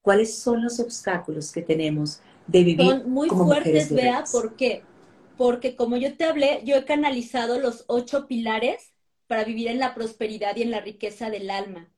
¿cuáles 0.02 0.34
son 0.34 0.62
los 0.62 0.78
obstáculos 0.78 1.50
que 1.50 1.62
tenemos 1.62 2.20
de 2.46 2.62
vivir? 2.62 2.86
Son 2.86 3.10
muy 3.10 3.30
fuertes, 3.30 3.90
vea, 3.90 4.24
¿por 4.30 4.56
qué? 4.56 4.82
porque 5.38 5.74
como 5.74 5.96
yo 5.96 6.16
te 6.16 6.24
hablé, 6.24 6.60
yo 6.64 6.76
he 6.76 6.84
canalizado 6.84 7.58
los 7.58 7.84
ocho 7.86 8.26
pilares 8.26 8.92
para 9.26 9.44
vivir 9.44 9.68
en 9.68 9.78
la 9.78 9.94
prosperidad 9.94 10.54
y 10.56 10.62
en 10.62 10.70
la 10.70 10.80
riqueza 10.80 11.30
del 11.30 11.50
alma. 11.50 11.90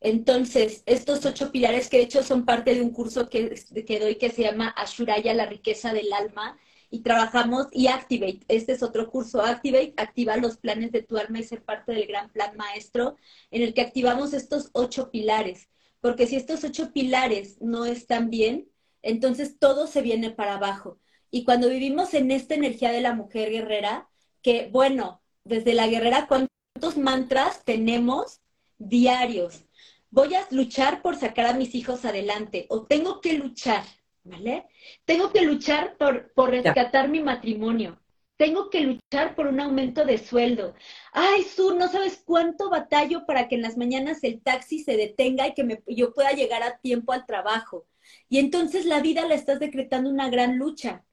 Entonces, 0.00 0.82
estos 0.84 1.24
ocho 1.24 1.50
pilares 1.50 1.88
que 1.88 1.96
de 1.96 2.02
hecho 2.02 2.22
son 2.22 2.44
parte 2.44 2.74
de 2.74 2.82
un 2.82 2.90
curso 2.90 3.30
que, 3.30 3.54
que 3.86 3.98
doy 3.98 4.16
que 4.16 4.28
se 4.28 4.42
llama 4.42 4.68
Ashuraya, 4.76 5.32
la 5.32 5.46
riqueza 5.46 5.94
del 5.94 6.12
alma, 6.12 6.58
y 6.94 7.00
trabajamos 7.00 7.66
y 7.72 7.88
Activate. 7.88 8.42
Este 8.46 8.70
es 8.70 8.82
otro 8.84 9.10
curso, 9.10 9.42
Activate, 9.42 9.94
activa 9.96 10.36
los 10.36 10.58
planes 10.58 10.92
de 10.92 11.02
tu 11.02 11.16
alma 11.16 11.40
y 11.40 11.42
ser 11.42 11.64
parte 11.64 11.90
del 11.90 12.06
gran 12.06 12.30
plan 12.30 12.56
maestro, 12.56 13.16
en 13.50 13.62
el 13.62 13.74
que 13.74 13.80
activamos 13.80 14.32
estos 14.32 14.70
ocho 14.74 15.10
pilares. 15.10 15.68
Porque 16.00 16.28
si 16.28 16.36
estos 16.36 16.62
ocho 16.62 16.92
pilares 16.92 17.60
no 17.60 17.84
están 17.84 18.30
bien, 18.30 18.68
entonces 19.02 19.58
todo 19.58 19.88
se 19.88 20.02
viene 20.02 20.30
para 20.30 20.54
abajo. 20.54 21.00
Y 21.32 21.44
cuando 21.44 21.68
vivimos 21.68 22.14
en 22.14 22.30
esta 22.30 22.54
energía 22.54 22.92
de 22.92 23.00
la 23.00 23.12
mujer 23.12 23.50
guerrera, 23.50 24.08
que 24.40 24.68
bueno, 24.70 25.20
desde 25.42 25.74
la 25.74 25.88
guerrera, 25.88 26.28
¿cuántos 26.28 26.96
mantras 26.96 27.64
tenemos 27.64 28.40
diarios? 28.78 29.64
Voy 30.10 30.32
a 30.36 30.46
luchar 30.52 31.02
por 31.02 31.16
sacar 31.16 31.46
a 31.46 31.54
mis 31.54 31.74
hijos 31.74 32.04
adelante 32.04 32.66
o 32.68 32.86
tengo 32.86 33.20
que 33.20 33.32
luchar, 33.32 33.82
¿vale? 34.24 34.66
Tengo 35.04 35.30
que 35.32 35.42
luchar 35.42 35.96
por, 35.96 36.32
por 36.32 36.50
rescatar 36.50 37.08
mi 37.08 37.20
matrimonio. 37.20 38.00
Tengo 38.36 38.68
que 38.68 38.80
luchar 38.80 39.36
por 39.36 39.46
un 39.46 39.60
aumento 39.60 40.04
de 40.04 40.18
sueldo. 40.18 40.74
Ay, 41.12 41.44
Su, 41.44 41.76
no 41.76 41.88
sabes 41.88 42.20
cuánto 42.24 42.68
batallo 42.68 43.26
para 43.26 43.46
que 43.46 43.54
en 43.54 43.62
las 43.62 43.76
mañanas 43.76 44.24
el 44.24 44.42
taxi 44.42 44.82
se 44.82 44.96
detenga 44.96 45.46
y 45.46 45.54
que 45.54 45.62
me, 45.62 45.82
yo 45.86 46.12
pueda 46.12 46.32
llegar 46.32 46.62
a 46.64 46.78
tiempo 46.78 47.12
al 47.12 47.26
trabajo. 47.26 47.86
Y 48.28 48.38
entonces 48.38 48.86
la 48.86 49.00
vida 49.00 49.26
la 49.28 49.34
estás 49.34 49.60
decretando 49.60 50.10
una 50.10 50.30
gran 50.30 50.58
lucha. 50.58 51.04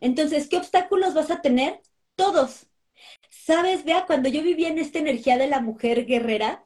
Entonces, 0.00 0.48
¿qué 0.48 0.56
obstáculos 0.56 1.14
vas 1.14 1.30
a 1.30 1.40
tener? 1.40 1.80
Todos. 2.14 2.68
¿Sabes, 3.30 3.84
Vea, 3.84 4.06
cuando 4.06 4.28
yo 4.28 4.42
vivía 4.42 4.68
en 4.68 4.78
esta 4.78 4.98
energía 4.98 5.38
de 5.38 5.48
la 5.48 5.60
mujer 5.60 6.06
guerrera, 6.06 6.64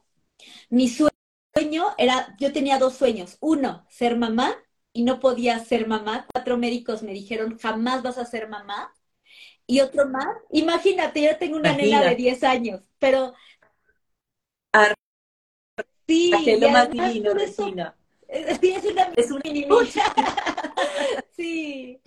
mi 0.69 0.89
sueño 0.89 1.85
era, 1.97 2.35
yo 2.39 2.53
tenía 2.53 2.77
dos 2.79 2.95
sueños. 2.95 3.37
Uno, 3.39 3.85
ser 3.89 4.17
mamá 4.17 4.62
y 4.93 5.03
no 5.03 5.19
podía 5.19 5.59
ser 5.59 5.87
mamá. 5.87 6.27
Cuatro 6.31 6.57
médicos 6.57 7.03
me 7.03 7.11
dijeron, 7.11 7.57
jamás 7.59 8.03
vas 8.03 8.17
a 8.17 8.25
ser 8.25 8.47
mamá. 8.47 8.93
Y 9.65 9.81
otro 9.81 10.07
más, 10.07 10.27
imagínate, 10.51 11.23
yo 11.23 11.37
tengo 11.37 11.57
una 11.57 11.75
nena 11.75 12.01
de 12.01 12.15
10 12.15 12.43
años, 12.43 12.81
pero... 12.99 13.33
sí, 16.07 16.31
es 16.45 16.59
lo 16.59 16.69
más 16.69 16.91
divino, 16.91 17.31
Sí, 18.61 18.71
es 18.71 18.83
una, 18.85 19.13
es 19.15 19.31
una 19.31 19.41
sí, 21.35 22.01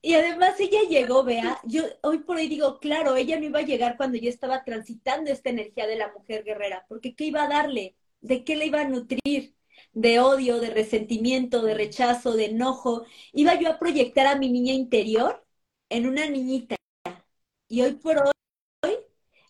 y 0.00 0.14
además 0.14 0.58
ella 0.58 0.80
llegó, 0.88 1.24
vea, 1.24 1.60
yo 1.64 1.84
hoy 2.02 2.18
por 2.18 2.36
hoy 2.36 2.48
digo, 2.48 2.78
claro, 2.78 3.16
ella 3.16 3.38
no 3.38 3.46
iba 3.46 3.60
a 3.60 3.64
llegar 3.64 3.96
cuando 3.96 4.16
yo 4.16 4.28
estaba 4.28 4.64
transitando 4.64 5.30
esta 5.30 5.50
energía 5.50 5.86
de 5.86 5.96
la 5.96 6.12
mujer 6.12 6.44
guerrera, 6.44 6.84
porque 6.88 7.14
¿qué 7.14 7.26
iba 7.26 7.44
a 7.44 7.48
darle? 7.48 7.96
¿De 8.20 8.44
qué 8.44 8.56
le 8.56 8.66
iba 8.66 8.80
a 8.80 8.88
nutrir? 8.88 9.54
De 10.00 10.20
odio, 10.20 10.60
de 10.60 10.70
resentimiento, 10.70 11.62
de 11.62 11.74
rechazo, 11.74 12.34
de 12.34 12.46
enojo. 12.46 13.04
Iba 13.32 13.58
yo 13.58 13.68
a 13.70 13.78
proyectar 13.78 14.26
a 14.26 14.36
mi 14.36 14.48
niña 14.50 14.72
interior 14.72 15.44
en 15.88 16.06
una 16.06 16.28
niñita. 16.28 16.76
Y 17.68 17.82
hoy 17.82 17.94
por 17.94 18.18
hoy 18.84 18.96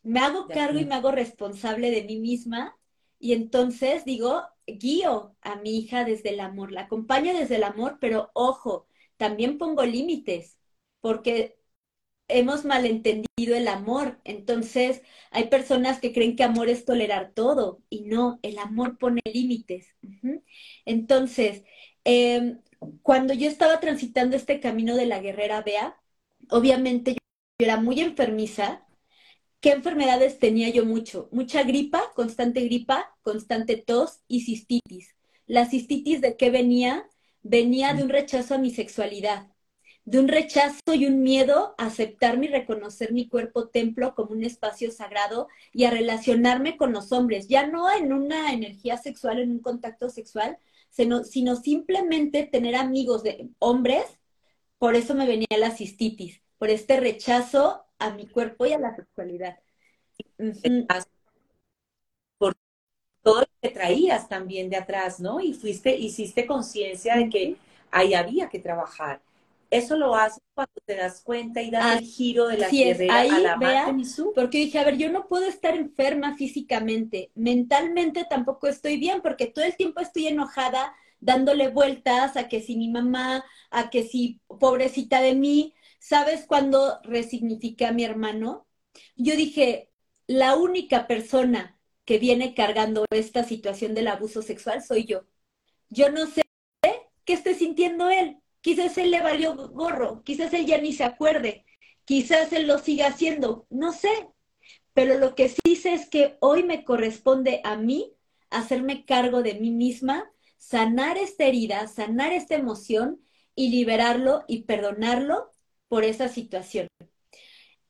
me 0.03 0.20
hago 0.20 0.49
cargo 0.49 0.78
y 0.78 0.86
me 0.86 0.94
hago 0.94 1.11
responsable 1.11 1.90
de 1.90 2.05
mí 2.05 2.18
misma. 2.18 2.78
Y 3.18 3.32
entonces 3.34 4.05
digo, 4.05 4.42
guío 4.66 5.36
a 5.42 5.57
mi 5.57 5.78
hija 5.78 6.05
desde 6.05 6.30
el 6.30 6.40
amor, 6.40 6.72
la 6.72 6.82
acompaño 6.82 7.34
desde 7.34 7.57
el 7.57 7.64
amor, 7.64 7.99
pero 8.01 8.30
ojo, 8.32 8.86
también 9.16 9.59
pongo 9.59 9.84
límites, 9.84 10.59
porque 11.01 11.58
hemos 12.29 12.64
malentendido 12.64 13.57
el 13.57 13.68
amor. 13.68 14.20
Entonces, 14.24 15.03
hay 15.31 15.49
personas 15.49 16.01
que 16.01 16.12
creen 16.12 16.37
que 16.37 16.45
amor 16.45 16.68
es 16.68 16.85
tolerar 16.85 17.33
todo 17.35 17.83
y 17.91 18.03
no, 18.03 18.39
el 18.43 18.59
amor 18.59 18.99
pone 18.99 19.20
límites. 19.33 19.95
Entonces, 20.85 21.64
em, 22.05 22.61
cuando 23.03 23.35
yo 23.35 23.49
estaba 23.49 23.81
transitando 23.81 24.37
este 24.37 24.61
camino 24.61 24.97
de 24.97 25.07
la 25.07 25.20
guerrera 25.20 25.62
Bea, 25.62 26.01
obviamente 26.51 27.12
yo 27.14 27.18
era 27.59 27.76
muy 27.79 28.01
enfermiza. 28.01 28.87
¿Qué 29.61 29.72
enfermedades 29.72 30.39
tenía 30.39 30.70
yo 30.70 30.85
mucho? 30.87 31.29
Mucha 31.33 31.62
gripa, 31.64 32.12
constante 32.14 32.62
gripa, 32.62 33.16
constante 33.22 33.76
tos 33.76 34.20
y 34.29 34.43
cistitis. 34.43 35.16
La 35.47 35.66
cistitis 35.66 36.20
de 36.20 36.37
qué 36.37 36.51
venía? 36.51 37.09
venía 37.43 37.95
de 37.95 38.03
un 38.03 38.09
rechazo 38.11 38.55
a 38.55 38.59
mi 38.59 38.70
sexualidad, 38.70 39.49
de 40.09 40.19
un 40.19 40.29
rechazo 40.29 40.95
y 40.95 41.05
un 41.05 41.23
miedo 41.23 41.75
a 41.77 41.87
aceptarme 41.87 42.47
y 42.47 42.49
reconocer 42.49 43.13
mi 43.13 43.29
cuerpo 43.29 43.69
templo 43.69 44.15
como 44.15 44.31
un 44.33 44.43
espacio 44.43 44.91
sagrado 44.91 45.49
y 45.71 45.85
a 45.85 45.91
relacionarme 45.91 46.79
con 46.79 46.93
los 46.93 47.13
hombres, 47.13 47.47
ya 47.47 47.67
no 47.67 47.93
en 47.93 48.15
una 48.15 48.53
energía 48.55 48.97
sexual, 48.97 49.39
en 49.39 49.51
un 49.51 49.59
contacto 49.59 50.09
sexual, 50.09 50.57
sino, 50.89 51.25
sino 51.25 51.57
simplemente 51.57 52.45
tener 52.45 52.75
amigos 52.75 53.23
de 53.23 53.51
hombres, 53.59 54.05
por 54.79 54.95
eso 54.95 55.15
me 55.15 55.27
venía 55.27 55.47
la 55.59 55.73
cistitis, 55.73 56.41
por 56.57 56.71
este 56.71 56.99
rechazo 57.01 57.85
a 57.99 58.11
mi 58.11 58.27
cuerpo 58.27 58.65
y 58.65 58.73
a 58.73 58.79
la 58.79 58.97
sexualidad 58.97 59.59
todo 63.23 63.41
lo 63.41 63.47
que 63.61 63.69
traías 63.69 64.27
también 64.27 64.71
de 64.71 64.77
atrás, 64.77 65.21
¿no? 65.21 65.41
Y 65.41 65.53
fuiste, 65.53 65.95
hiciste 65.95 66.47
conciencia 66.47 67.17
de 67.17 67.29
que 67.29 67.57
ahí 67.91 68.15
había 68.15 68.49
que 68.49 68.59
trabajar. 68.59 69.21
Eso 69.71 69.97
lo 69.97 70.14
haces 70.14 70.43
cuando 70.55 70.73
te 70.87 70.97
das 70.97 71.21
cuenta 71.23 71.61
y 71.61 71.71
das 71.71 72.01
el 72.01 72.07
giro 72.07 72.47
de 72.49 72.59
la 72.59 72.71
tierra 72.71 73.21
a 73.21 73.39
la 73.39 73.57
vea, 73.57 73.97
Porque 74.35 74.59
dije, 74.59 74.79
a 74.79 74.85
ver, 74.85 74.97
yo 74.97 75.11
no 75.11 75.29
puedo 75.29 75.47
estar 75.47 75.77
enferma 75.77 76.37
físicamente, 76.37 77.31
mentalmente 77.35 78.25
tampoco 78.29 78.66
estoy 78.66 78.99
bien, 78.99 79.21
porque 79.21 79.47
todo 79.47 79.64
el 79.64 79.77
tiempo 79.77 80.01
estoy 80.01 80.29
enojada, 80.29 80.95
dándole 81.21 81.69
vueltas 81.69 82.37
a 82.37 82.49
que 82.49 82.61
si 82.62 82.77
mi 82.77 82.89
mamá, 82.89 83.45
a 83.71 83.91
que 83.91 84.05
si 84.05 84.41
pobrecita 84.47 85.21
de 85.21 85.35
mí. 85.35 85.75
¿Sabes 85.99 86.47
cuándo 86.47 87.01
resignifiqué 87.03 87.85
a 87.87 87.93
mi 87.93 88.05
hermano? 88.05 88.66
Yo 89.16 89.37
dije, 89.37 89.91
la 90.27 90.57
única 90.57 91.07
persona 91.07 91.79
que 92.05 92.19
viene 92.19 92.55
cargando 92.55 93.05
esta 93.11 93.45
situación 93.45 93.95
del 93.95 94.09
abuso 94.09 94.41
sexual 94.41 94.83
soy 94.83 95.05
yo. 95.05 95.27
Yo 95.91 96.11
no 96.11 96.27
sé 96.27 96.43
qué 97.25 97.33
esté 97.35 97.55
sintiendo 97.55 98.09
él. 98.09 98.39
Quizás 98.69 98.99
él 98.99 99.11
le 99.12 99.23
valió 99.23 99.57
gorro, 99.71 100.23
quizás 100.25 100.53
él 100.53 100.66
ya 100.66 100.77
ni 100.77 100.93
se 100.93 101.03
acuerde, 101.03 101.64
quizás 102.05 102.53
él 102.53 102.66
lo 102.66 102.79
siga 102.79 103.07
haciendo, 103.07 103.66
no 103.71 103.93
sé. 103.93 104.11
Pero 104.93 105.16
lo 105.16 105.35
que 105.35 105.49
sí 105.49 105.75
sé 105.75 105.95
es 105.95 106.07
que 106.11 106.37
hoy 106.41 106.64
me 106.64 106.85
corresponde 106.85 107.62
a 107.64 107.79
mí 107.79 108.12
hacerme 108.51 109.07
cargo 109.07 109.43
de 109.43 109.55
mí 109.55 109.71
misma, 109.71 110.31
sanar 110.59 111.16
esta 111.16 111.45
herida, 111.45 111.87
sanar 111.87 112.35
esta 112.35 112.57
emoción 112.57 113.23
y 113.55 113.71
liberarlo 113.71 114.45
y 114.47 114.64
perdonarlo 114.64 115.51
por 115.89 116.05
esa 116.05 116.29
situación. 116.29 116.89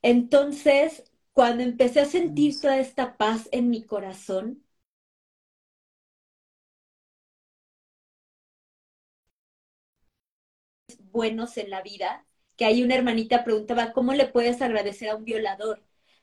Entonces, 0.01 1.11
cuando 1.33 1.65
empecé 1.65 2.03
a 2.03 2.05
sentir 2.05 2.55
toda 2.61 2.79
esta 2.79 3.17
paz 3.17 3.49
en 3.51 3.69
mi 3.69 3.85
corazón, 3.85 4.63
buenos 11.19 11.57
en 11.57 11.69
la 11.69 11.83
vida, 11.83 12.25
que 12.57 12.65
ahí 12.65 12.85
una 12.85 12.95
hermanita 12.95 13.43
preguntaba, 13.43 13.93
¿cómo 13.93 14.15
le 14.15 14.27
puedes 14.27 14.63
agradecer 14.63 15.09
a 15.09 15.17
un 15.17 15.25
violador? 15.25 15.83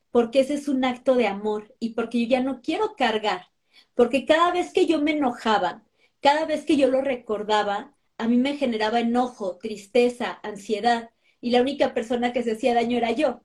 Porque 0.10 0.40
ese 0.40 0.54
es 0.54 0.70
un 0.70 0.86
acto 0.86 1.16
de 1.16 1.28
amor 1.28 1.76
y 1.80 1.90
porque 1.96 2.22
yo 2.22 2.30
ya 2.30 2.42
no 2.42 2.62
quiero 2.62 2.96
cargar, 2.96 3.48
porque 3.94 4.26
cada 4.26 4.54
vez 4.54 4.72
que 4.72 4.86
yo 4.86 5.02
me 5.02 5.12
enojaba, 5.12 5.84
cada 6.22 6.46
vez 6.46 6.64
que 6.64 6.78
yo 6.78 6.88
lo 6.90 7.02
recordaba, 7.02 7.94
a 8.18 8.30
mí 8.30 8.38
me 8.38 8.56
generaba 8.56 9.02
enojo, 9.02 9.58
tristeza, 9.58 10.40
ansiedad 10.44 11.10
y 11.42 11.52
la 11.52 11.62
única 11.62 11.94
persona 11.94 12.32
que 12.32 12.44
se 12.44 12.54
hacía 12.54 12.74
daño 12.74 12.98
era 12.98 13.12
yo. 13.12 13.42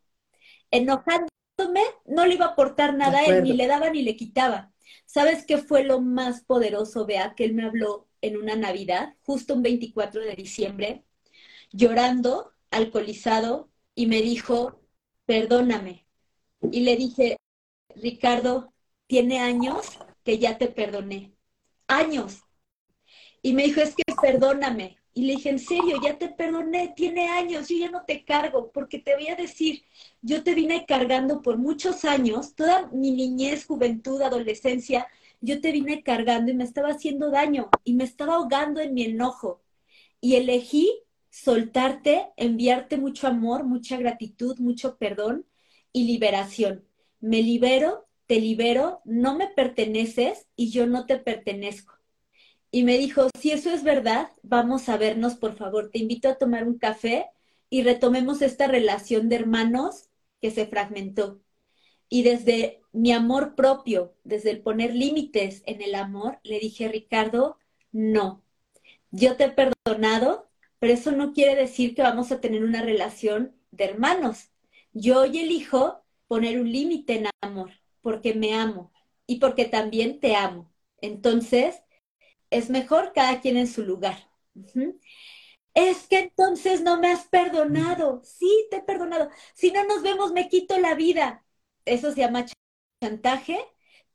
Enojándome 0.70 1.82
no 2.06 2.26
le 2.26 2.34
iba 2.34 2.46
a 2.46 2.50
aportar 2.50 2.94
nada 2.94 3.18
a 3.18 3.24
él, 3.24 3.42
ni 3.42 3.54
le 3.54 3.66
daba 3.66 3.90
ni 3.90 4.02
le 4.04 4.14
quitaba. 4.14 4.72
¿Sabes 5.04 5.44
qué 5.46 5.58
fue 5.58 5.82
lo 5.82 6.00
más 6.00 6.44
poderoso, 6.44 7.06
Bea, 7.06 7.34
que 7.34 7.44
él 7.44 7.54
me 7.54 7.64
habló 7.64 8.06
en 8.20 8.36
una 8.36 8.54
Navidad, 8.54 9.16
justo 9.24 9.54
un 9.54 9.62
24 9.62 10.20
de 10.20 10.36
diciembre? 10.36 11.04
Llorando, 11.72 12.52
alcoholizado, 12.70 13.70
y 13.94 14.06
me 14.06 14.22
dijo, 14.22 14.80
perdóname. 15.26 16.06
Y 16.70 16.80
le 16.80 16.96
dije, 16.96 17.36
Ricardo, 17.94 18.72
tiene 19.06 19.40
años 19.40 19.98
que 20.24 20.38
ya 20.38 20.58
te 20.58 20.68
perdoné. 20.68 21.34
Años. 21.88 22.42
Y 23.42 23.52
me 23.54 23.64
dijo, 23.64 23.80
es 23.80 23.94
que 23.94 24.04
perdóname. 24.20 24.98
Y 25.12 25.22
le 25.22 25.34
dije, 25.34 25.50
en 25.50 25.58
serio, 25.58 25.98
ya 26.02 26.16
te 26.18 26.28
perdoné, 26.28 26.92
tiene 26.94 27.28
años, 27.28 27.68
yo 27.68 27.76
ya 27.76 27.90
no 27.90 28.04
te 28.06 28.24
cargo, 28.24 28.70
porque 28.72 29.00
te 29.00 29.16
voy 29.16 29.28
a 29.28 29.34
decir, 29.34 29.82
yo 30.22 30.44
te 30.44 30.54
vine 30.54 30.86
cargando 30.86 31.42
por 31.42 31.58
muchos 31.58 32.04
años, 32.04 32.54
toda 32.54 32.86
mi 32.92 33.10
niñez, 33.10 33.66
juventud, 33.66 34.22
adolescencia, 34.22 35.08
yo 35.40 35.60
te 35.60 35.72
vine 35.72 36.02
cargando 36.02 36.52
y 36.52 36.54
me 36.54 36.64
estaba 36.64 36.90
haciendo 36.90 37.30
daño 37.30 37.70
y 37.82 37.94
me 37.94 38.04
estaba 38.04 38.34
ahogando 38.34 38.80
en 38.80 38.94
mi 38.94 39.04
enojo. 39.04 39.62
Y 40.20 40.36
elegí 40.36 41.02
soltarte, 41.30 42.28
enviarte 42.36 42.96
mucho 42.98 43.26
amor, 43.26 43.64
mucha 43.64 43.96
gratitud, 43.96 44.58
mucho 44.58 44.98
perdón 44.98 45.46
y 45.92 46.04
liberación. 46.04 46.84
Me 47.20 47.42
libero, 47.42 48.08
te 48.26 48.40
libero, 48.40 49.00
no 49.04 49.36
me 49.36 49.48
perteneces 49.48 50.46
y 50.56 50.70
yo 50.70 50.86
no 50.86 51.06
te 51.06 51.18
pertenezco. 51.18 51.94
Y 52.70 52.84
me 52.84 52.98
dijo, 52.98 53.28
si 53.38 53.50
eso 53.50 53.70
es 53.70 53.82
verdad, 53.82 54.30
vamos 54.42 54.88
a 54.88 54.96
vernos, 54.96 55.34
por 55.34 55.54
favor, 55.56 55.90
te 55.90 55.98
invito 55.98 56.28
a 56.28 56.36
tomar 56.36 56.66
un 56.66 56.78
café 56.78 57.26
y 57.68 57.82
retomemos 57.82 58.42
esta 58.42 58.66
relación 58.66 59.28
de 59.28 59.36
hermanos 59.36 60.08
que 60.40 60.50
se 60.50 60.66
fragmentó. 60.66 61.40
Y 62.08 62.22
desde 62.22 62.80
mi 62.92 63.12
amor 63.12 63.54
propio, 63.54 64.14
desde 64.24 64.50
el 64.50 64.62
poner 64.62 64.94
límites 64.94 65.62
en 65.66 65.80
el 65.82 65.94
amor, 65.94 66.38
le 66.42 66.58
dije, 66.58 66.88
Ricardo, 66.88 67.56
no, 67.92 68.42
yo 69.10 69.36
te 69.36 69.44
he 69.44 69.50
perdonado, 69.50 70.49
pero 70.80 70.94
eso 70.94 71.12
no 71.12 71.32
quiere 71.34 71.56
decir 71.56 71.94
que 71.94 72.02
vamos 72.02 72.32
a 72.32 72.40
tener 72.40 72.64
una 72.64 72.82
relación 72.82 73.56
de 73.72 73.84
hermanos. 73.86 74.50
Yo 74.92 75.20
hoy 75.22 75.38
elijo 75.40 76.02
poner 76.28 76.60
un 76.60 76.72
límite 76.72 77.16
en 77.16 77.28
amor, 77.42 77.72
porque 78.02 78.34
me 78.34 78.54
amo 78.54 78.92
y 79.26 79.40
porque 79.40 79.66
también 79.66 80.20
te 80.20 80.36
amo. 80.36 80.72
Entonces, 81.00 81.82
es 82.50 82.70
mejor 82.70 83.12
cada 83.14 83.40
quien 83.40 83.56
en 83.56 83.68
su 83.68 83.84
lugar. 83.84 84.30
Es 85.74 86.08
que 86.08 86.18
entonces 86.18 86.82
no 86.82 86.98
me 87.00 87.08
has 87.12 87.26
perdonado. 87.28 88.22
Sí, 88.24 88.66
te 88.70 88.78
he 88.78 88.82
perdonado. 88.82 89.30
Si 89.54 89.70
no 89.72 89.84
nos 89.86 90.02
vemos, 90.02 90.32
me 90.32 90.48
quito 90.48 90.78
la 90.78 90.94
vida. 90.94 91.44
Eso 91.84 92.12
se 92.12 92.20
llama 92.20 92.46
chantaje. 93.02 93.58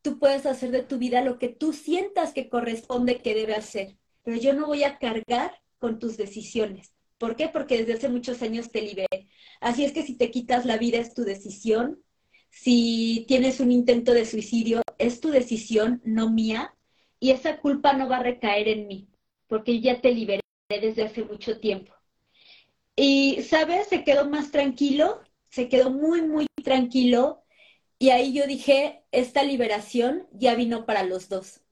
Tú 0.01 0.19
puedes 0.19 0.45
hacer 0.45 0.71
de 0.71 0.83
tu 0.83 0.97
vida 0.97 1.21
lo 1.21 1.39
que 1.39 1.49
tú 1.49 1.73
sientas 1.73 2.33
que 2.33 2.49
corresponde 2.49 3.21
que 3.21 3.33
debe 3.35 3.55
hacer. 3.55 3.97
Pero 4.23 4.37
yo 4.37 4.53
no 4.53 4.67
voy 4.67 4.83
a 4.83 4.99
cargar 4.99 5.61
con 5.79 5.99
tus 5.99 6.17
decisiones. 6.17 6.93
¿Por 7.17 7.35
qué? 7.35 7.49
Porque 7.49 7.77
desde 7.77 7.93
hace 7.93 8.09
muchos 8.09 8.41
años 8.41 8.71
te 8.71 8.81
liberé. 8.81 9.29
Así 9.61 9.85
es 9.85 9.93
que 9.93 10.03
si 10.03 10.15
te 10.17 10.31
quitas 10.31 10.65
la 10.65 10.77
vida 10.77 10.99
es 10.99 11.13
tu 11.13 11.23
decisión. 11.23 12.03
Si 12.49 13.25
tienes 13.27 13.59
un 13.59 13.71
intento 13.71 14.13
de 14.13 14.25
suicidio, 14.25 14.81
es 14.97 15.19
tu 15.21 15.29
decisión, 15.29 16.01
no 16.05 16.29
mía. 16.29 16.75
Y 17.19 17.31
esa 17.31 17.59
culpa 17.59 17.93
no 17.93 18.09
va 18.09 18.17
a 18.17 18.23
recaer 18.23 18.67
en 18.67 18.87
mí, 18.87 19.09
porque 19.47 19.79
ya 19.81 20.01
te 20.01 20.11
liberé 20.11 20.41
desde 20.69 21.03
hace 21.03 21.23
mucho 21.23 21.59
tiempo. 21.59 21.93
Y, 22.95 23.41
¿sabes? 23.43 23.87
Se 23.87 24.03
quedó 24.03 24.29
más 24.29 24.51
tranquilo, 24.51 25.21
se 25.49 25.69
quedó 25.69 25.91
muy, 25.91 26.21
muy 26.21 26.47
tranquilo. 26.63 27.43
Y 27.99 28.09
ahí 28.09 28.33
yo 28.33 28.45
dije, 28.47 29.03
esta 29.11 29.43
liberación 29.43 30.27
ya 30.31 30.55
vino 30.55 30.85
para 30.85 31.03
los 31.03 31.29
dos 31.29 31.64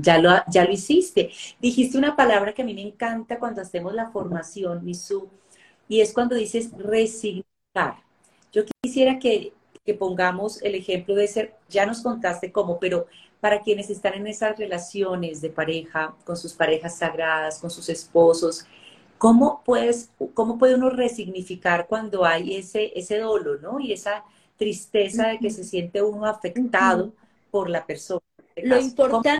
ya 0.00 0.18
lo, 0.18 0.30
ya 0.50 0.64
lo 0.64 0.72
hiciste. 0.72 1.30
Dijiste 1.60 1.98
una 1.98 2.16
palabra 2.16 2.52
que 2.52 2.62
a 2.62 2.64
mí 2.64 2.74
me 2.74 2.82
encanta 2.82 3.38
cuando 3.38 3.62
hacemos 3.62 3.94
la 3.94 4.10
formación, 4.10 4.84
Misu, 4.84 5.28
y 5.88 6.00
es 6.00 6.12
cuando 6.12 6.34
dices 6.34 6.70
resignificar. 6.76 8.02
Yo 8.52 8.62
quisiera 8.82 9.18
que, 9.18 9.52
que 9.84 9.94
pongamos 9.94 10.62
el 10.62 10.74
ejemplo 10.74 11.14
de 11.14 11.26
ser, 11.28 11.54
ya 11.68 11.86
nos 11.86 12.02
contaste 12.02 12.52
cómo, 12.52 12.78
pero 12.78 13.06
para 13.40 13.60
quienes 13.60 13.90
están 13.90 14.14
en 14.14 14.26
esas 14.26 14.58
relaciones 14.58 15.40
de 15.40 15.50
pareja, 15.50 16.14
con 16.24 16.36
sus 16.36 16.54
parejas 16.54 16.98
sagradas, 16.98 17.58
con 17.58 17.70
sus 17.70 17.88
esposos, 17.88 18.66
¿cómo, 19.18 19.62
puedes, 19.64 20.10
cómo 20.32 20.56
puede 20.58 20.76
uno 20.76 20.90
resignificar 20.90 21.86
cuando 21.86 22.24
hay 22.24 22.56
ese, 22.56 22.92
ese 22.98 23.18
dolor, 23.18 23.60
¿no? 23.62 23.80
Y 23.80 23.92
esa 23.92 24.24
tristeza 24.56 25.28
de 25.28 25.38
que 25.38 25.50
se 25.50 25.64
siente 25.64 26.02
uno 26.02 26.26
afectado 26.26 27.12
por 27.50 27.68
la 27.68 27.84
persona. 27.84 28.20
Lo 28.56 28.80
importante 28.80 29.38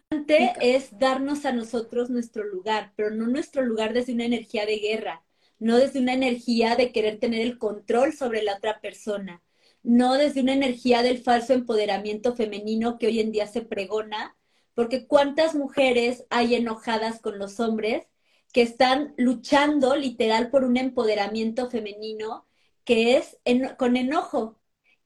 es 0.61 0.99
darnos 0.99 1.45
a 1.45 1.53
nosotros 1.53 2.11
nuestro 2.11 2.45
lugar, 2.45 2.93
pero 2.97 3.11
no 3.11 3.27
nuestro 3.27 3.62
lugar 3.62 3.93
desde 3.93 4.12
una 4.12 4.25
energía 4.25 4.67
de 4.67 4.79
guerra, 4.79 5.25
no 5.59 5.77
desde 5.77 6.01
una 6.01 6.15
energía 6.15 6.77
de 6.77 6.93
querer 6.93 7.19
tener 7.19 7.41
el 7.41 7.59
control 7.59 8.12
sobre 8.12 8.43
la 8.43 8.57
otra 8.57 8.81
persona, 8.81 9.43
no 9.83 10.15
desde 10.15 10.41
una 10.41 10.55
energía 10.55 11.03
del 11.03 11.19
falso 11.19 11.53
empoderamiento 11.53 12.35
femenino 12.35 12.99
que 12.99 13.07
hoy 13.07 13.21
en 13.21 13.33
día 13.33 13.47
se 13.47 13.62
pregona, 13.62 14.37
porque 14.75 15.07
cuántas 15.07 15.55
mujeres 15.55 16.25
hay 16.31 16.57
enojadas 16.57 17.21
con 17.21 17.39
los 17.39 17.61
hombres 17.61 18.07
que 18.53 18.62
están 18.62 19.15
luchando 19.17 19.97
literal 19.97 20.51
por 20.51 20.65
un 20.65 20.77
empoderamiento 20.77 21.71
femenino 21.71 22.47
que 22.85 23.17
es 23.17 23.39
con 23.79 23.97
enojo, 23.97 24.61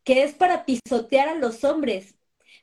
que 0.05 0.23
es 0.23 0.35
para 0.35 0.65
pisotear 0.65 1.29
a 1.29 1.35
los 1.35 1.65
hombres, 1.65 2.18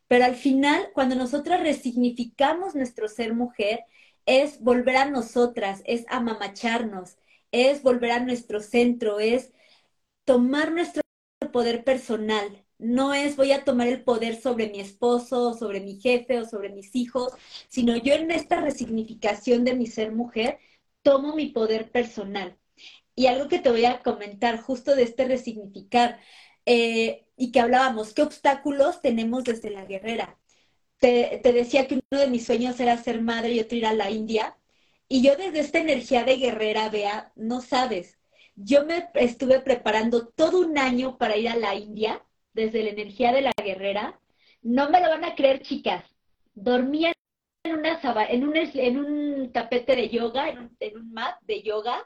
pero 0.07 0.25
al 0.25 0.35
final, 0.35 0.89
cuando 0.93 1.15
nosotras 1.15 1.61
resignificamos 1.61 2.75
nuestro 2.75 3.07
ser 3.07 3.33
mujer, 3.33 3.85
es 4.25 4.59
volver 4.61 4.97
a 4.97 5.05
nosotras, 5.09 5.81
es 5.85 6.05
amamacharnos, 6.09 7.17
es 7.51 7.83
volver 7.83 8.11
a 8.11 8.19
nuestro 8.19 8.59
centro, 8.59 9.19
es 9.19 9.51
tomar 10.25 10.71
nuestro 10.71 11.01
poder 11.51 11.83
personal. 11.83 12.65
No 12.77 13.13
es 13.13 13.37
voy 13.37 13.51
a 13.53 13.63
tomar 13.63 13.87
el 13.87 14.03
poder 14.03 14.35
sobre 14.41 14.69
mi 14.69 14.79
esposo, 14.81 15.53
sobre 15.53 15.79
mi 15.81 15.99
jefe 15.99 16.39
o 16.39 16.45
sobre 16.45 16.69
mis 16.69 16.95
hijos, 16.95 17.33
sino 17.69 17.95
yo 17.97 18.13
en 18.15 18.31
esta 18.31 18.61
resignificación 18.61 19.63
de 19.63 19.75
mi 19.75 19.87
ser 19.87 20.11
mujer 20.11 20.59
tomo 21.01 21.35
mi 21.35 21.47
poder 21.49 21.91
personal. 21.91 22.57
Y 23.15 23.27
algo 23.27 23.47
que 23.47 23.59
te 23.59 23.71
voy 23.71 23.85
a 23.85 24.01
comentar 24.03 24.59
justo 24.61 24.95
de 24.95 25.03
este 25.03 25.25
resignificar, 25.25 26.19
eh, 26.65 27.24
y 27.37 27.51
que 27.51 27.59
hablábamos, 27.59 28.13
¿qué 28.13 28.21
obstáculos 28.21 29.01
tenemos 29.01 29.43
desde 29.43 29.69
la 29.69 29.85
guerrera? 29.85 30.37
Te, 30.99 31.41
decía 31.43 31.87
que 31.87 31.95
uno 31.95 32.21
de 32.21 32.29
mis 32.29 32.45
sueños 32.45 32.79
era 32.79 32.97
ser 32.97 33.21
madre 33.21 33.53
y 33.53 33.59
otro 33.59 33.77
ir 33.77 33.85
a 33.85 33.93
la 33.93 34.09
India. 34.09 34.57
Y 35.07 35.21
yo 35.21 35.35
desde 35.35 35.59
esta 35.59 35.79
energía 35.79 36.23
de 36.23 36.37
guerrera, 36.37 36.89
vea, 36.89 37.31
no 37.35 37.61
sabes, 37.61 38.17
yo 38.55 38.85
me 38.85 39.09
estuve 39.15 39.59
preparando 39.59 40.27
todo 40.27 40.59
un 40.59 40.77
año 40.77 41.17
para 41.17 41.37
ir 41.37 41.49
a 41.49 41.57
la 41.57 41.75
India, 41.75 42.25
desde 42.53 42.83
la 42.83 42.89
energía 42.91 43.33
de 43.33 43.41
la 43.41 43.51
guerrera. 43.63 44.19
No 44.61 44.89
me 44.89 45.01
lo 45.01 45.09
van 45.09 45.25
a 45.25 45.35
creer, 45.35 45.61
chicas. 45.61 46.05
Dormía 46.55 47.13
en, 47.63 47.73
una 47.73 47.99
en, 48.29 48.47
un, 48.47 48.55
en 48.55 48.97
un 48.97 49.51
tapete 49.51 49.95
de 49.95 50.09
yoga, 50.09 50.49
en 50.49 50.59
un, 50.59 50.77
en 50.79 50.97
un 50.97 51.13
mat 51.13 51.35
de 51.41 51.61
yoga, 51.61 52.03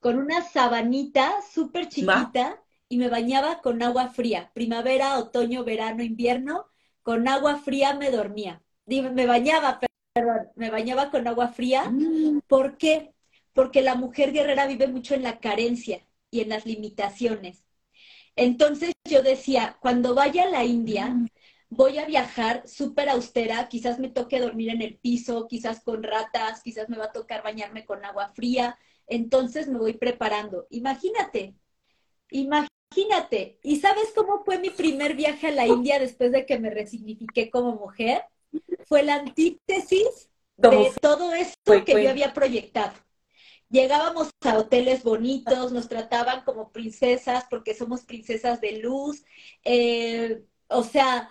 con 0.00 0.18
una 0.18 0.42
sabanita 0.42 1.40
súper 1.50 1.88
chiquita 1.88 2.60
y 2.88 2.98
me 2.98 3.08
bañaba 3.08 3.60
con 3.60 3.82
agua 3.82 4.08
fría. 4.08 4.50
Primavera, 4.54 5.18
otoño, 5.18 5.64
verano, 5.64 6.02
invierno, 6.02 6.66
con 7.02 7.28
agua 7.28 7.58
fría 7.58 7.94
me 7.94 8.10
dormía. 8.10 8.62
me 8.86 9.26
bañaba, 9.26 9.80
perdón, 10.14 10.48
me 10.56 10.70
bañaba 10.70 11.10
con 11.10 11.26
agua 11.26 11.48
fría. 11.48 11.90
Mm. 11.90 12.40
¿Por 12.46 12.76
qué? 12.76 13.14
Porque 13.52 13.82
la 13.82 13.94
mujer 13.94 14.32
guerrera 14.32 14.66
vive 14.66 14.88
mucho 14.88 15.14
en 15.14 15.22
la 15.22 15.38
carencia 15.40 16.06
y 16.30 16.40
en 16.40 16.48
las 16.50 16.66
limitaciones. 16.66 17.64
Entonces 18.36 18.92
yo 19.08 19.22
decía, 19.22 19.76
cuando 19.80 20.14
vaya 20.14 20.44
a 20.44 20.50
la 20.50 20.64
India, 20.64 21.08
mm. 21.08 21.28
voy 21.70 21.98
a 21.98 22.06
viajar 22.06 22.66
súper 22.68 23.08
austera, 23.08 23.68
quizás 23.68 23.98
me 23.98 24.08
toque 24.08 24.40
dormir 24.40 24.70
en 24.70 24.82
el 24.82 24.98
piso, 24.98 25.46
quizás 25.48 25.82
con 25.82 26.02
ratas, 26.02 26.62
quizás 26.62 26.88
me 26.88 26.98
va 26.98 27.06
a 27.06 27.12
tocar 27.12 27.42
bañarme 27.42 27.84
con 27.84 28.04
agua 28.04 28.28
fría, 28.28 28.78
entonces 29.06 29.68
me 29.68 29.78
voy 29.78 29.94
preparando. 29.94 30.66
Imagínate, 30.70 31.54
imagínate. 32.30 32.73
¿Y 33.62 33.80
sabes 33.80 34.12
cómo 34.14 34.44
fue 34.44 34.58
mi 34.58 34.70
primer 34.70 35.14
viaje 35.14 35.48
a 35.48 35.52
la 35.52 35.66
India 35.66 35.98
después 35.98 36.32
de 36.32 36.46
que 36.46 36.58
me 36.58 36.70
resignifiqué 36.70 37.50
como 37.50 37.74
mujer? 37.74 38.22
Fue 38.86 39.02
la 39.02 39.16
antítesis 39.16 40.28
de 40.56 40.92
todo 41.00 41.34
esto 41.34 41.84
que 41.84 42.02
yo 42.02 42.10
había 42.10 42.32
proyectado. 42.32 42.92
Llegábamos 43.70 44.30
a 44.42 44.58
hoteles 44.58 45.02
bonitos, 45.02 45.72
nos 45.72 45.88
trataban 45.88 46.44
como 46.44 46.70
princesas 46.70 47.44
porque 47.50 47.74
somos 47.74 48.04
princesas 48.04 48.60
de 48.60 48.78
luz. 48.78 49.24
Eh, 49.64 50.44
o 50.68 50.84
sea, 50.84 51.30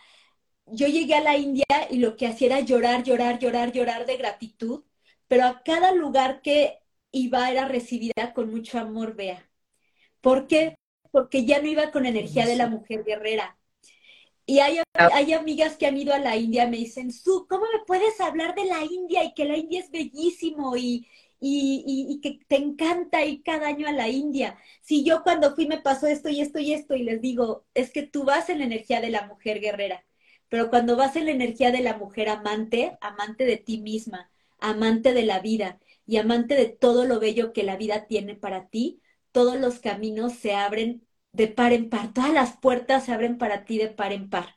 yo 0.65 0.87
llegué 0.87 1.15
a 1.15 1.21
la 1.21 1.37
India 1.37 1.65
y 1.89 1.97
lo 1.97 2.17
que 2.17 2.27
hacía 2.27 2.47
era 2.47 2.59
llorar, 2.59 3.03
llorar, 3.03 3.39
llorar, 3.39 3.71
llorar 3.71 4.05
de 4.05 4.17
gratitud, 4.17 4.83
pero 5.27 5.45
a 5.45 5.63
cada 5.63 5.93
lugar 5.93 6.41
que 6.41 6.79
iba 7.11 7.49
era 7.49 7.67
recibida 7.67 8.33
con 8.33 8.49
mucho 8.51 8.79
amor, 8.79 9.15
vea. 9.15 9.49
¿Por 10.21 10.47
qué? 10.47 10.75
Porque 11.13 11.45
ya 11.45 11.61
no 11.61 11.67
iba 11.69 11.91
con 11.91 12.05
energía 12.05 12.45
de 12.45 12.57
la 12.57 12.67
mujer 12.67 13.05
guerrera. 13.05 13.57
Y 14.45 14.59
hay, 14.59 14.79
hay 14.93 15.31
amigas 15.31 15.77
que 15.77 15.85
han 15.85 15.95
ido 15.95 16.13
a 16.13 16.19
la 16.19 16.35
India, 16.35 16.67
me 16.67 16.77
dicen, 16.77 17.13
Su, 17.13 17.47
¿cómo 17.47 17.63
me 17.71 17.85
puedes 17.87 18.19
hablar 18.19 18.55
de 18.55 18.65
la 18.65 18.83
India 18.83 19.23
y 19.23 19.33
que 19.33 19.45
la 19.45 19.55
India 19.55 19.79
es 19.79 19.89
bellísimo 19.89 20.75
y, 20.75 21.07
y, 21.45 22.19
que 22.21 22.39
te 22.47 22.55
encanta 22.57 23.25
ir 23.25 23.43
cada 23.43 23.67
año 23.67 23.87
a 23.87 23.91
la 23.91 24.07
India. 24.09 24.57
Si 24.81 25.03
yo 25.03 25.23
cuando 25.23 25.55
fui 25.55 25.67
me 25.67 25.81
pasó 25.81 26.07
esto 26.07 26.29
y 26.29 26.41
esto 26.41 26.59
y 26.59 26.73
esto 26.73 26.95
y 26.95 27.03
les 27.03 27.21
digo, 27.21 27.65
es 27.73 27.91
que 27.91 28.03
tú 28.03 28.23
vas 28.23 28.49
en 28.49 28.59
la 28.59 28.65
energía 28.65 29.01
de 29.01 29.09
la 29.09 29.27
mujer 29.27 29.59
guerrera, 29.59 30.05
pero 30.49 30.69
cuando 30.69 30.95
vas 30.95 31.15
en 31.15 31.25
la 31.25 31.31
energía 31.31 31.71
de 31.71 31.81
la 31.81 31.97
mujer 31.97 32.29
amante, 32.29 32.97
amante 33.01 33.45
de 33.45 33.57
ti 33.57 33.79
misma, 33.79 34.31
amante 34.59 35.13
de 35.13 35.23
la 35.23 35.39
vida 35.39 35.79
y 36.05 36.17
amante 36.17 36.55
de 36.55 36.67
todo 36.67 37.05
lo 37.05 37.19
bello 37.19 37.53
que 37.53 37.63
la 37.63 37.77
vida 37.77 38.07
tiene 38.07 38.35
para 38.35 38.67
ti, 38.69 39.01
todos 39.31 39.59
los 39.59 39.79
caminos 39.79 40.33
se 40.33 40.53
abren 40.53 41.02
de 41.33 41.47
par 41.47 41.73
en 41.73 41.89
par, 41.89 42.13
todas 42.13 42.33
las 42.33 42.57
puertas 42.57 43.05
se 43.05 43.11
abren 43.13 43.37
para 43.37 43.65
ti 43.65 43.77
de 43.77 43.89
par 43.89 44.13
en 44.13 44.29
par. 44.29 44.55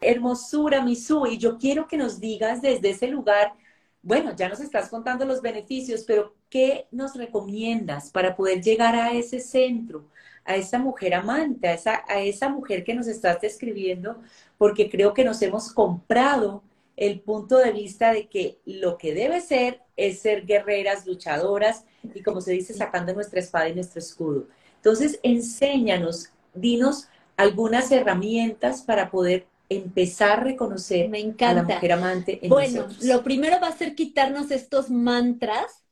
hermosura, 0.00 0.82
Misu, 0.82 1.26
y 1.26 1.38
yo 1.38 1.58
quiero 1.58 1.86
que 1.88 1.96
nos 1.96 2.20
digas 2.20 2.60
desde 2.62 2.90
ese 2.90 3.08
lugar, 3.08 3.54
bueno, 4.02 4.34
ya 4.36 4.48
nos 4.48 4.60
estás 4.60 4.88
contando 4.90 5.24
los 5.24 5.40
beneficios, 5.40 6.04
pero 6.06 6.34
¿qué 6.50 6.86
nos 6.90 7.14
recomiendas 7.16 8.10
para 8.10 8.36
poder 8.36 8.60
llegar 8.62 8.94
a 8.94 9.12
ese 9.12 9.40
centro, 9.40 10.04
a 10.44 10.56
esa 10.56 10.78
mujer 10.78 11.14
amante, 11.14 11.68
a 11.68 11.74
esa, 11.74 12.04
a 12.06 12.20
esa 12.20 12.48
mujer 12.50 12.84
que 12.84 12.94
nos 12.94 13.06
estás 13.06 13.40
describiendo? 13.40 14.20
Porque 14.58 14.90
creo 14.90 15.14
que 15.14 15.24
nos 15.24 15.40
hemos 15.42 15.72
comprado 15.72 16.62
el 16.96 17.20
punto 17.20 17.56
de 17.58 17.72
vista 17.72 18.12
de 18.12 18.28
que 18.28 18.58
lo 18.66 18.98
que 18.98 19.14
debe 19.14 19.40
ser 19.40 19.80
es 19.96 20.20
ser 20.20 20.44
guerreras, 20.46 21.06
luchadoras 21.06 21.84
y 22.14 22.22
como 22.22 22.40
se 22.40 22.52
dice, 22.52 22.74
sacando 22.74 23.14
nuestra 23.14 23.40
espada 23.40 23.68
y 23.68 23.74
nuestro 23.74 23.98
escudo. 24.00 24.48
Entonces, 24.76 25.18
enséñanos, 25.22 26.30
dinos 26.54 27.08
algunas 27.36 27.90
herramientas 27.90 28.82
para 28.82 29.10
poder 29.10 29.46
empezar 29.68 30.40
a 30.40 30.42
reconocer 30.42 31.08
Me 31.08 31.20
encanta. 31.20 31.50
a 31.50 31.54
la 31.54 31.74
mujer 31.74 31.92
amante 31.92 32.38
en 32.42 32.50
Bueno, 32.50 32.86
lo 33.02 33.22
primero 33.22 33.58
va 33.60 33.68
a 33.68 33.76
ser 33.76 33.94
quitarnos 33.94 34.50
estos 34.50 34.90
mantras, 34.90 35.84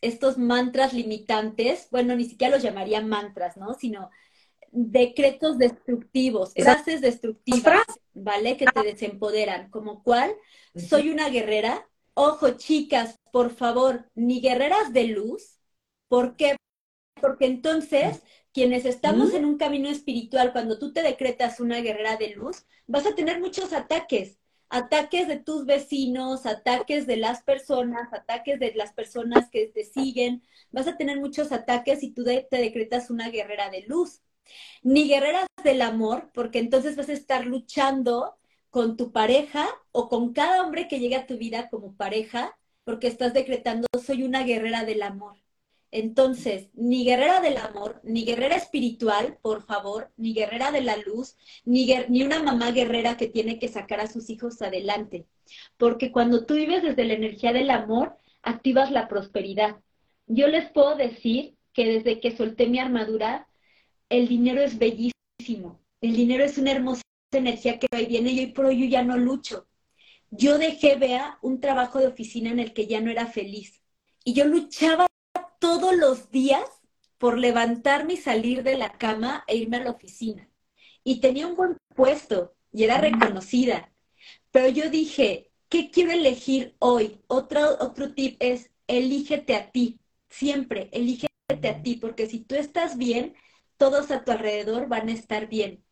estos 0.00 0.38
mantras 0.38 0.92
limitantes, 0.92 1.88
bueno, 1.90 2.16
ni 2.16 2.24
siquiera 2.24 2.54
los 2.54 2.62
llamaría 2.62 3.00
mantras, 3.00 3.56
¿no? 3.56 3.74
Sino 3.74 4.10
decretos 4.70 5.58
destructivos, 5.58 6.52
frases 6.54 7.00
destructivas, 7.00 7.84
¿vale? 8.14 8.56
Que 8.56 8.66
te 8.66 8.82
desempoderan, 8.82 9.70
como 9.70 10.02
cuál, 10.02 10.32
soy 10.74 11.10
una 11.10 11.28
guerrera. 11.28 11.88
Ojo, 12.14 12.50
chicas, 12.50 13.18
por 13.32 13.50
favor, 13.50 14.06
ni 14.14 14.40
guerreras 14.40 14.92
de 14.92 15.04
luz. 15.04 15.57
¿Por 16.08 16.36
qué? 16.36 16.56
Porque 17.20 17.46
entonces 17.46 18.22
quienes 18.52 18.84
estamos 18.86 19.34
en 19.34 19.44
un 19.44 19.58
camino 19.58 19.88
espiritual, 19.88 20.52
cuando 20.52 20.78
tú 20.78 20.92
te 20.92 21.02
decretas 21.02 21.60
una 21.60 21.80
guerrera 21.80 22.16
de 22.16 22.30
luz, 22.30 22.66
vas 22.86 23.06
a 23.06 23.14
tener 23.14 23.40
muchos 23.40 23.72
ataques. 23.72 24.38
Ataques 24.70 25.28
de 25.28 25.36
tus 25.36 25.64
vecinos, 25.64 26.44
ataques 26.44 27.06
de 27.06 27.16
las 27.16 27.42
personas, 27.42 28.12
ataques 28.12 28.58
de 28.60 28.74
las 28.74 28.92
personas 28.92 29.48
que 29.50 29.68
te 29.68 29.84
siguen. 29.84 30.42
Vas 30.70 30.88
a 30.88 30.96
tener 30.96 31.20
muchos 31.20 31.52
ataques 31.52 32.00
si 32.00 32.10
tú 32.10 32.24
te 32.24 32.46
decretas 32.50 33.10
una 33.10 33.30
guerrera 33.30 33.70
de 33.70 33.82
luz. 33.82 34.22
Ni 34.82 35.08
guerreras 35.08 35.46
del 35.62 35.82
amor, 35.82 36.30
porque 36.34 36.58
entonces 36.58 36.96
vas 36.96 37.08
a 37.08 37.12
estar 37.12 37.46
luchando 37.46 38.38
con 38.70 38.96
tu 38.96 39.12
pareja 39.12 39.68
o 39.92 40.08
con 40.08 40.32
cada 40.32 40.62
hombre 40.62 40.88
que 40.88 41.00
llegue 41.00 41.16
a 41.16 41.26
tu 41.26 41.38
vida 41.38 41.68
como 41.70 41.96
pareja, 41.96 42.58
porque 42.84 43.06
estás 43.06 43.34
decretando 43.34 43.86
soy 44.04 44.22
una 44.22 44.42
guerrera 44.44 44.84
del 44.84 45.02
amor. 45.02 45.36
Entonces, 45.90 46.68
ni 46.74 47.04
guerrera 47.04 47.40
del 47.40 47.56
amor, 47.56 48.00
ni 48.04 48.24
guerrera 48.24 48.56
espiritual, 48.56 49.38
por 49.40 49.62
favor, 49.62 50.10
ni 50.16 50.34
guerrera 50.34 50.70
de 50.70 50.82
la 50.82 50.96
luz, 50.96 51.36
ni, 51.64 51.86
ni, 52.08 52.22
una 52.22 52.42
mamá 52.42 52.72
guerrera 52.72 53.16
que 53.16 53.26
tiene 53.26 53.58
que 53.58 53.68
sacar 53.68 54.00
a 54.00 54.06
sus 54.06 54.28
hijos 54.28 54.60
adelante. 54.60 55.26
Porque 55.78 56.12
cuando 56.12 56.44
tú 56.44 56.54
vives 56.54 56.82
desde 56.82 57.04
la 57.04 57.14
energía 57.14 57.52
del 57.52 57.70
amor, 57.70 58.16
activas 58.42 58.90
la 58.90 59.08
prosperidad. 59.08 59.76
Yo 60.26 60.46
les 60.48 60.70
puedo 60.70 60.94
decir 60.94 61.54
que 61.72 61.86
desde 61.86 62.20
que 62.20 62.36
solté 62.36 62.66
mi 62.66 62.78
armadura, 62.78 63.48
el 64.10 64.28
dinero 64.28 64.62
es 64.62 64.78
bellísimo. 64.78 65.80
El 66.00 66.14
dinero 66.16 66.44
es 66.44 66.58
una 66.58 66.72
hermosa 66.72 67.02
energía 67.32 67.78
que 67.78 67.88
va 67.92 68.00
y 68.00 68.06
viene 68.06 68.32
y 68.32 68.40
hoy 68.40 68.46
por 68.52 68.66
hoy 68.66 68.80
yo 68.80 68.86
ya 68.86 69.02
no 69.02 69.16
lucho. 69.16 69.66
Yo 70.30 70.58
dejé, 70.58 70.96
vea, 70.96 71.38
un 71.40 71.60
trabajo 71.60 71.98
de 71.98 72.06
oficina 72.08 72.50
en 72.50 72.58
el 72.58 72.74
que 72.74 72.86
ya 72.86 73.00
no 73.00 73.10
era 73.10 73.26
feliz. 73.26 73.82
Y 74.24 74.34
yo 74.34 74.44
luchaba 74.44 75.07
todos 75.58 75.96
los 75.96 76.30
días 76.30 76.64
por 77.18 77.38
levantarme 77.38 78.14
y 78.14 78.16
salir 78.16 78.62
de 78.62 78.76
la 78.76 78.92
cama 78.92 79.44
e 79.46 79.56
irme 79.56 79.78
a 79.78 79.84
la 79.84 79.90
oficina. 79.90 80.48
Y 81.04 81.20
tenía 81.20 81.46
un 81.46 81.56
buen 81.56 81.76
puesto 81.94 82.54
y 82.72 82.84
era 82.84 82.98
reconocida. 82.98 83.92
Pero 84.50 84.68
yo 84.68 84.90
dije, 84.90 85.50
¿qué 85.68 85.90
quiero 85.90 86.12
elegir 86.12 86.76
hoy? 86.78 87.20
Otro, 87.26 87.76
otro 87.80 88.14
tip 88.14 88.36
es, 88.40 88.70
elígete 88.86 89.56
a 89.56 89.70
ti. 89.70 90.00
Siempre, 90.28 90.88
elígete 90.92 91.68
a 91.68 91.82
ti, 91.82 91.96
porque 91.96 92.26
si 92.26 92.40
tú 92.40 92.54
estás 92.54 92.96
bien, 92.96 93.34
todos 93.76 94.10
a 94.10 94.24
tu 94.24 94.32
alrededor 94.32 94.88
van 94.88 95.08
a 95.08 95.12
estar 95.12 95.48
bien. 95.48 95.84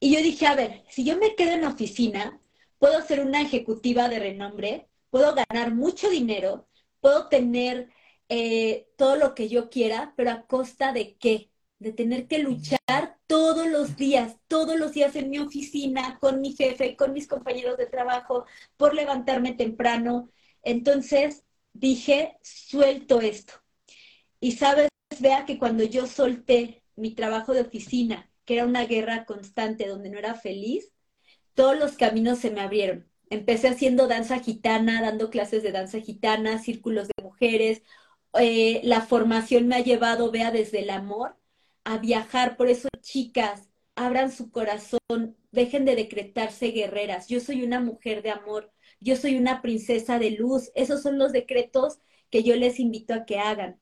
Y 0.00 0.14
yo 0.14 0.22
dije, 0.22 0.46
a 0.46 0.54
ver, 0.54 0.84
si 0.88 1.04
yo 1.04 1.16
me 1.18 1.34
quedo 1.34 1.52
en 1.52 1.62
la 1.62 1.68
oficina, 1.68 2.40
puedo 2.78 3.00
ser 3.02 3.20
una 3.20 3.42
ejecutiva 3.42 4.08
de 4.08 4.18
renombre, 4.20 4.88
puedo 5.10 5.34
ganar 5.34 5.74
mucho 5.74 6.08
dinero, 6.10 6.68
puedo 7.00 7.28
tener 7.28 7.90
eh, 8.28 8.88
todo 8.96 9.16
lo 9.16 9.34
que 9.34 9.48
yo 9.48 9.70
quiera, 9.70 10.14
pero 10.16 10.30
a 10.30 10.46
costa 10.46 10.92
de 10.92 11.16
qué? 11.16 11.50
De 11.78 11.92
tener 11.92 12.26
que 12.28 12.38
luchar 12.40 13.18
todos 13.26 13.68
los 13.68 13.96
días, 13.96 14.36
todos 14.48 14.78
los 14.78 14.92
días 14.92 15.16
en 15.16 15.30
mi 15.30 15.38
oficina, 15.38 16.18
con 16.20 16.40
mi 16.40 16.52
jefe, 16.54 16.96
con 16.96 17.12
mis 17.12 17.28
compañeros 17.28 17.76
de 17.78 17.86
trabajo, 17.86 18.46
por 18.76 18.94
levantarme 18.94 19.52
temprano. 19.54 20.30
Entonces 20.62 21.44
dije, 21.72 22.36
suelto 22.42 23.20
esto. 23.20 23.54
Y 24.40 24.52
sabes, 24.52 24.88
vea 25.20 25.44
que 25.46 25.58
cuando 25.58 25.84
yo 25.84 26.06
solté 26.06 26.82
mi 26.96 27.14
trabajo 27.14 27.54
de 27.54 27.62
oficina, 27.62 28.30
que 28.44 28.54
era 28.54 28.64
una 28.66 28.86
guerra 28.86 29.24
constante 29.26 29.86
donde 29.86 30.10
no 30.10 30.18
era 30.18 30.34
feliz, 30.34 30.92
todos 31.54 31.78
los 31.78 31.92
caminos 31.96 32.38
se 32.38 32.50
me 32.50 32.60
abrieron. 32.60 33.08
Empecé 33.30 33.68
haciendo 33.68 34.08
danza 34.08 34.38
gitana, 34.40 35.02
dando 35.02 35.30
clases 35.30 35.62
de 35.62 35.72
danza 35.72 36.00
gitana, 36.00 36.58
círculos 36.58 37.08
de 37.08 37.22
mujeres, 37.22 37.82
eh, 38.34 38.80
la 38.84 39.02
formación 39.02 39.68
me 39.68 39.76
ha 39.76 39.80
llevado, 39.80 40.30
vea, 40.30 40.50
desde 40.50 40.80
el 40.80 40.90
amor 40.90 41.36
a 41.84 41.98
viajar. 41.98 42.56
Por 42.56 42.68
eso, 42.68 42.88
chicas, 43.00 43.68
abran 43.96 44.32
su 44.32 44.50
corazón, 44.50 45.36
dejen 45.52 45.84
de 45.84 45.96
decretarse 45.96 46.68
guerreras. 46.68 47.28
Yo 47.28 47.40
soy 47.40 47.62
una 47.62 47.80
mujer 47.80 48.22
de 48.22 48.30
amor, 48.30 48.72
yo 49.00 49.16
soy 49.16 49.36
una 49.36 49.62
princesa 49.62 50.18
de 50.18 50.32
luz. 50.32 50.70
Esos 50.74 51.02
son 51.02 51.18
los 51.18 51.32
decretos 51.32 52.00
que 52.30 52.42
yo 52.42 52.56
les 52.56 52.80
invito 52.80 53.14
a 53.14 53.24
que 53.24 53.38
hagan. 53.38 53.80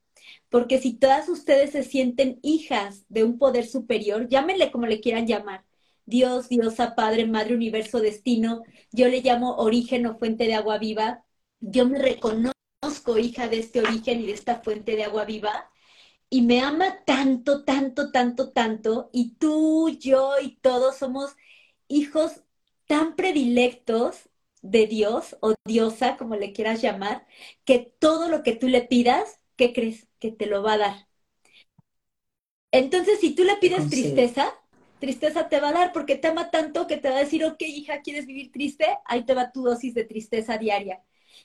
Porque 0.48 0.78
si 0.80 0.94
todas 0.94 1.28
ustedes 1.28 1.72
se 1.72 1.82
sienten 1.82 2.38
hijas 2.42 3.04
de 3.08 3.24
un 3.24 3.38
poder 3.38 3.66
superior, 3.66 4.28
llámenle 4.28 4.70
como 4.70 4.86
le 4.86 5.00
quieran 5.00 5.26
llamar, 5.26 5.64
Dios, 6.06 6.48
Diosa, 6.48 6.94
Padre, 6.94 7.26
Madre, 7.26 7.54
Universo, 7.54 8.00
Destino. 8.00 8.62
Yo 8.92 9.08
le 9.08 9.20
llamo 9.22 9.56
origen 9.56 10.06
o 10.06 10.16
fuente 10.18 10.44
de 10.46 10.54
agua 10.54 10.78
viva. 10.78 11.24
Yo 11.60 11.86
me 11.86 11.98
reconozco 11.98 12.55
hija 13.18 13.48
de 13.48 13.58
este 13.58 13.80
origen 13.80 14.20
y 14.20 14.26
de 14.26 14.32
esta 14.32 14.60
fuente 14.60 14.96
de 14.96 15.04
agua 15.04 15.24
viva. 15.24 15.70
Y 16.30 16.42
me 16.42 16.60
ama 16.60 17.04
tanto, 17.04 17.64
tanto, 17.64 18.10
tanto, 18.12 18.52
tanto. 18.52 19.10
Y 19.12 19.36
tú, 19.36 19.90
yo 19.90 20.32
y 20.42 20.56
todos 20.56 20.96
somos 20.96 21.36
hijos 21.88 22.42
tan 22.86 23.16
predilectos 23.16 24.28
de 24.62 24.86
Dios 24.86 25.36
o 25.40 25.54
diosa, 25.64 26.16
como 26.16 26.36
le 26.36 26.52
quieras 26.52 26.82
llamar, 26.82 27.26
que 27.64 27.78
todo 27.98 28.28
lo 28.28 28.42
que 28.42 28.54
tú 28.56 28.68
le 28.68 28.82
pidas, 28.82 29.40
¿qué 29.56 29.72
crees? 29.72 30.08
Que 30.18 30.32
te 30.32 30.46
lo 30.46 30.62
va 30.62 30.74
a 30.74 30.78
dar. 30.78 31.08
Entonces, 32.72 33.20
si 33.20 33.34
tú 33.34 33.44
le 33.44 33.56
pides 33.56 33.88
tristeza, 33.88 34.52
tristeza 34.98 35.48
te 35.48 35.60
va 35.60 35.68
a 35.70 35.72
dar 35.72 35.92
porque 35.92 36.16
te 36.16 36.28
ama 36.28 36.50
tanto 36.50 36.86
que 36.86 36.96
te 36.96 37.08
va 37.08 37.16
a 37.16 37.20
decir, 37.20 37.44
ok, 37.44 37.62
hija, 37.62 38.02
¿quieres 38.02 38.26
vivir 38.26 38.50
triste? 38.52 38.86
Ahí 39.04 39.24
te 39.24 39.34
va 39.34 39.52
tu 39.52 39.62
dosis 39.62 39.94
de 39.94 40.04
tristeza 40.04 40.58
diaria. 40.58 41.02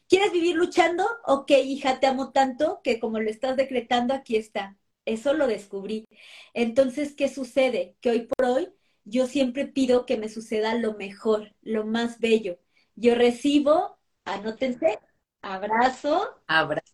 ¿Quieres 0.07 0.31
vivir 0.31 0.55
luchando? 0.55 1.05
Ok, 1.25 1.51
hija, 1.51 1.99
te 1.99 2.07
amo 2.07 2.31
tanto 2.31 2.81
que 2.83 2.99
como 2.99 3.19
lo 3.19 3.29
estás 3.29 3.55
decretando, 3.57 4.13
aquí 4.13 4.35
está. 4.35 4.77
Eso 5.05 5.33
lo 5.33 5.47
descubrí. 5.47 6.05
Entonces, 6.53 7.15
¿qué 7.15 7.29
sucede? 7.29 7.95
Que 8.01 8.11
hoy 8.11 8.21
por 8.27 8.45
hoy 8.45 8.73
yo 9.03 9.27
siempre 9.27 9.65
pido 9.65 10.05
que 10.05 10.17
me 10.17 10.29
suceda 10.29 10.75
lo 10.75 10.93
mejor, 10.93 11.55
lo 11.61 11.85
más 11.85 12.19
bello. 12.19 12.59
Yo 12.95 13.15
recibo, 13.15 13.97
anótense, 14.25 14.99
abrazo. 15.41 16.35
Abrazo. 16.47 16.93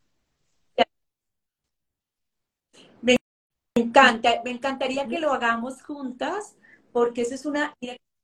Me 3.06 3.18
encanta, 3.76 4.42
me 4.44 4.52
encantaría 4.52 5.08
que 5.08 5.20
lo 5.20 5.32
hagamos 5.32 5.84
juntas, 5.84 6.58
porque 6.92 7.22
esa 7.22 7.36
es 7.36 7.46
una, 7.46 7.76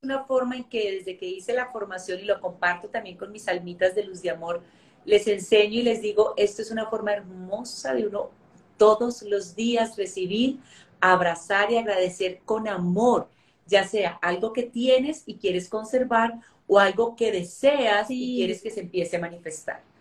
una 0.04 0.24
forma 0.24 0.56
en 0.56 0.64
que 0.64 0.92
desde 0.92 1.16
que 1.16 1.26
hice 1.26 1.52
la 1.52 1.66
formación 1.66 2.20
y 2.20 2.24
lo 2.24 2.40
comparto 2.40 2.88
también 2.88 3.16
con 3.16 3.32
mis 3.32 3.48
almitas 3.48 3.94
de 3.94 4.04
luz 4.04 4.22
de 4.22 4.30
amor, 4.30 4.62
les 5.04 5.26
enseño 5.26 5.80
y 5.80 5.82
les 5.82 6.00
digo, 6.00 6.34
esto 6.36 6.62
es 6.62 6.70
una 6.70 6.86
forma 6.86 7.12
hermosa 7.12 7.94
de 7.94 8.06
uno 8.06 8.30
todos 8.76 9.22
los 9.22 9.54
días 9.54 9.96
recibir, 9.96 10.58
abrazar 11.00 11.70
y 11.70 11.76
agradecer 11.76 12.40
con 12.44 12.68
amor, 12.68 13.28
ya 13.66 13.86
sea 13.86 14.18
algo 14.22 14.52
que 14.52 14.62
tienes 14.62 15.22
y 15.26 15.36
quieres 15.36 15.68
conservar 15.68 16.40
o 16.66 16.78
algo 16.78 17.16
que 17.16 17.30
deseas 17.30 18.10
y 18.10 18.36
quieres 18.36 18.62
que 18.62 18.70
se 18.70 18.80
empiece 18.80 19.16
a 19.16 19.20
manifestar. 19.20 19.93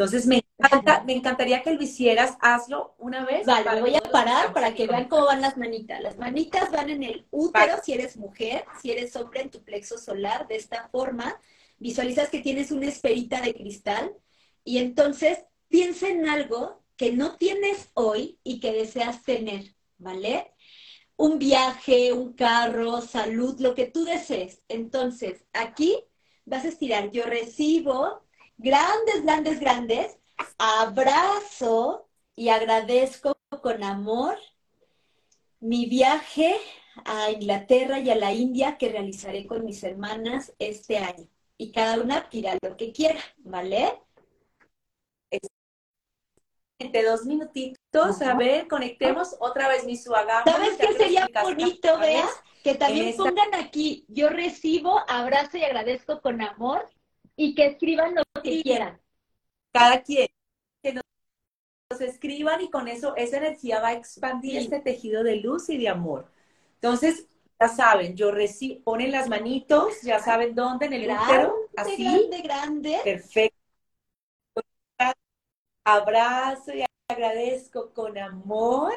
Entonces, 0.00 0.26
me, 0.26 0.42
encanta, 0.58 1.04
me 1.04 1.12
encantaría 1.12 1.62
que 1.62 1.74
lo 1.74 1.82
hicieras, 1.82 2.38
hazlo 2.40 2.94
una 2.96 3.26
vez. 3.26 3.44
Vale, 3.44 3.82
voy 3.82 3.96
a 3.96 4.00
parar 4.00 4.54
para 4.54 4.74
que 4.74 4.86
vean 4.86 5.08
cómo 5.08 5.26
van 5.26 5.42
las 5.42 5.58
manitas. 5.58 6.00
Las 6.00 6.16
manitas 6.16 6.70
van 6.72 6.88
en 6.88 7.02
el 7.02 7.26
útero 7.30 7.74
si 7.84 7.92
eres 7.92 8.16
mujer, 8.16 8.64
si 8.80 8.92
eres 8.92 9.14
hombre 9.16 9.42
en 9.42 9.50
tu 9.50 9.62
plexo 9.62 9.98
solar, 9.98 10.48
de 10.48 10.56
esta 10.56 10.88
forma. 10.88 11.38
Visualizas 11.78 12.30
que 12.30 12.40
tienes 12.40 12.70
una 12.70 12.86
esferita 12.86 13.42
de 13.42 13.52
cristal 13.52 14.14
y 14.64 14.78
entonces 14.78 15.44
piensa 15.68 16.08
en 16.08 16.26
algo 16.30 16.82
que 16.96 17.12
no 17.12 17.36
tienes 17.36 17.90
hoy 17.92 18.38
y 18.42 18.58
que 18.58 18.72
deseas 18.72 19.22
tener, 19.22 19.74
¿vale? 19.98 20.54
Un 21.16 21.38
viaje, 21.38 22.14
un 22.14 22.32
carro, 22.32 23.02
salud, 23.02 23.60
lo 23.60 23.74
que 23.74 23.84
tú 23.84 24.06
desees. 24.06 24.62
Entonces, 24.68 25.44
aquí 25.52 25.94
vas 26.46 26.64
a 26.64 26.68
estirar, 26.68 27.10
yo 27.10 27.24
recibo 27.24 28.22
grandes, 28.60 29.22
grandes, 29.22 29.60
grandes, 29.60 30.18
abrazo 30.58 32.08
y 32.36 32.50
agradezco 32.50 33.36
con 33.62 33.82
amor 33.82 34.36
mi 35.60 35.86
viaje 35.86 36.56
a 37.04 37.30
Inglaterra 37.30 37.98
y 38.00 38.10
a 38.10 38.14
la 38.14 38.32
India 38.32 38.76
que 38.76 38.90
realizaré 38.90 39.46
con 39.46 39.64
mis 39.64 39.82
hermanas 39.82 40.52
este 40.58 40.98
año. 40.98 41.26
Y 41.56 41.72
cada 41.72 42.00
una 42.02 42.28
pida 42.28 42.56
lo 42.62 42.76
que 42.76 42.92
quiera, 42.92 43.20
¿vale? 43.38 44.00
Entre 46.78 47.02
dos 47.04 47.24
minutitos, 47.24 48.22
a 48.22 48.34
ver, 48.34 48.66
conectemos 48.68 49.36
otra 49.38 49.68
vez 49.68 49.84
mi 49.84 49.96
suagama. 49.96 50.44
¿Sabes 50.44 50.76
qué 50.78 50.94
sería 50.94 51.28
bonito, 51.42 51.98
Bea? 51.98 52.26
Que 52.64 52.74
también 52.74 53.16
pongan 53.16 53.54
aquí, 53.54 54.06
yo 54.08 54.28
recibo, 54.28 55.00
abrazo 55.08 55.58
y 55.58 55.64
agradezco 55.64 56.20
con 56.22 56.40
amor 56.40 56.88
y 57.36 57.54
que 57.54 57.66
escriban 57.66 58.14
lo 58.14 58.22
que 58.42 58.62
quieran. 58.62 59.00
Cada 59.72 60.02
quien, 60.02 60.28
que 60.82 60.94
nos, 60.94 62.00
escriban 62.00 62.60
y 62.60 62.70
con 62.70 62.88
eso 62.88 63.14
esa 63.16 63.38
energía 63.38 63.80
va 63.80 63.88
a 63.88 63.92
expandir 63.94 64.56
este 64.58 64.80
tejido 64.80 65.22
de 65.22 65.36
luz 65.36 65.68
y 65.68 65.78
de 65.78 65.88
amor. 65.88 66.30
Entonces, 66.74 67.26
ya 67.60 67.68
saben, 67.68 68.16
yo 68.16 68.30
recibo, 68.30 68.82
ponen 68.82 69.12
las 69.12 69.28
manitos, 69.28 70.00
ya 70.02 70.18
saben 70.18 70.54
dónde, 70.54 70.86
en 70.86 70.92
el 70.94 71.10
útero, 71.10 71.54
así. 71.76 72.04
Grande, 72.04 72.42
grande. 72.42 73.00
Perfecto. 73.04 73.56
Abrazo 75.84 76.72
y 76.74 76.84
agradezco 77.08 77.90
con 77.92 78.16
amor 78.18 78.92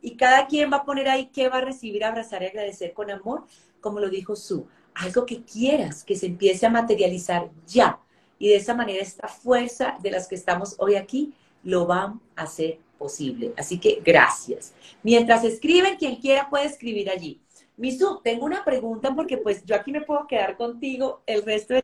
y 0.00 0.16
cada 0.16 0.46
quien 0.46 0.72
va 0.72 0.78
a 0.78 0.84
poner 0.84 1.08
ahí 1.08 1.26
qué 1.26 1.48
va 1.48 1.58
a 1.58 1.60
recibir, 1.62 2.04
abrazar 2.04 2.42
y 2.42 2.46
agradecer 2.46 2.92
con 2.92 3.10
amor, 3.10 3.44
como 3.80 4.00
lo 4.00 4.08
dijo 4.08 4.36
Su. 4.36 4.66
Algo 4.94 5.26
que 5.26 5.44
quieras 5.44 6.04
que 6.04 6.16
se 6.16 6.26
empiece 6.26 6.66
a 6.66 6.70
materializar 6.70 7.50
ya. 7.66 7.99
Y 8.40 8.48
de 8.48 8.56
esa 8.56 8.74
manera 8.74 9.02
esta 9.02 9.28
fuerza 9.28 9.98
de 10.02 10.10
las 10.10 10.26
que 10.26 10.34
estamos 10.34 10.74
hoy 10.78 10.96
aquí 10.96 11.34
lo 11.62 11.86
van 11.86 12.20
a 12.34 12.44
hacer 12.44 12.78
posible. 12.98 13.52
Así 13.56 13.78
que 13.78 14.00
gracias. 14.02 14.74
Mientras 15.02 15.44
escriben, 15.44 15.96
quien 15.96 16.16
quiera 16.16 16.48
puede 16.48 16.64
escribir 16.64 17.10
allí. 17.10 17.40
Misu, 17.76 18.20
tengo 18.24 18.46
una 18.46 18.64
pregunta 18.64 19.14
porque 19.14 19.36
pues 19.36 19.62
yo 19.64 19.76
aquí 19.76 19.92
me 19.92 20.00
puedo 20.00 20.26
quedar 20.26 20.56
contigo 20.56 21.22
el 21.26 21.42
resto 21.42 21.74
de... 21.74 21.82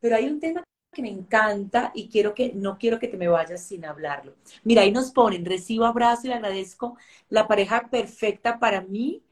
Pero 0.00 0.16
hay 0.16 0.26
un 0.26 0.40
tema 0.40 0.64
que 0.92 1.02
me 1.02 1.10
encanta 1.10 1.92
y 1.94 2.08
quiero 2.08 2.34
que, 2.34 2.52
no 2.52 2.76
quiero 2.76 2.98
que 2.98 3.08
te 3.08 3.16
me 3.16 3.28
vayas 3.28 3.62
sin 3.64 3.84
hablarlo. 3.84 4.34
Mira, 4.64 4.82
ahí 4.82 4.90
nos 4.90 5.12
ponen, 5.12 5.44
recibo 5.44 5.84
abrazo 5.84 6.26
y 6.26 6.32
agradezco 6.32 6.96
la 7.28 7.46
pareja 7.46 7.88
perfecta 7.88 8.58
para 8.58 8.80
mí. 8.80 9.22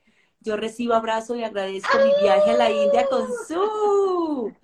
Yo 0.41 0.57
recibo 0.57 0.95
abrazo 0.95 1.35
y 1.35 1.43
agradezco 1.43 1.99
mi 1.99 2.23
viaje 2.23 2.51
a 2.51 2.57
la 2.57 2.71
India 2.71 3.07
con 3.09 3.27
su. 3.49 4.62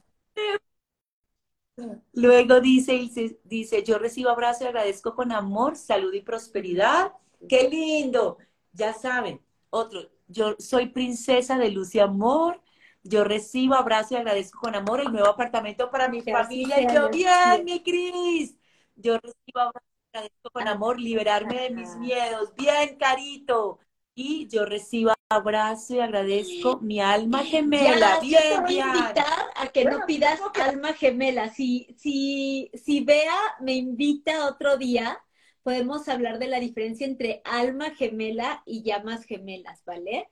Luego 2.13 2.61
dice, 2.61 3.09
dice, 3.45 3.83
yo 3.85 3.99
recibo 3.99 4.31
abrazo 4.31 4.65
y 4.65 4.67
agradezco 4.67 5.15
con 5.15 5.33
amor, 5.33 5.77
salud 5.77 6.13
y 6.13 6.21
prosperidad. 6.21 7.13
¡Qué 7.49 7.69
lindo! 7.69 8.39
Ya 8.73 8.93
saben, 8.93 9.41
otro, 9.71 10.11
yo 10.27 10.57
soy 10.59 10.87
princesa 10.89 11.59
de 11.59 11.71
luz 11.71 11.95
y 11.95 12.01
amor, 12.01 12.61
yo 13.03 13.25
recibo, 13.25 13.75
abrazo 13.75 14.15
y 14.15 14.17
agradezco 14.19 14.61
con 14.61 14.75
amor 14.75 15.01
el 15.01 15.13
nuevo 15.13 15.29
apartamento 15.29 15.91
para 15.91 16.09
mi 16.09 16.21
familia. 16.21 16.81
Y 16.81 16.93
yo, 16.93 17.09
bien, 17.11 17.65
mi 17.65 17.83
Cris. 17.83 18.57
Yo 18.97 19.19
recibo, 19.19 19.61
abrazo 19.61 19.87
y 20.13 20.17
agradezco 20.17 20.51
con 20.51 20.69
amor 20.69 21.01
liberarme 21.01 21.63
de 21.63 21.71
mis 21.71 21.97
miedos. 21.97 22.53
Bien, 22.55 22.97
carito. 22.97 23.79
Y 24.21 24.49
yo 24.49 24.65
recibo 24.65 25.13
abrazo 25.29 25.95
y 25.95 26.01
agradezco 26.01 26.81
mi 26.81 26.99
alma 26.99 27.45
gemela. 27.45 28.19
bien, 28.21 28.65
bien. 28.67 28.89
invitar 28.89 29.45
a 29.55 29.69
que 29.69 29.85
no 29.85 30.05
pidas 30.07 30.41
alma 30.61 30.93
gemela. 30.95 31.51
Si, 31.51 31.95
si, 31.97 32.69
si 32.75 32.99
Bea 33.05 33.39
me 33.61 33.75
invita 33.75 34.49
otro 34.49 34.77
día, 34.77 35.23
podemos 35.63 36.09
hablar 36.09 36.41
de 36.41 36.49
la 36.49 36.59
diferencia 36.59 37.07
entre 37.07 37.43
alma 37.45 37.91
gemela 37.91 38.61
y 38.67 38.83
llamas 38.83 39.25
gemelas, 39.25 39.85
¿vale? 39.85 40.29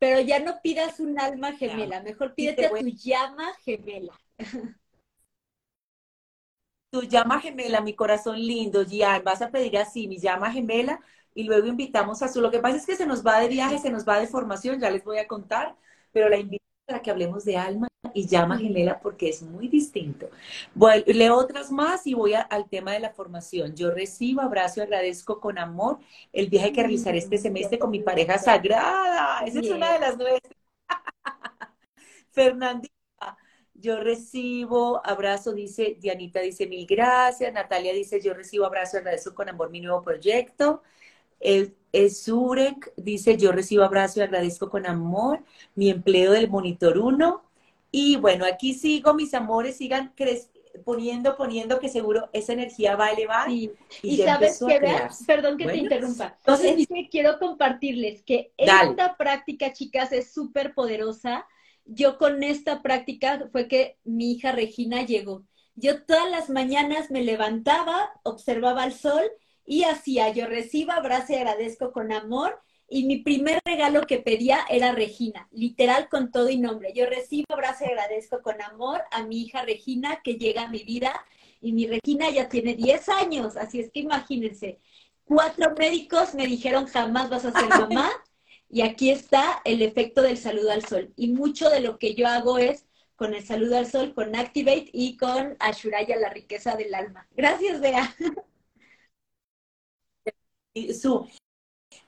Pero 0.00 0.18
ya 0.20 0.40
no 0.40 0.58
pidas 0.60 0.98
un 0.98 1.20
alma 1.20 1.52
gemela, 1.52 2.02
mejor 2.02 2.34
pídete 2.34 2.68
tu 2.68 2.88
llama 2.88 3.52
gemela. 3.64 4.18
Tu 6.90 7.02
llama 7.02 7.38
gemela, 7.40 7.82
mi 7.82 7.94
corazón 7.94 8.40
lindo, 8.40 8.82
ya 8.82 9.20
vas 9.20 9.42
a 9.42 9.50
pedir 9.50 9.76
así, 9.76 10.08
mi 10.08 10.18
llama 10.18 10.50
gemela, 10.50 10.98
y 11.38 11.44
luego 11.44 11.68
invitamos 11.68 12.20
a 12.22 12.28
su. 12.28 12.40
Lo 12.40 12.50
que 12.50 12.58
pasa 12.58 12.78
es 12.78 12.84
que 12.84 12.96
se 12.96 13.06
nos 13.06 13.24
va 13.24 13.38
de 13.38 13.46
viaje, 13.46 13.78
se 13.78 13.90
nos 13.90 14.04
va 14.06 14.18
de 14.18 14.26
formación, 14.26 14.80
ya 14.80 14.90
les 14.90 15.04
voy 15.04 15.18
a 15.18 15.28
contar, 15.28 15.76
pero 16.10 16.28
la 16.28 16.36
invito 16.36 16.64
para 16.84 17.00
que 17.00 17.12
hablemos 17.12 17.44
de 17.44 17.56
alma 17.56 17.86
y 18.12 18.26
llama 18.26 18.58
gemela 18.58 18.98
porque 18.98 19.28
es 19.28 19.42
muy 19.42 19.68
distinto. 19.68 20.28
Bueno, 20.74 21.04
leo 21.06 21.36
otras 21.36 21.70
más 21.70 22.08
y 22.08 22.14
voy 22.14 22.34
al 22.34 22.68
tema 22.68 22.92
de 22.92 22.98
la 22.98 23.10
formación. 23.10 23.76
Yo 23.76 23.92
recibo, 23.92 24.40
abrazo 24.40 24.82
agradezco 24.82 25.38
con 25.38 25.58
amor 25.58 26.00
el 26.32 26.48
viaje 26.48 26.72
que 26.72 26.82
realizaré 26.82 27.18
este 27.18 27.38
semestre 27.38 27.78
con 27.78 27.90
mi 27.90 28.00
pareja 28.00 28.36
sagrada. 28.38 29.44
Esa 29.46 29.60
es 29.60 29.70
una 29.70 29.92
de 29.92 30.00
las 30.00 30.18
nuestras. 30.18 30.56
Fernandita, 32.32 32.92
yo 33.74 34.00
recibo, 34.00 35.00
abrazo, 35.06 35.52
dice, 35.52 35.96
Dianita 36.00 36.40
dice 36.40 36.66
mil 36.66 36.84
gracias, 36.84 37.52
Natalia 37.52 37.92
dice, 37.92 38.20
yo 38.20 38.34
recibo, 38.34 38.66
abrazo 38.66 38.96
agradezco 38.98 39.34
con 39.36 39.48
amor 39.48 39.70
mi 39.70 39.80
nuevo 39.80 40.02
proyecto. 40.02 40.82
El, 41.40 41.74
Surek 42.10 42.92
dice, 42.96 43.36
yo 43.36 43.50
recibo 43.50 43.82
abrazo 43.82 44.20
y 44.20 44.22
agradezco 44.22 44.68
con 44.68 44.86
amor 44.86 45.42
mi 45.74 45.90
empleo 45.90 46.32
del 46.32 46.48
Monitor 46.48 46.98
1. 46.98 47.42
Y 47.90 48.16
bueno, 48.16 48.44
aquí 48.44 48.74
sigo, 48.74 49.14
mis 49.14 49.32
amores, 49.34 49.78
sigan 49.78 50.12
poniendo, 50.84 51.36
poniendo 51.36 51.80
que 51.80 51.88
seguro 51.88 52.28
esa 52.32 52.52
energía 52.52 52.94
va 52.94 53.06
a 53.06 53.12
elevar. 53.12 53.50
Y, 53.50 53.72
sabes 54.24 54.58
que, 54.58 54.80
perdón 55.26 55.56
que 55.56 55.66
te 55.66 55.76
interrumpa. 55.76 56.36
Entonces, 56.40 56.86
quiero 57.10 57.38
compartirles 57.38 58.22
que 58.22 58.52
esta 58.56 59.16
práctica, 59.16 59.72
chicas, 59.72 60.12
es 60.12 60.30
súper 60.32 60.74
poderosa 60.74 61.46
yo 61.88 62.18
con 62.18 62.42
esta 62.42 62.82
práctica 62.82 63.48
fue 63.50 63.66
que 63.66 63.96
mi 64.04 64.32
hija 64.32 64.52
Regina 64.52 65.02
llegó. 65.02 65.44
Yo 65.74 66.02
todas 66.04 66.30
las 66.30 66.50
mañanas 66.50 67.10
me 67.10 67.22
levantaba, 67.22 68.10
observaba 68.24 68.84
el 68.84 68.92
sol 68.92 69.22
y 69.68 69.84
hacía, 69.84 70.30
yo 70.30 70.46
recibo, 70.46 70.92
abrazo 70.92 71.34
y 71.34 71.36
agradezco 71.36 71.92
con 71.92 72.10
amor. 72.10 72.58
Y 72.88 73.04
mi 73.04 73.18
primer 73.18 73.60
regalo 73.66 74.06
que 74.06 74.18
pedía 74.18 74.60
era 74.70 74.92
Regina, 74.92 75.46
literal 75.52 76.08
con 76.08 76.30
todo 76.30 76.48
y 76.48 76.56
nombre. 76.56 76.94
Yo 76.94 77.04
recibo, 77.04 77.44
abrazo 77.50 77.84
y 77.84 77.88
agradezco 77.88 78.40
con 78.40 78.62
amor 78.62 79.02
a 79.10 79.24
mi 79.24 79.42
hija 79.42 79.62
Regina 79.66 80.22
que 80.24 80.36
llega 80.36 80.62
a 80.62 80.68
mi 80.68 80.84
vida. 80.84 81.12
Y 81.60 81.74
mi 81.74 81.86
Regina 81.86 82.30
ya 82.30 82.48
tiene 82.48 82.72
10 82.76 83.10
años, 83.10 83.58
así 83.58 83.78
es 83.78 83.90
que 83.90 84.00
imagínense. 84.00 84.80
Cuatro 85.24 85.74
médicos 85.78 86.34
me 86.34 86.46
dijeron 86.46 86.86
jamás 86.86 87.28
vas 87.28 87.44
a 87.44 87.52
ser 87.52 87.68
mamá. 87.68 88.10
Y 88.70 88.82
aquí 88.82 89.10
está 89.10 89.62
el 89.64 89.80
efecto 89.80 90.20
del 90.20 90.36
saludo 90.36 90.72
al 90.72 90.84
sol. 90.84 91.10
Y 91.16 91.28
mucho 91.28 91.70
de 91.70 91.80
lo 91.80 91.98
que 91.98 92.14
yo 92.14 92.26
hago 92.26 92.58
es 92.58 92.84
con 93.16 93.32
el 93.32 93.42
saludo 93.42 93.78
al 93.78 93.86
sol, 93.86 94.12
con 94.12 94.36
Activate 94.36 94.90
y 94.92 95.16
con 95.16 95.56
Ashuraya, 95.58 96.16
la 96.16 96.28
riqueza 96.28 96.76
del 96.76 96.94
alma. 96.94 97.26
Gracias, 97.34 97.80
Bea. 97.80 98.14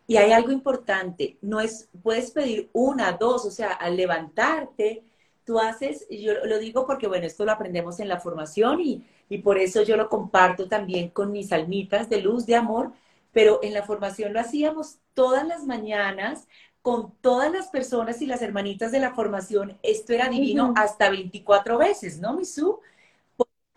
Y 0.07 0.17
hay 0.17 0.33
algo 0.33 0.51
importante, 0.51 1.39
no 1.41 1.61
es, 1.61 1.89
puedes 2.03 2.33
pedir 2.33 2.69
una, 2.73 3.13
dos, 3.13 3.47
o 3.47 3.51
sea, 3.51 3.71
al 3.73 3.97
levantarte, 3.97 5.05
tú 5.45 5.59
haces, 5.59 6.07
yo 6.11 6.33
lo 6.45 6.59
digo 6.59 6.85
porque, 6.85 7.07
bueno, 7.07 7.27
esto 7.27 7.45
lo 7.45 7.53
aprendemos 7.53 8.01
en 8.01 8.09
la 8.09 8.21
formación 8.21 8.81
y, 8.81 9.05
y 9.29 9.39
por 9.39 9.57
eso 9.59 9.83
yo 9.83 9.97
lo 9.97 10.09
comparto 10.09 10.69
también 10.69 11.11
con 11.11 11.31
mis 11.31 11.53
almitas 11.53 12.09
de 12.09 12.21
luz, 12.21 12.45
de 12.45 12.57
amor, 12.57 12.93
pero 13.33 13.61
en 13.63 13.73
la 13.73 13.85
formación 13.85 14.33
lo 14.33 14.41
hacíamos 14.41 14.99
todas 15.15 15.47
las 15.47 15.65
mañanas 15.65 16.49
con 16.83 17.15
todas 17.21 17.53
las 17.53 17.69
personas 17.69 18.21
y 18.23 18.27
las 18.27 18.43
hermanitas 18.43 18.91
de 18.91 19.01
la 19.01 19.15
formación. 19.15 19.79
Esto 19.83 20.13
era 20.13 20.29
divino 20.29 20.73
hasta 20.77 21.11
24 21.11 21.79
veces, 21.79 22.19
¿no, 22.19 22.35
Misu? 22.35 22.81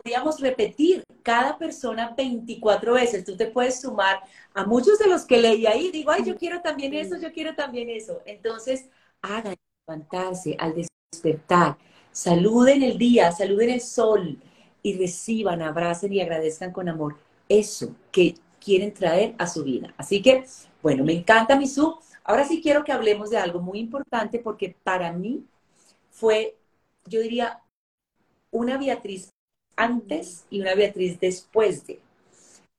Podríamos 0.04 0.38
repetir 0.38 1.02
cada 1.22 1.56
persona 1.56 2.12
24 2.14 2.92
veces. 2.92 3.24
Tú 3.24 3.38
te 3.38 3.46
puedes 3.46 3.80
sumar 3.80 4.20
a 4.52 4.66
muchos 4.66 4.98
de 4.98 5.06
los 5.06 5.24
que 5.24 5.38
leí 5.38 5.64
ahí. 5.64 5.90
Digo, 5.90 6.10
ay, 6.10 6.22
yo 6.26 6.36
quiero 6.36 6.60
también 6.60 6.92
eso, 6.92 7.16
yo 7.16 7.32
quiero 7.32 7.54
también 7.54 7.88
eso. 7.88 8.20
Entonces, 8.26 8.84
hagan 9.22 9.54
levantarse 9.88 10.58
al 10.60 10.74
despertar. 10.74 11.78
Saluden 12.12 12.82
el 12.82 12.98
día, 12.98 13.32
saluden 13.32 13.70
el 13.70 13.80
sol 13.80 14.38
y 14.82 14.98
reciban, 14.98 15.62
abracen 15.62 16.12
y 16.12 16.20
agradezcan 16.20 16.70
con 16.70 16.90
amor 16.90 17.16
eso 17.48 17.96
que 18.12 18.34
quieren 18.62 18.92
traer 18.92 19.34
a 19.38 19.46
su 19.46 19.64
vida. 19.64 19.94
Así 19.96 20.20
que, 20.20 20.44
bueno, 20.82 21.02
me 21.02 21.14
encanta 21.14 21.56
mi 21.56 21.66
sub. 21.66 22.00
Ahora 22.24 22.44
sí 22.44 22.60
quiero 22.62 22.84
que 22.84 22.92
hablemos 22.92 23.30
de 23.30 23.38
algo 23.38 23.58
muy 23.58 23.78
importante 23.78 24.38
porque 24.38 24.76
para 24.82 25.12
mí 25.12 25.46
fue, 26.10 26.58
yo 27.06 27.22
diría, 27.22 27.62
una 28.50 28.76
Beatriz 28.76 29.33
antes 29.76 30.44
y 30.50 30.60
una 30.60 30.74
Beatriz 30.74 31.18
después 31.20 31.86
de. 31.86 32.00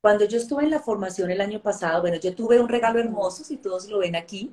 Cuando 0.01 0.25
yo 0.25 0.37
estuve 0.37 0.63
en 0.63 0.69
la 0.69 0.79
formación 0.79 1.31
el 1.31 1.41
año 1.41 1.61
pasado, 1.61 2.01
bueno, 2.01 2.17
yo 2.17 2.35
tuve 2.35 2.59
un 2.59 2.69
regalo 2.69 2.99
hermoso, 2.99 3.43
si 3.43 3.57
todos 3.57 3.87
lo 3.89 3.99
ven 3.99 4.15
aquí. 4.15 4.51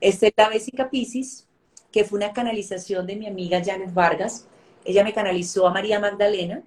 Este 0.00 0.28
es 0.28 0.32
la 0.36 0.48
Bésica 0.48 0.88
Piscis, 0.88 1.46
que 1.90 2.04
fue 2.04 2.18
una 2.18 2.32
canalización 2.32 3.06
de 3.06 3.16
mi 3.16 3.26
amiga 3.26 3.62
Janet 3.64 3.92
Vargas. 3.92 4.46
Ella 4.84 5.04
me 5.04 5.12
canalizó 5.12 5.66
a 5.66 5.72
María 5.72 5.98
Magdalena. 5.98 6.62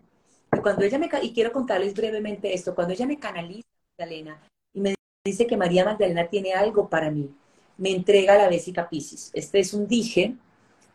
Y 0.55 0.59
cuando 0.59 0.83
ella 0.83 0.99
me, 0.99 1.09
y 1.21 1.33
quiero 1.33 1.51
contarles 1.51 1.93
brevemente 1.93 2.53
esto, 2.53 2.75
cuando 2.75 2.93
ella 2.93 3.07
me 3.07 3.17
canaliza 3.17 3.67
Magdalena 3.97 4.39
y 4.73 4.81
me 4.81 4.95
dice 5.25 5.47
que 5.47 5.57
María 5.57 5.85
Magdalena 5.85 6.27
tiene 6.27 6.53
algo 6.53 6.89
para 6.89 7.09
mí. 7.09 7.33
Me 7.77 7.91
entrega 7.91 8.37
la 8.37 8.49
Bésica 8.49 8.89
Piscis. 8.89 9.31
Este 9.33 9.59
es 9.59 9.73
un 9.73 9.87
dije, 9.87 10.35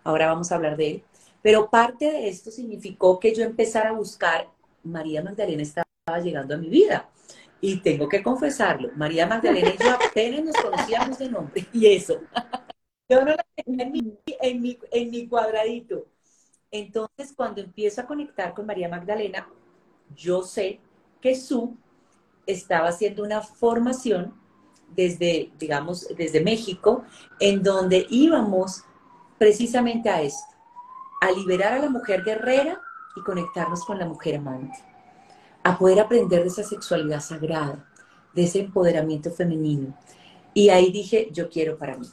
ahora 0.05 0.27
vamos 0.27 0.53
a 0.53 0.57
hablar 0.57 0.77
de 0.77 0.91
él, 0.91 1.03
pero 1.43 1.71
parte 1.71 2.11
de 2.11 2.29
esto 2.29 2.51
significó 2.51 3.19
que 3.19 3.35
yo 3.35 3.45
empezara 3.45 3.91
a 3.91 3.93
buscar, 3.93 4.49
María 4.83 5.23
Magdalena 5.23 5.63
estaba 5.63 5.87
llegando 6.23 6.55
a 6.55 6.59
mi 6.59 6.69
vida. 6.69 7.09
Y 7.61 7.81
tengo 7.81 8.09
que 8.09 8.23
confesarlo, 8.23 8.91
María 8.95 9.27
Magdalena 9.27 9.71
y 9.71 9.83
yo 9.83 9.91
apenas 9.91 10.45
nos 10.45 10.57
conocíamos 10.57 11.19
de 11.19 11.29
nombre 11.29 11.67
y 11.73 11.87
eso. 11.87 12.21
Yo 13.09 13.25
no 13.25 13.33
la 13.33 13.45
tenía 13.57 13.85
en 13.85 14.63
mi, 14.63 14.79
en 14.93 15.11
mi, 15.11 15.27
cuadradito. 15.27 16.07
Entonces, 16.71 17.33
cuando 17.35 17.61
empiezo 17.61 18.01
a 18.01 18.07
conectar 18.07 18.55
con 18.55 18.67
María 18.67 18.89
Magdalena, 18.89 19.49
yo 20.15 20.43
sé 20.43 20.79
que 21.21 21.35
su 21.35 21.77
estaba 22.47 22.89
haciendo 22.89 23.25
una 23.25 23.41
formación 23.41 24.35
desde, 24.95 25.51
digamos, 25.59 26.07
desde 26.17 26.41
México, 26.41 27.05
en 27.41 27.63
donde 27.63 28.07
íbamos 28.09 28.85
precisamente 29.39 30.09
a 30.11 30.23
esto, 30.23 30.55
a 31.21 31.31
liberar 31.33 31.75
a 31.75 31.79
la 31.79 31.91
mujer 31.91 32.23
guerrera 32.23 32.81
y 33.17 33.23
conectarnos 33.23 33.85
con 33.85 33.99
la 33.99 34.07
mujer 34.07 34.37
amante, 34.37 34.79
a 35.63 35.77
poder 35.77 36.01
aprender 36.01 36.43
de 36.43 36.49
esa 36.49 36.63
sexualidad 36.63 37.21
sagrada, 37.21 37.85
de 38.35 38.45
ese 38.45 38.61
empoderamiento 38.61 39.31
femenino. 39.31 39.97
Y 40.55 40.71
ahí 40.71 40.91
dije, 40.91 41.29
yo 41.33 41.49
quiero 41.49 41.77
para 41.77 41.97
mí, 41.97 42.09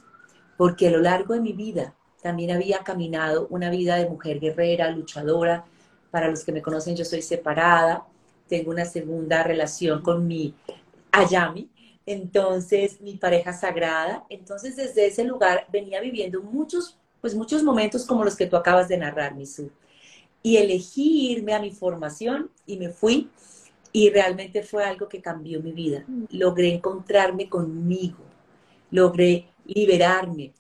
porque 0.58 0.88
a 0.88 0.92
lo 0.92 1.00
largo 1.00 1.34
de 1.34 1.42
mi 1.42 1.54
vida 1.54 1.94
también 2.26 2.52
había 2.52 2.80
caminado 2.80 3.46
una 3.52 3.70
vida 3.70 3.98
de 3.98 4.10
mujer 4.10 4.40
guerrera, 4.40 4.90
luchadora. 4.90 5.64
Para 6.10 6.28
los 6.28 6.44
que 6.44 6.52
me 6.52 6.64
conocen, 6.64 6.96
yo 6.96 7.06
soy 7.06 7.22
separada, 7.22 8.08
tengo 8.48 8.72
una 8.72 8.86
segunda 8.86 9.44
relación 9.44 10.02
con 10.02 10.26
mi 10.28 10.56
Ayami, 11.12 11.70
entonces 12.06 13.00
mi 13.02 13.18
pareja 13.18 13.54
sagrada. 13.54 14.26
Entonces 14.30 14.76
desde 14.76 15.06
ese 15.06 15.24
lugar 15.24 15.68
venía 15.72 16.02
viviendo 16.02 16.42
muchos, 16.42 16.98
pues 17.26 17.34
muchos 17.34 17.64
momentos 17.64 18.06
como 18.06 18.24
los 18.24 18.36
que 18.36 18.46
tú 18.46 18.56
acabas 18.56 18.88
de 18.88 19.00
narrar, 19.00 19.34
Misu. 19.34 19.72
Y 20.44 20.58
elegí 20.58 21.32
irme 21.32 21.56
a 21.56 21.60
mi 21.60 21.72
formación 21.72 22.52
y 22.68 22.78
me 22.78 22.90
fui 22.90 23.32
y 23.92 24.12
realmente 24.12 24.62
fue 24.62 24.84
algo 24.84 25.10
que 25.10 25.24
cambió 25.24 25.60
mi 25.60 25.72
vida. 25.72 26.04
Mm. 26.06 26.26
Logré 26.30 26.72
encontrarme 26.72 27.50
conmigo, 27.50 28.20
logré 28.92 29.48
liberarme, 29.66 30.54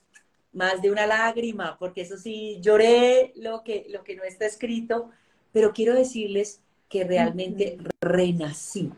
más 0.54 0.82
de 0.82 0.90
una 0.90 1.06
lágrima, 1.06 1.78
porque 1.78 2.02
eso 2.02 2.18
sí, 2.18 2.58
lloré 2.62 3.32
lo 3.36 3.64
que, 3.64 3.86
lo 3.92 4.04
que 4.04 4.16
no 4.16 4.24
está 4.24 4.48
escrito, 4.48 5.12
pero 5.54 5.72
quiero 5.72 5.94
decirles 5.94 6.62
que 6.90 7.04
realmente 7.04 7.78
renací 8.02 8.92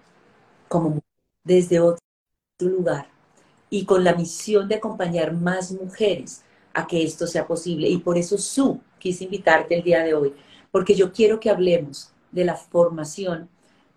como 0.70 1.02
desde 1.44 1.82
otro 1.82 2.00
lugar 2.62 3.10
y 3.70 3.84
con 3.84 4.06
la 4.06 4.16
misión 4.16 4.70
de 4.70 4.76
acompañar 4.76 5.34
más 5.34 5.74
mujeres 5.74 6.46
a 6.78 6.86
que 6.86 7.04
esto 7.04 7.26
sea 7.26 7.48
posible. 7.48 7.90
Y 7.90 7.98
por 7.98 8.18
eso 8.18 8.38
Su 8.38 8.80
quise 9.00 9.24
invitarte 9.24 9.76
el 9.76 9.84
día 9.84 10.04
de 10.04 10.14
hoy, 10.14 10.34
porque 10.72 10.94
yo 10.94 11.12
quiero 11.12 11.40
que 11.40 11.50
hablemos 11.50 12.12
de 12.32 12.46
la 12.46 12.56
formación, 12.56 13.50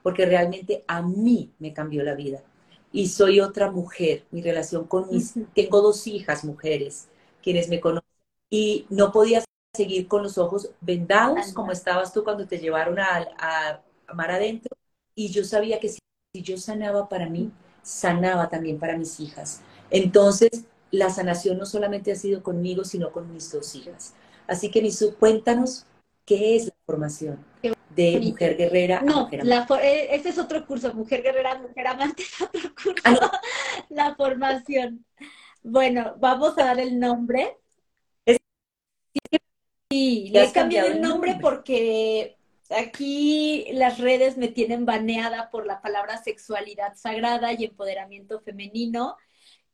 porque 0.02 0.24
realmente 0.24 0.82
a 0.86 1.02
mí 1.02 1.52
me 1.58 1.74
cambió 1.74 2.02
la 2.02 2.14
vida. 2.14 2.42
Y 2.90 3.08
soy 3.08 3.40
otra 3.40 3.70
mujer, 3.70 4.24
mi 4.30 4.40
relación 4.40 4.84
con 4.86 5.10
mis, 5.10 5.34
tengo 5.54 5.82
dos 5.82 6.06
hijas 6.06 6.42
mujeres, 6.42 7.08
quienes 7.42 7.68
me 7.68 7.80
conocen, 7.80 8.08
y 8.48 8.86
no 8.88 9.12
podía 9.12 9.44
seguir 9.76 10.08
con 10.08 10.22
los 10.22 10.38
ojos 10.38 10.70
vendados 10.80 11.52
como 11.52 11.72
estabas 11.72 12.12
tú 12.14 12.24
cuando 12.24 12.46
te 12.46 12.58
llevaron 12.58 12.98
a, 12.98 13.28
a, 13.38 14.14
mar 14.14 14.30
adentro. 14.30 14.74
Y 15.14 15.28
yo 15.28 15.44
sabía 15.44 15.78
que 15.78 15.90
si, 15.90 16.00
yo 16.32 16.56
sanaba 16.56 17.08
para 17.10 17.28
mí, 17.28 17.52
sanaba 17.82 18.48
también 18.48 18.78
para 18.78 18.96
mis 18.96 19.20
hijas. 19.20 19.60
Entonces, 19.90 20.64
la 20.90 21.10
sanación 21.10 21.58
no 21.58 21.66
solamente 21.66 22.12
ha 22.12 22.16
sido 22.16 22.42
conmigo, 22.42 22.84
sino 22.84 23.12
con 23.12 23.32
mis 23.32 23.50
dos 23.52 23.74
hijas. 23.74 24.14
Así 24.46 24.70
que, 24.70 24.82
Misu, 24.82 25.14
cuéntanos 25.16 25.86
qué 26.24 26.56
es 26.56 26.66
la 26.66 26.74
formación 26.86 27.44
de 27.94 28.20
mujer 28.20 28.56
guerrera. 28.56 29.02
No, 29.02 29.28
eh, 29.32 30.08
ese 30.14 30.30
es 30.30 30.38
otro 30.38 30.66
curso, 30.66 30.94
mujer 30.94 31.22
guerrera, 31.22 31.58
mujer 31.58 31.86
amante 31.86 32.22
es 32.22 32.40
otro 32.42 32.74
curso. 32.74 33.02
Ah, 33.04 33.40
la 33.88 34.14
formación. 34.14 35.04
Bueno, 35.62 36.14
vamos 36.18 36.56
a 36.58 36.64
dar 36.64 36.80
el 36.80 36.98
nombre. 36.98 37.56
Sí, 39.90 40.30
le 40.32 40.44
he 40.44 40.52
cambiado 40.52 40.88
el 40.88 41.00
nombre, 41.00 41.38
porque 41.40 42.36
aquí 42.70 43.66
las 43.72 43.98
redes 43.98 44.36
me 44.36 44.46
tienen 44.48 44.86
baneada 44.86 45.50
por 45.50 45.66
la 45.66 45.82
palabra 45.82 46.22
sexualidad 46.22 46.94
sagrada 46.94 47.52
y 47.52 47.64
empoderamiento 47.64 48.40
femenino, 48.40 49.16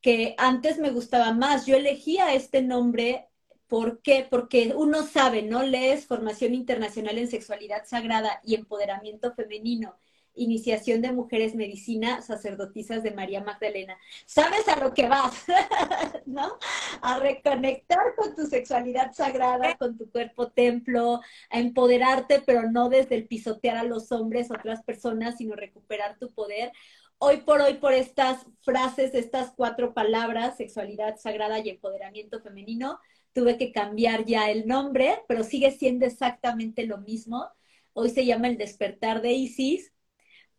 que 0.01 0.34
antes 0.38 0.78
me 0.78 0.90
gustaba 0.90 1.32
más. 1.32 1.66
Yo 1.66 1.76
elegía 1.76 2.34
este 2.34 2.62
nombre, 2.62 3.28
¿por 3.66 4.03
qué? 4.03 4.26
Porque 4.28 4.72
uno 4.76 5.03
sabe, 5.05 5.42
¿no? 5.42 5.62
Lees 5.62 6.07
formación 6.07 6.55
internacional 6.55 7.18
en 7.18 7.28
sexualidad 7.28 7.84
sagrada 7.86 8.40
y 8.44 8.55
empoderamiento 8.55 9.34
femenino 9.34 9.97
Iniciación 10.36 11.01
de 11.01 11.12
Mujeres 11.12 11.55
Medicina, 11.55 12.22
sacerdotisas 12.22 13.03
de 13.03 13.11
María 13.11 13.42
Magdalena. 13.42 13.99
Sabes 14.26 14.68
a 14.68 14.78
lo 14.78 14.94
que 14.94 15.09
vas, 15.09 15.47
¿no? 16.26 16.59
A 17.01 17.18
reconectar 17.18 18.14
con 18.16 18.34
tu 18.34 18.47
sexualidad 18.47 19.12
sagrada, 19.12 19.76
con 19.76 19.97
tu 19.97 20.11
cuerpo 20.11 20.51
templo, 20.51 21.20
a 21.51 21.59
empoderarte, 21.59 22.42
pero 22.44 22.70
no 22.70 22.88
desde 22.88 23.16
el 23.16 23.26
pisotear 23.26 23.78
a 23.78 23.84
los 23.84 24.12
hombres, 24.12 24.51
otras 24.51 24.82
personas, 24.84 25.38
sino 25.38 25.57
recuperar 25.57 26.18
tu 26.18 26.30
poder. 26.32 26.72
Hoy 27.19 27.39
por 27.39 27.62
hoy, 27.62 27.75
por 27.75 27.95
estas 27.95 28.45
frases, 28.61 29.14
estas 29.14 29.53
cuatro 29.57 29.95
palabras, 29.95 30.59
sexualidad 30.59 31.17
sagrada 31.17 31.59
y 31.61 31.71
empoderamiento 31.71 32.41
femenino, 32.43 33.01
tuve 33.33 33.57
que 33.57 33.73
cambiar 33.73 34.27
ya 34.27 34.51
el 34.51 34.67
nombre, 34.67 35.23
pero 35.27 35.43
sigue 35.43 35.71
siendo 35.71 36.05
exactamente 36.05 36.87
lo 36.87 36.99
mismo. 36.99 37.47
Hoy 37.95 38.11
se 38.11 38.27
llama 38.27 38.49
El 38.49 38.59
despertar 38.59 39.23
de 39.23 39.33
Isis, 39.33 39.93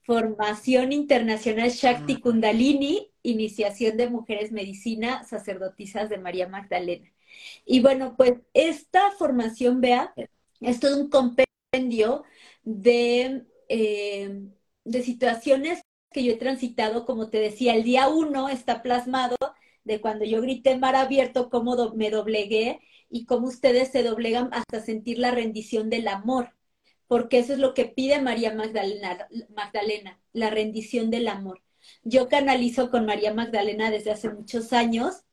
Formación 0.02 0.94
Internacional 0.94 1.70
Shakti 1.70 2.14
ah. 2.14 2.20
Kundalini, 2.24 3.12
Iniciación 3.22 3.96
de 3.96 4.10
Mujeres 4.10 4.52
Medicina, 4.52 5.24
sacerdotisas 5.26 6.10
de 6.10 6.18
María 6.18 6.48
Magdalena. 6.48 7.12
Y 7.66 7.82
bueno, 7.82 8.16
pues 8.18 8.34
esta 8.56 9.12
formación, 9.12 9.80
vea, 9.80 10.14
es 10.60 10.80
todo 10.80 11.00
un 11.00 11.10
compendio 11.10 12.24
de, 12.64 13.46
eh, 13.70 14.42
de 14.86 15.04
situaciones 15.04 15.82
que 16.12 16.24
yo 16.24 16.34
he 16.34 16.38
transitado, 16.38 17.06
como 17.06 17.30
te 17.30 17.40
decía, 17.40 17.76
el 17.76 17.84
día 17.84 18.08
uno 18.10 18.50
está 18.50 18.82
plasmado 18.82 19.36
de 19.84 20.02
cuando 20.02 20.26
yo 20.26 20.42
grité 20.42 20.78
mar 20.78 20.96
abierto, 20.96 21.50
cómo 21.50 21.94
me 21.96 22.10
doblegué 22.12 22.82
y 23.10 23.26
cómo 23.26 23.48
ustedes 23.48 23.92
se 23.92 24.04
doblegan 24.04 24.50
hasta 24.54 24.82
sentir 24.82 25.18
la 25.20 25.32
rendición 25.32 25.90
del 25.90 26.08
amor, 26.08 26.56
porque 27.08 27.40
eso 27.40 27.54
es 27.54 27.60
lo 27.60 27.74
que 27.74 27.86
pide 27.86 28.22
María 28.22 28.54
Magdalena, 28.54 29.28
Magdalena, 29.56 30.20
la 30.34 30.50
rendición 30.50 31.10
del 31.10 31.28
amor. 31.30 31.64
Yo 32.04 32.28
canalizo 32.30 32.92
con 32.92 33.06
María 33.06 33.34
Magdalena 33.34 33.92
desde 33.92 34.12
hace 34.12 34.30
muchos 34.30 34.74
años, 34.74 35.24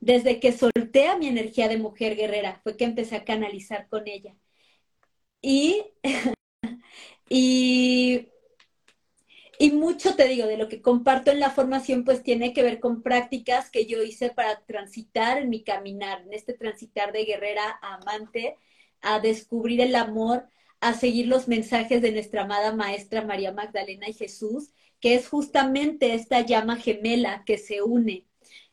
desde 0.00 0.40
que 0.40 0.52
solté 0.52 1.08
a 1.08 1.18
mi 1.18 1.26
energía 1.28 1.68
de 1.68 1.78
mujer 1.78 2.16
guerrera, 2.16 2.60
fue 2.62 2.76
que 2.76 2.84
empecé 2.84 3.16
a 3.16 3.24
canalizar 3.24 3.88
con 3.88 4.06
ella. 4.06 4.36
Y, 5.40 5.84
y 7.28 8.28
y 9.58 9.72
mucho 9.72 10.14
te 10.16 10.28
digo, 10.28 10.46
de 10.46 10.56
lo 10.56 10.68
que 10.68 10.82
comparto 10.82 11.30
en 11.30 11.40
la 11.40 11.50
formación, 11.50 12.04
pues 12.04 12.22
tiene 12.22 12.52
que 12.52 12.62
ver 12.62 12.80
con 12.80 13.02
prácticas 13.02 13.70
que 13.70 13.86
yo 13.86 14.02
hice 14.02 14.30
para 14.30 14.60
transitar 14.64 15.38
en 15.38 15.48
mi 15.50 15.62
caminar, 15.62 16.22
en 16.22 16.32
este 16.32 16.52
transitar 16.54 17.12
de 17.12 17.24
guerrera 17.24 17.78
a 17.82 17.94
amante, 17.94 18.56
a 19.00 19.20
descubrir 19.20 19.80
el 19.80 19.94
amor, 19.94 20.48
a 20.80 20.94
seguir 20.94 21.26
los 21.28 21.48
mensajes 21.48 22.02
de 22.02 22.12
nuestra 22.12 22.42
amada 22.42 22.74
maestra 22.74 23.22
María 23.24 23.52
Magdalena 23.52 24.08
y 24.08 24.14
Jesús, 24.14 24.70
que 25.00 25.14
es 25.14 25.28
justamente 25.28 26.14
esta 26.14 26.40
llama 26.40 26.76
gemela 26.76 27.42
que 27.46 27.58
se 27.58 27.82
une. 27.82 28.26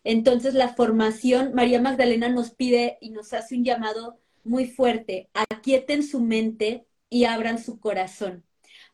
Entonces 0.03 0.53
la 0.53 0.69
formación, 0.75 1.53
María 1.53 1.81
Magdalena 1.81 2.29
nos 2.29 2.51
pide 2.51 2.97
y 3.01 3.11
nos 3.11 3.33
hace 3.33 3.55
un 3.55 3.63
llamado 3.63 4.19
muy 4.43 4.67
fuerte, 4.67 5.29
aquieten 5.33 6.03
su 6.03 6.19
mente 6.21 6.85
y 7.09 7.25
abran 7.25 7.63
su 7.63 7.79
corazón 7.79 8.43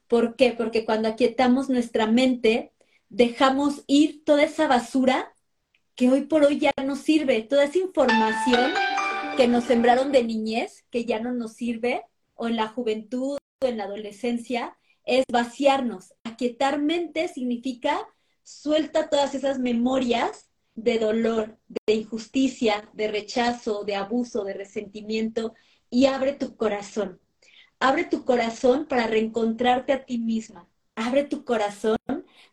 ¿Por 0.10 0.36
qué? 0.36 0.54
Porque 0.54 0.86
cuando 0.86 1.08
aquietamos 1.08 1.70
nuestra 1.70 2.08
mente, 2.08 2.74
dejamos 3.10 3.84
ir 3.86 4.24
toda 4.26 4.44
esa 4.44 4.68
basura 4.68 5.34
que 5.96 6.10
hoy 6.10 6.22
por 6.22 6.44
hoy 6.44 6.60
ya 6.60 6.72
no 6.84 6.96
sirve, 6.96 7.44
toda 7.44 7.66
esa 7.66 7.78
información 7.78 8.72
que 9.38 9.48
nos 9.48 9.66
sembraron 9.66 10.12
de 10.12 10.24
niñez, 10.24 10.84
que 10.90 11.06
ya 11.06 11.20
no 11.20 11.32
nos 11.32 11.54
sirve, 11.54 12.06
o 12.34 12.48
en 12.48 12.56
la 12.56 12.68
juventud, 12.70 13.38
o 13.62 13.66
en 13.66 13.78
la 13.78 13.84
adolescencia, 13.84 14.76
es 15.06 15.26
vaciarnos. 15.32 16.16
Aquietar 16.24 16.80
mente 16.80 17.28
significa 17.28 18.00
suelta 18.42 19.10
todas 19.10 19.36
esas 19.36 19.60
memorias 19.60 20.50
de 20.74 20.98
dolor, 20.98 21.60
de 21.86 21.94
injusticia, 21.94 22.90
de 22.94 23.10
rechazo, 23.10 23.84
de 23.84 23.96
abuso, 23.96 24.44
de 24.44 24.56
resentimiento 24.56 25.54
y 25.92 26.08
abre 26.08 26.34
tu 26.34 26.56
corazón. 26.56 27.20
Abre 27.80 28.04
tu 28.06 28.26
corazón 28.26 28.86
para 28.88 29.08
reencontrarte 29.08 29.94
a 29.94 30.06
ti 30.06 30.18
misma. 30.18 30.68
Abre 30.96 31.24
tu 31.24 31.46
corazón 31.46 31.98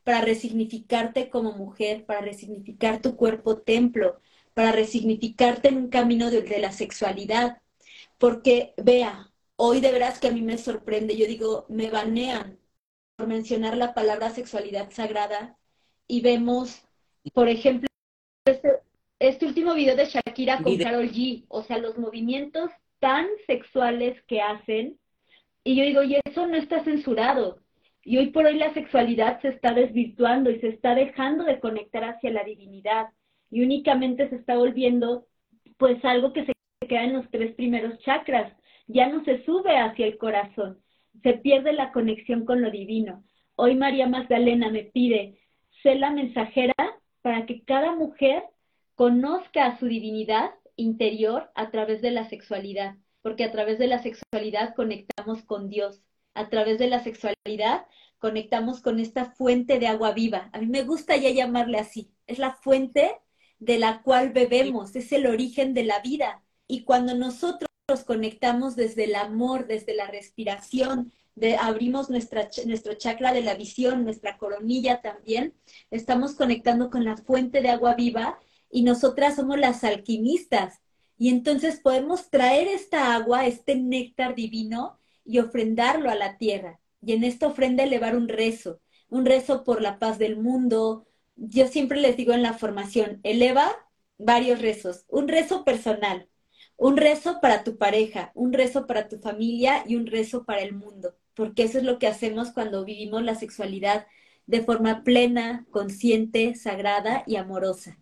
para 0.04 0.20
resignificarte 0.20 1.30
como 1.30 1.52
mujer, 1.52 2.06
para 2.06 2.20
resignificar 2.20 3.02
tu 3.02 3.16
cuerpo 3.16 3.58
templo, 3.58 4.20
para 4.54 4.70
resignificarte 4.72 5.68
en 5.68 5.78
un 5.78 5.88
camino 5.88 6.30
de, 6.30 6.58
la 6.60 6.70
sexualidad. 6.70 7.60
Porque, 8.18 8.72
vea, 8.76 9.32
hoy 9.56 9.80
de 9.80 9.90
veras 9.90 10.20
que 10.20 10.28
a 10.28 10.32
mí 10.32 10.42
me 10.42 10.58
sorprende, 10.58 11.16
yo 11.16 11.26
digo, 11.26 11.66
me 11.68 11.90
banean 11.90 12.58
por 13.16 13.26
mencionar 13.26 13.76
la 13.76 13.94
palabra 13.94 14.30
sexualidad 14.30 14.90
sagrada 14.92 15.58
y 16.06 16.20
vemos, 16.20 16.82
por 17.34 17.48
ejemplo, 17.48 17.88
este, 18.44 18.80
este 19.18 19.46
último 19.46 19.74
video 19.74 19.96
de 19.96 20.06
Shakira 20.06 20.62
con 20.62 20.76
Carol 20.78 21.10
G, 21.10 21.44
o 21.48 21.64
sea, 21.64 21.78
los 21.78 21.98
movimientos 21.98 22.70
tan 23.00 23.26
sexuales 23.46 24.22
que 24.28 24.40
hacen, 24.40 24.98
y 25.66 25.74
yo 25.74 25.82
digo, 25.82 26.02
y 26.04 26.16
eso 26.24 26.46
no 26.46 26.56
está 26.56 26.84
censurado. 26.84 27.58
Y 28.04 28.18
hoy 28.18 28.28
por 28.28 28.46
hoy 28.46 28.54
la 28.54 28.72
sexualidad 28.72 29.40
se 29.42 29.48
está 29.48 29.74
desvirtuando 29.74 30.48
y 30.48 30.60
se 30.60 30.68
está 30.68 30.94
dejando 30.94 31.42
de 31.42 31.58
conectar 31.58 32.04
hacia 32.04 32.30
la 32.30 32.44
divinidad 32.44 33.08
y 33.50 33.64
únicamente 33.64 34.28
se 34.28 34.36
está 34.36 34.56
volviendo 34.56 35.26
pues 35.76 36.04
algo 36.04 36.32
que 36.32 36.46
se 36.46 36.52
queda 36.86 37.02
en 37.02 37.14
los 37.14 37.28
tres 37.30 37.52
primeros 37.56 37.98
chakras, 37.98 38.52
ya 38.86 39.08
no 39.08 39.24
se 39.24 39.44
sube 39.44 39.76
hacia 39.76 40.06
el 40.06 40.18
corazón, 40.18 40.78
se 41.24 41.32
pierde 41.32 41.72
la 41.72 41.90
conexión 41.90 42.44
con 42.44 42.62
lo 42.62 42.70
divino. 42.70 43.24
Hoy 43.56 43.74
María 43.74 44.06
Magdalena 44.06 44.70
me 44.70 44.84
pide, 44.84 45.40
sé 45.82 45.96
la 45.96 46.12
mensajera 46.12 46.74
para 47.22 47.44
que 47.44 47.64
cada 47.64 47.92
mujer 47.92 48.44
conozca 48.94 49.66
a 49.66 49.78
su 49.80 49.86
divinidad 49.86 50.50
interior 50.76 51.50
a 51.56 51.72
través 51.72 52.02
de 52.02 52.12
la 52.12 52.28
sexualidad 52.28 52.94
porque 53.26 53.42
a 53.42 53.50
través 53.50 53.80
de 53.80 53.88
la 53.88 54.00
sexualidad 54.00 54.76
conectamos 54.76 55.42
con 55.42 55.68
Dios, 55.68 56.00
a 56.34 56.48
través 56.48 56.78
de 56.78 56.86
la 56.86 57.02
sexualidad 57.02 57.86
conectamos 58.18 58.80
con 58.80 59.00
esta 59.00 59.32
fuente 59.32 59.80
de 59.80 59.88
agua 59.88 60.12
viva. 60.12 60.48
A 60.52 60.60
mí 60.60 60.68
me 60.68 60.84
gusta 60.84 61.16
ya 61.16 61.30
llamarle 61.30 61.80
así, 61.80 62.12
es 62.28 62.38
la 62.38 62.52
fuente 62.52 63.20
de 63.58 63.80
la 63.80 64.02
cual 64.02 64.30
bebemos, 64.30 64.94
es 64.94 65.10
el 65.10 65.26
origen 65.26 65.74
de 65.74 65.82
la 65.82 65.98
vida. 65.98 66.44
Y 66.68 66.84
cuando 66.84 67.16
nosotros 67.16 67.68
nos 67.88 68.04
conectamos 68.04 68.76
desde 68.76 69.02
el 69.02 69.16
amor, 69.16 69.66
desde 69.66 69.96
la 69.96 70.06
respiración, 70.06 71.10
de, 71.34 71.56
abrimos 71.56 72.08
nuestra, 72.08 72.48
nuestro 72.64 72.94
chakra 72.94 73.32
de 73.32 73.42
la 73.42 73.54
visión, 73.56 74.04
nuestra 74.04 74.38
coronilla 74.38 75.00
también, 75.00 75.52
estamos 75.90 76.36
conectando 76.36 76.90
con 76.90 77.04
la 77.04 77.16
fuente 77.16 77.60
de 77.60 77.70
agua 77.70 77.96
viva 77.96 78.38
y 78.70 78.84
nosotras 78.84 79.34
somos 79.34 79.58
las 79.58 79.82
alquimistas 79.82 80.80
y 81.18 81.30
entonces 81.30 81.80
podemos 81.80 82.30
traer 82.30 82.68
esta 82.68 83.14
agua, 83.14 83.46
este 83.46 83.74
néctar 83.76 84.34
divino 84.34 84.98
y 85.24 85.38
ofrendarlo 85.38 86.10
a 86.10 86.14
la 86.14 86.36
tierra. 86.38 86.80
Y 87.02 87.12
en 87.12 87.24
esta 87.24 87.46
ofrenda 87.46 87.84
elevar 87.84 88.16
un 88.16 88.28
rezo, 88.28 88.80
un 89.08 89.24
rezo 89.24 89.64
por 89.64 89.80
la 89.82 89.98
paz 89.98 90.18
del 90.18 90.36
mundo. 90.36 91.06
Yo 91.36 91.68
siempre 91.68 92.00
les 92.00 92.16
digo 92.16 92.32
en 92.32 92.42
la 92.42 92.54
formación, 92.54 93.20
eleva 93.22 93.72
varios 94.18 94.60
rezos. 94.60 95.04
Un 95.08 95.28
rezo 95.28 95.64
personal, 95.64 96.28
un 96.76 96.96
rezo 96.96 97.40
para 97.40 97.64
tu 97.64 97.78
pareja, 97.78 98.32
un 98.34 98.52
rezo 98.52 98.86
para 98.86 99.08
tu 99.08 99.18
familia 99.18 99.84
y 99.86 99.96
un 99.96 100.06
rezo 100.06 100.44
para 100.44 100.60
el 100.62 100.74
mundo. 100.74 101.14
Porque 101.34 101.64
eso 101.64 101.78
es 101.78 101.84
lo 101.84 101.98
que 101.98 102.06
hacemos 102.08 102.50
cuando 102.52 102.84
vivimos 102.84 103.22
la 103.22 103.34
sexualidad 103.34 104.06
de 104.46 104.62
forma 104.62 105.02
plena, 105.04 105.66
consciente, 105.70 106.54
sagrada 106.54 107.24
y 107.26 107.36
amorosa. 107.36 107.98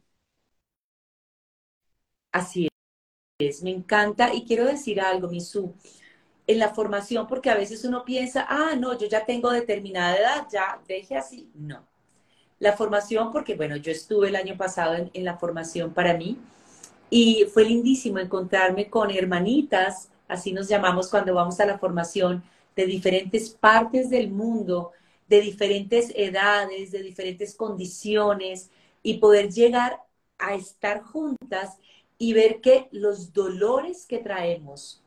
Así 2.32 2.68
me 3.62 3.70
encanta 3.70 4.32
y 4.34 4.44
quiero 4.44 4.64
decir 4.66 5.00
algo, 5.00 5.28
Misu, 5.28 5.72
en 6.46 6.58
la 6.58 6.74
formación, 6.74 7.26
porque 7.26 7.50
a 7.50 7.56
veces 7.56 7.84
uno 7.84 8.04
piensa, 8.04 8.46
ah, 8.48 8.74
no, 8.78 8.98
yo 8.98 9.06
ya 9.06 9.24
tengo 9.24 9.50
determinada 9.50 10.16
edad, 10.16 10.46
ya 10.52 10.80
deje 10.86 11.16
así. 11.16 11.48
No. 11.54 11.86
La 12.58 12.74
formación, 12.74 13.32
porque 13.32 13.54
bueno, 13.54 13.76
yo 13.76 13.90
estuve 13.92 14.28
el 14.28 14.36
año 14.36 14.56
pasado 14.56 15.10
en 15.12 15.24
la 15.24 15.36
formación 15.36 15.92
para 15.92 16.14
mí 16.14 16.38
y 17.10 17.46
fue 17.52 17.64
lindísimo 17.64 18.18
encontrarme 18.18 18.88
con 18.88 19.10
hermanitas, 19.10 20.08
así 20.28 20.52
nos 20.52 20.68
llamamos 20.68 21.08
cuando 21.08 21.34
vamos 21.34 21.60
a 21.60 21.66
la 21.66 21.78
formación, 21.78 22.42
de 22.74 22.86
diferentes 22.86 23.50
partes 23.50 24.10
del 24.10 24.30
mundo, 24.30 24.90
de 25.28 25.40
diferentes 25.40 26.12
edades, 26.16 26.90
de 26.90 27.02
diferentes 27.02 27.54
condiciones 27.54 28.70
y 29.02 29.18
poder 29.18 29.50
llegar 29.50 30.00
a 30.38 30.54
estar 30.54 31.02
juntas 31.02 31.78
y 32.24 32.32
ver 32.32 32.62
que 32.62 32.88
los 32.90 33.34
dolores 33.34 34.06
que 34.06 34.16
traemos, 34.16 35.02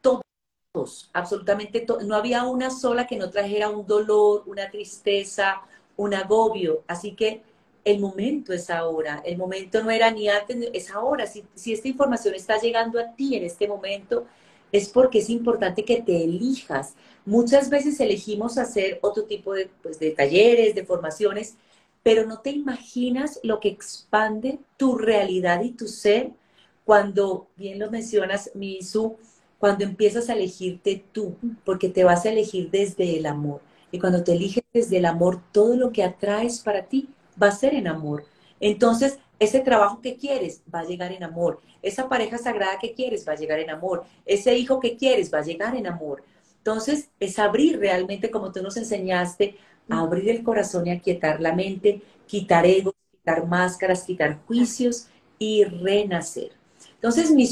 todos, 0.00 1.08
absolutamente 1.12 1.78
todos, 1.82 2.04
no 2.04 2.16
había 2.16 2.42
una 2.42 2.68
sola 2.68 3.06
que 3.06 3.16
no 3.16 3.30
trajera 3.30 3.68
un 3.68 3.86
dolor, 3.86 4.42
una 4.46 4.68
tristeza, 4.68 5.62
un 5.96 6.14
agobio. 6.14 6.82
Así 6.88 7.12
que 7.12 7.42
el 7.84 8.00
momento 8.00 8.52
es 8.52 8.70
ahora, 8.70 9.22
el 9.24 9.38
momento 9.38 9.84
no 9.84 9.92
era 9.92 10.10
ni 10.10 10.28
antes, 10.28 10.68
es 10.72 10.90
ahora. 10.90 11.28
Si, 11.28 11.44
si 11.54 11.74
esta 11.74 11.86
información 11.86 12.34
está 12.34 12.58
llegando 12.58 12.98
a 12.98 13.14
ti 13.14 13.36
en 13.36 13.44
este 13.44 13.68
momento, 13.68 14.26
es 14.72 14.88
porque 14.88 15.20
es 15.20 15.30
importante 15.30 15.84
que 15.84 16.02
te 16.02 16.24
elijas. 16.24 16.96
Muchas 17.24 17.70
veces 17.70 18.00
elegimos 18.00 18.58
hacer 18.58 18.98
otro 19.02 19.26
tipo 19.26 19.54
de, 19.54 19.70
pues, 19.80 20.00
de 20.00 20.10
talleres, 20.10 20.74
de 20.74 20.84
formaciones, 20.84 21.56
pero 22.02 22.26
no 22.26 22.40
te 22.40 22.50
imaginas 22.50 23.38
lo 23.42 23.60
que 23.60 23.68
expande 23.68 24.58
tu 24.76 24.96
realidad 24.98 25.62
y 25.62 25.70
tu 25.70 25.86
ser 25.86 26.32
cuando, 26.84 27.48
bien 27.56 27.78
lo 27.78 27.90
mencionas, 27.90 28.50
Misu, 28.54 29.16
cuando 29.58 29.84
empiezas 29.84 30.28
a 30.28 30.32
elegirte 30.32 31.04
tú, 31.12 31.36
porque 31.64 31.88
te 31.88 32.02
vas 32.02 32.26
a 32.26 32.30
elegir 32.30 32.70
desde 32.70 33.16
el 33.16 33.26
amor. 33.26 33.60
Y 33.92 34.00
cuando 34.00 34.24
te 34.24 34.32
eliges 34.32 34.64
desde 34.72 34.96
el 34.96 35.04
amor, 35.04 35.40
todo 35.52 35.76
lo 35.76 35.92
que 35.92 36.02
atraes 36.02 36.60
para 36.60 36.82
ti 36.86 37.08
va 37.40 37.48
a 37.48 37.52
ser 37.52 37.74
en 37.74 37.86
amor. 37.86 38.24
Entonces, 38.58 39.18
ese 39.38 39.60
trabajo 39.60 40.00
que 40.00 40.16
quieres 40.16 40.62
va 40.74 40.80
a 40.80 40.84
llegar 40.84 41.12
en 41.12 41.22
amor. 41.22 41.60
Esa 41.82 42.08
pareja 42.08 42.38
sagrada 42.38 42.78
que 42.80 42.94
quieres 42.94 43.26
va 43.26 43.32
a 43.32 43.36
llegar 43.36 43.60
en 43.60 43.70
amor. 43.70 44.04
Ese 44.24 44.56
hijo 44.56 44.80
que 44.80 44.96
quieres 44.96 45.32
va 45.32 45.38
a 45.38 45.44
llegar 45.44 45.76
en 45.76 45.86
amor. 45.86 46.24
Entonces, 46.58 47.10
es 47.20 47.38
abrir 47.38 47.78
realmente, 47.78 48.30
como 48.30 48.50
tú 48.52 48.62
nos 48.62 48.76
enseñaste, 48.76 49.56
abrir 49.88 50.30
el 50.30 50.42
corazón 50.42 50.86
y 50.86 50.90
aquietar 50.90 51.40
la 51.40 51.54
mente, 51.54 52.02
quitar 52.26 52.66
egos, 52.66 52.94
quitar 53.10 53.46
máscaras, 53.46 54.04
quitar 54.04 54.40
juicios 54.46 55.08
y 55.38 55.64
renacer. 55.64 56.52
Entonces, 56.94 57.30
mi 57.30 57.48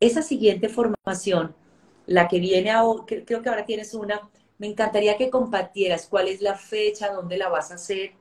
esa 0.00 0.22
siguiente 0.22 0.68
formación, 0.68 1.54
la 2.06 2.28
que 2.28 2.40
viene 2.40 2.70
ahora, 2.70 3.04
creo 3.06 3.42
que 3.42 3.48
ahora 3.48 3.64
tienes 3.64 3.94
una, 3.94 4.20
me 4.58 4.66
encantaría 4.66 5.16
que 5.16 5.30
compartieras 5.30 6.06
cuál 6.06 6.28
es 6.28 6.40
la 6.40 6.56
fecha, 6.56 7.12
dónde 7.12 7.36
la 7.36 7.48
vas 7.48 7.70
a 7.70 7.74
hacer, 7.74 8.12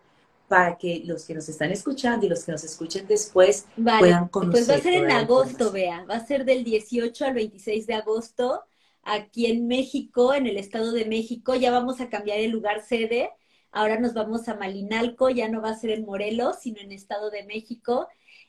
para 0.48 0.78
que 0.78 1.02
los 1.06 1.26
que 1.26 1.34
nos 1.34 1.48
están 1.48 1.72
escuchando 1.72 2.26
y 2.26 2.30
los 2.30 2.44
que 2.44 2.52
nos 2.52 2.64
escuchen 2.66 3.08
después 3.08 3.68
puedan 3.76 4.28
conocer. 4.28 4.52
Pues 4.52 4.70
va 4.70 4.76
a 4.76 4.82
ser 4.82 4.94
en 4.96 5.10
agosto, 5.10 5.72
vea, 5.72 6.04
va 6.04 6.16
a 6.16 6.26
ser 6.26 6.44
del 6.44 6.66
18 6.66 7.26
al 7.26 7.34
26 7.34 7.88
de 7.88 7.94
agosto 7.94 8.64
aquí 9.04 9.46
en 9.46 9.68
México, 9.68 10.34
en 10.34 10.48
el 10.48 10.58
Estado 10.58 10.92
de 10.92 11.06
México. 11.06 11.56
Ya 11.56 11.72
vamos 11.72 12.02
a 12.02 12.10
cambiar 12.10 12.40
el 12.40 12.52
lugar 12.52 12.84
sede. 12.84 13.32
Ahora 13.72 14.00
nos 14.00 14.14
vamos 14.14 14.48
a 14.48 14.56
Malinalco, 14.56 15.30
ya 15.30 15.48
no 15.50 15.62
va 15.62 15.70
a 15.70 15.78
ser 15.78 15.92
en 15.92 16.06
Morelos, 16.06 16.58
sino 16.62 16.80
en 16.82 16.92
Estado 16.92 17.30
de 17.32 17.44
México. 17.46 18.08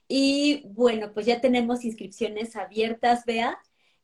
Y 0.08 0.62
bueno, 0.66 1.12
pues 1.14 1.26
ya 1.26 1.40
tenemos 1.40 1.84
inscripciones 1.84 2.56
abiertas, 2.56 3.24
vea. 3.24 3.58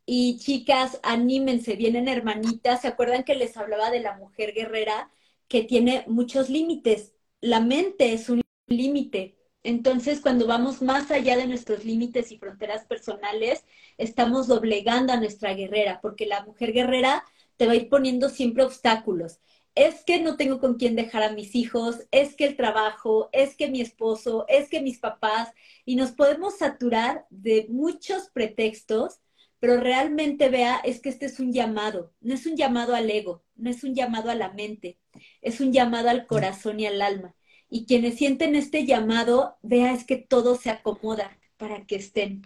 Y 0.07 0.39
chicas, 0.39 1.01
anímense, 1.03 1.77
vienen 1.77 2.09
hermanitas. 2.09 2.83
¿Se 2.83 2.89
acuerdan 2.89 3.25
que 3.25 3.35
les 3.35 3.57
hablaba 3.57 3.91
de 3.91 4.01
la 4.01 4.16
mujer 4.16 4.55
guerrera 4.55 5.11
que 5.49 5.64
tiene 5.64 6.05
muchos 6.07 6.49
límites? 6.49 7.12
La 7.41 7.61
mente 7.61 8.12
es 8.14 8.29
un 8.31 8.41
límite. 8.69 9.37
Entonces, 9.62 10.21
cuando 10.21 10.47
vamos 10.47 10.81
más 10.83 11.11
allá 11.11 11.37
de 11.37 11.47
nuestros 11.47 11.85
límites 11.85 12.33
y 12.33 12.39
fronteras 12.39 12.87
personales, 12.87 13.64
estamos 13.99 14.47
doblegando 14.47 15.12
a 15.12 15.19
nuestra 15.19 15.53
guerrera, 15.55 16.01
porque 16.01 16.27
la 16.27 16.45
mujer 16.45 16.73
guerrera 16.73 17.25
te 17.57 17.66
va 17.66 17.73
a 17.73 17.77
ir 17.77 17.89
poniendo 17.89 18.29
siempre 18.31 18.64
obstáculos. 18.64 19.41
Es 19.79 20.03
que 20.05 20.20
no 20.20 20.37
tengo 20.37 20.59
con 20.59 20.74
quién 20.74 20.97
dejar 20.97 21.22
a 21.22 21.31
mis 21.31 21.55
hijos, 21.55 22.05
es 22.11 22.35
que 22.35 22.47
el 22.47 22.57
trabajo, 22.57 23.29
es 23.31 23.55
que 23.55 23.70
mi 23.70 23.81
esposo, 23.81 24.45
es 24.49 24.68
que 24.68 24.83
mis 24.83 24.99
papás, 24.99 25.53
y 25.85 25.95
nos 25.95 26.11
podemos 26.11 26.59
saturar 26.59 27.26
de 27.31 27.68
muchos 27.70 28.29
pretextos, 28.31 29.20
pero 29.61 29.79
realmente 29.79 30.49
vea, 30.49 30.81
es 30.83 31.01
que 31.01 31.11
este 31.11 31.26
es 31.26 31.39
un 31.39 31.53
llamado, 31.53 32.12
no 32.20 32.35
es 32.35 32.45
un 32.45 32.57
llamado 32.57 32.97
al 32.97 33.09
ego, 33.09 33.45
no 33.55 33.70
es 33.70 33.85
un 33.85 33.95
llamado 33.95 34.31
a 34.31 34.35
la 34.35 34.51
mente, 34.51 34.99
es 35.43 35.61
un 35.61 35.72
llamado 35.72 36.11
al 36.11 36.26
corazón 36.26 36.81
y 36.81 36.87
al 36.87 37.01
alma. 37.01 37.37
Y 37.70 37.87
quienes 37.87 38.16
sienten 38.16 38.57
este 38.57 38.85
llamado, 38.85 39.59
vea, 39.62 39.93
es 39.93 40.05
que 40.05 40.16
todo 40.16 40.57
se 40.57 40.70
acomoda 40.70 41.39
para 41.57 41.87
que 41.87 41.95
estén. 41.95 42.43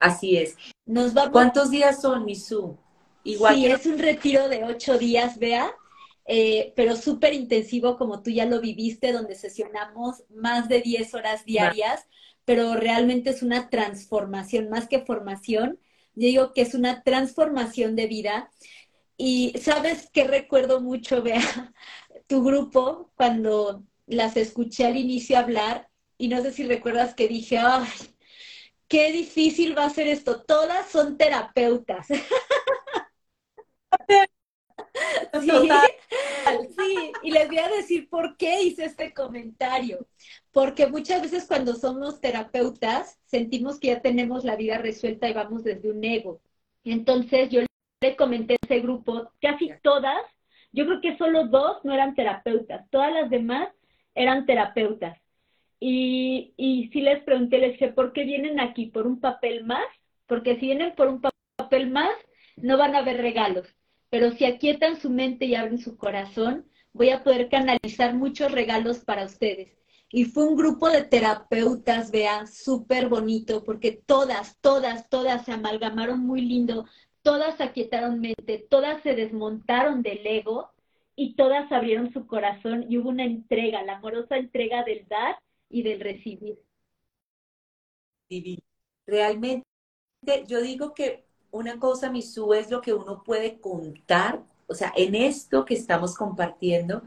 Así 0.00 0.36
es. 0.36 0.56
Nos 0.86 1.12
¿Cuántos 1.30 1.70
días 1.70 2.00
son, 2.02 2.24
Misu? 2.24 2.76
Igual 3.24 3.54
sí, 3.54 3.66
es 3.66 3.86
un 3.86 3.98
retiro 3.98 4.48
de 4.48 4.64
ocho 4.64 4.98
días, 4.98 5.38
vea, 5.38 5.72
eh, 6.26 6.72
pero 6.76 6.96
súper 6.96 7.34
intensivo 7.34 7.96
como 7.96 8.22
tú 8.22 8.30
ya 8.30 8.46
lo 8.46 8.60
viviste, 8.60 9.12
donde 9.12 9.34
sesionamos 9.34 10.24
más 10.30 10.68
de 10.68 10.80
diez 10.80 11.14
horas 11.14 11.44
diarias, 11.44 12.06
pero 12.44 12.74
realmente 12.74 13.30
es 13.30 13.42
una 13.42 13.68
transformación, 13.68 14.70
más 14.70 14.88
que 14.88 15.00
formación, 15.00 15.78
yo 16.14 16.26
digo 16.26 16.52
que 16.52 16.62
es 16.62 16.74
una 16.74 17.02
transformación 17.02 17.96
de 17.96 18.06
vida. 18.06 18.50
Y 19.16 19.54
sabes 19.60 20.08
que 20.10 20.24
recuerdo 20.24 20.80
mucho, 20.80 21.22
vea, 21.22 21.40
tu 22.26 22.42
grupo 22.42 23.10
cuando 23.16 23.84
las 24.06 24.36
escuché 24.36 24.86
al 24.86 24.96
inicio 24.96 25.38
hablar, 25.38 25.88
y 26.18 26.28
no 26.28 26.42
sé 26.42 26.52
si 26.52 26.64
recuerdas 26.64 27.14
que 27.14 27.28
dije, 27.28 27.58
ay, 27.58 27.88
qué 28.88 29.12
difícil 29.12 29.76
va 29.76 29.86
a 29.86 29.90
ser 29.90 30.08
esto. 30.08 30.42
Todas 30.42 30.90
son 30.90 31.16
terapeutas. 31.16 32.08
Sí, 35.40 35.50
sí, 36.76 37.12
y 37.22 37.30
les 37.30 37.48
voy 37.48 37.58
a 37.58 37.68
decir 37.68 38.08
por 38.08 38.36
qué 38.36 38.62
hice 38.62 38.84
este 38.84 39.12
comentario. 39.12 40.06
Porque 40.52 40.86
muchas 40.86 41.22
veces 41.22 41.46
cuando 41.46 41.74
somos 41.74 42.20
terapeutas 42.20 43.18
sentimos 43.26 43.78
que 43.78 43.88
ya 43.88 44.00
tenemos 44.00 44.44
la 44.44 44.56
vida 44.56 44.78
resuelta 44.78 45.28
y 45.28 45.32
vamos 45.34 45.64
desde 45.64 45.90
un 45.90 46.02
ego. 46.04 46.40
Entonces 46.84 47.50
yo 47.50 47.60
le 48.00 48.16
comenté 48.16 48.54
a 48.54 48.56
ese 48.62 48.80
grupo, 48.80 49.30
casi 49.40 49.70
todas, 49.82 50.16
yo 50.72 50.86
creo 50.86 51.00
que 51.00 51.18
solo 51.18 51.46
dos 51.46 51.84
no 51.84 51.92
eran 51.92 52.14
terapeutas, 52.14 52.88
todas 52.90 53.12
las 53.12 53.30
demás 53.30 53.68
eran 54.14 54.46
terapeutas. 54.46 55.18
Y, 55.78 56.52
y 56.56 56.88
sí 56.92 57.00
les 57.00 57.22
pregunté, 57.24 57.58
les 57.58 57.72
dije, 57.72 57.88
¿por 57.92 58.12
qué 58.12 58.24
vienen 58.24 58.60
aquí? 58.60 58.86
¿Por 58.86 59.06
un 59.06 59.20
papel 59.20 59.64
más? 59.64 59.84
Porque 60.26 60.54
si 60.56 60.66
vienen 60.66 60.94
por 60.94 61.08
un 61.08 61.22
papel 61.56 61.90
más, 61.90 62.10
no 62.56 62.76
van 62.76 62.94
a 62.94 63.02
ver 63.02 63.18
regalos. 63.18 63.66
Pero 64.10 64.32
si 64.32 64.44
aquietan 64.44 65.00
su 65.00 65.08
mente 65.08 65.46
y 65.46 65.54
abren 65.54 65.78
su 65.78 65.96
corazón, 65.96 66.66
voy 66.92 67.10
a 67.10 67.22
poder 67.22 67.48
canalizar 67.48 68.14
muchos 68.14 68.50
regalos 68.52 68.98
para 68.98 69.24
ustedes. 69.24 69.72
Y 70.12 70.24
fue 70.24 70.44
un 70.44 70.56
grupo 70.56 70.88
de 70.88 71.04
terapeutas, 71.04 72.10
vea, 72.10 72.46
súper 72.46 73.08
bonito, 73.08 73.62
porque 73.64 73.92
todas, 73.92 74.58
todas, 74.60 75.08
todas 75.08 75.44
se 75.44 75.52
amalgamaron 75.52 76.18
muy 76.18 76.40
lindo, 76.40 76.84
todas 77.22 77.60
aquietaron 77.60 78.18
mente, 78.20 78.66
todas 78.68 79.00
se 79.04 79.14
desmontaron 79.14 80.02
del 80.02 80.26
ego 80.26 80.72
y 81.14 81.36
todas 81.36 81.70
abrieron 81.70 82.12
su 82.12 82.26
corazón 82.26 82.86
y 82.88 82.98
hubo 82.98 83.10
una 83.10 83.24
entrega, 83.24 83.84
la 83.84 83.98
amorosa 83.98 84.36
entrega 84.36 84.82
del 84.82 85.06
dar 85.06 85.38
y 85.68 85.82
del 85.82 86.00
recibir. 86.00 86.58
Realmente, 89.06 89.64
yo 90.48 90.60
digo 90.60 90.92
que 90.94 91.29
una 91.50 91.78
cosa, 91.78 92.10
Misu, 92.10 92.54
es 92.54 92.70
lo 92.70 92.80
que 92.80 92.94
uno 92.94 93.22
puede 93.24 93.58
contar, 93.58 94.40
o 94.66 94.74
sea, 94.74 94.92
en 94.96 95.14
esto 95.14 95.64
que 95.64 95.74
estamos 95.74 96.14
compartiendo, 96.14 97.02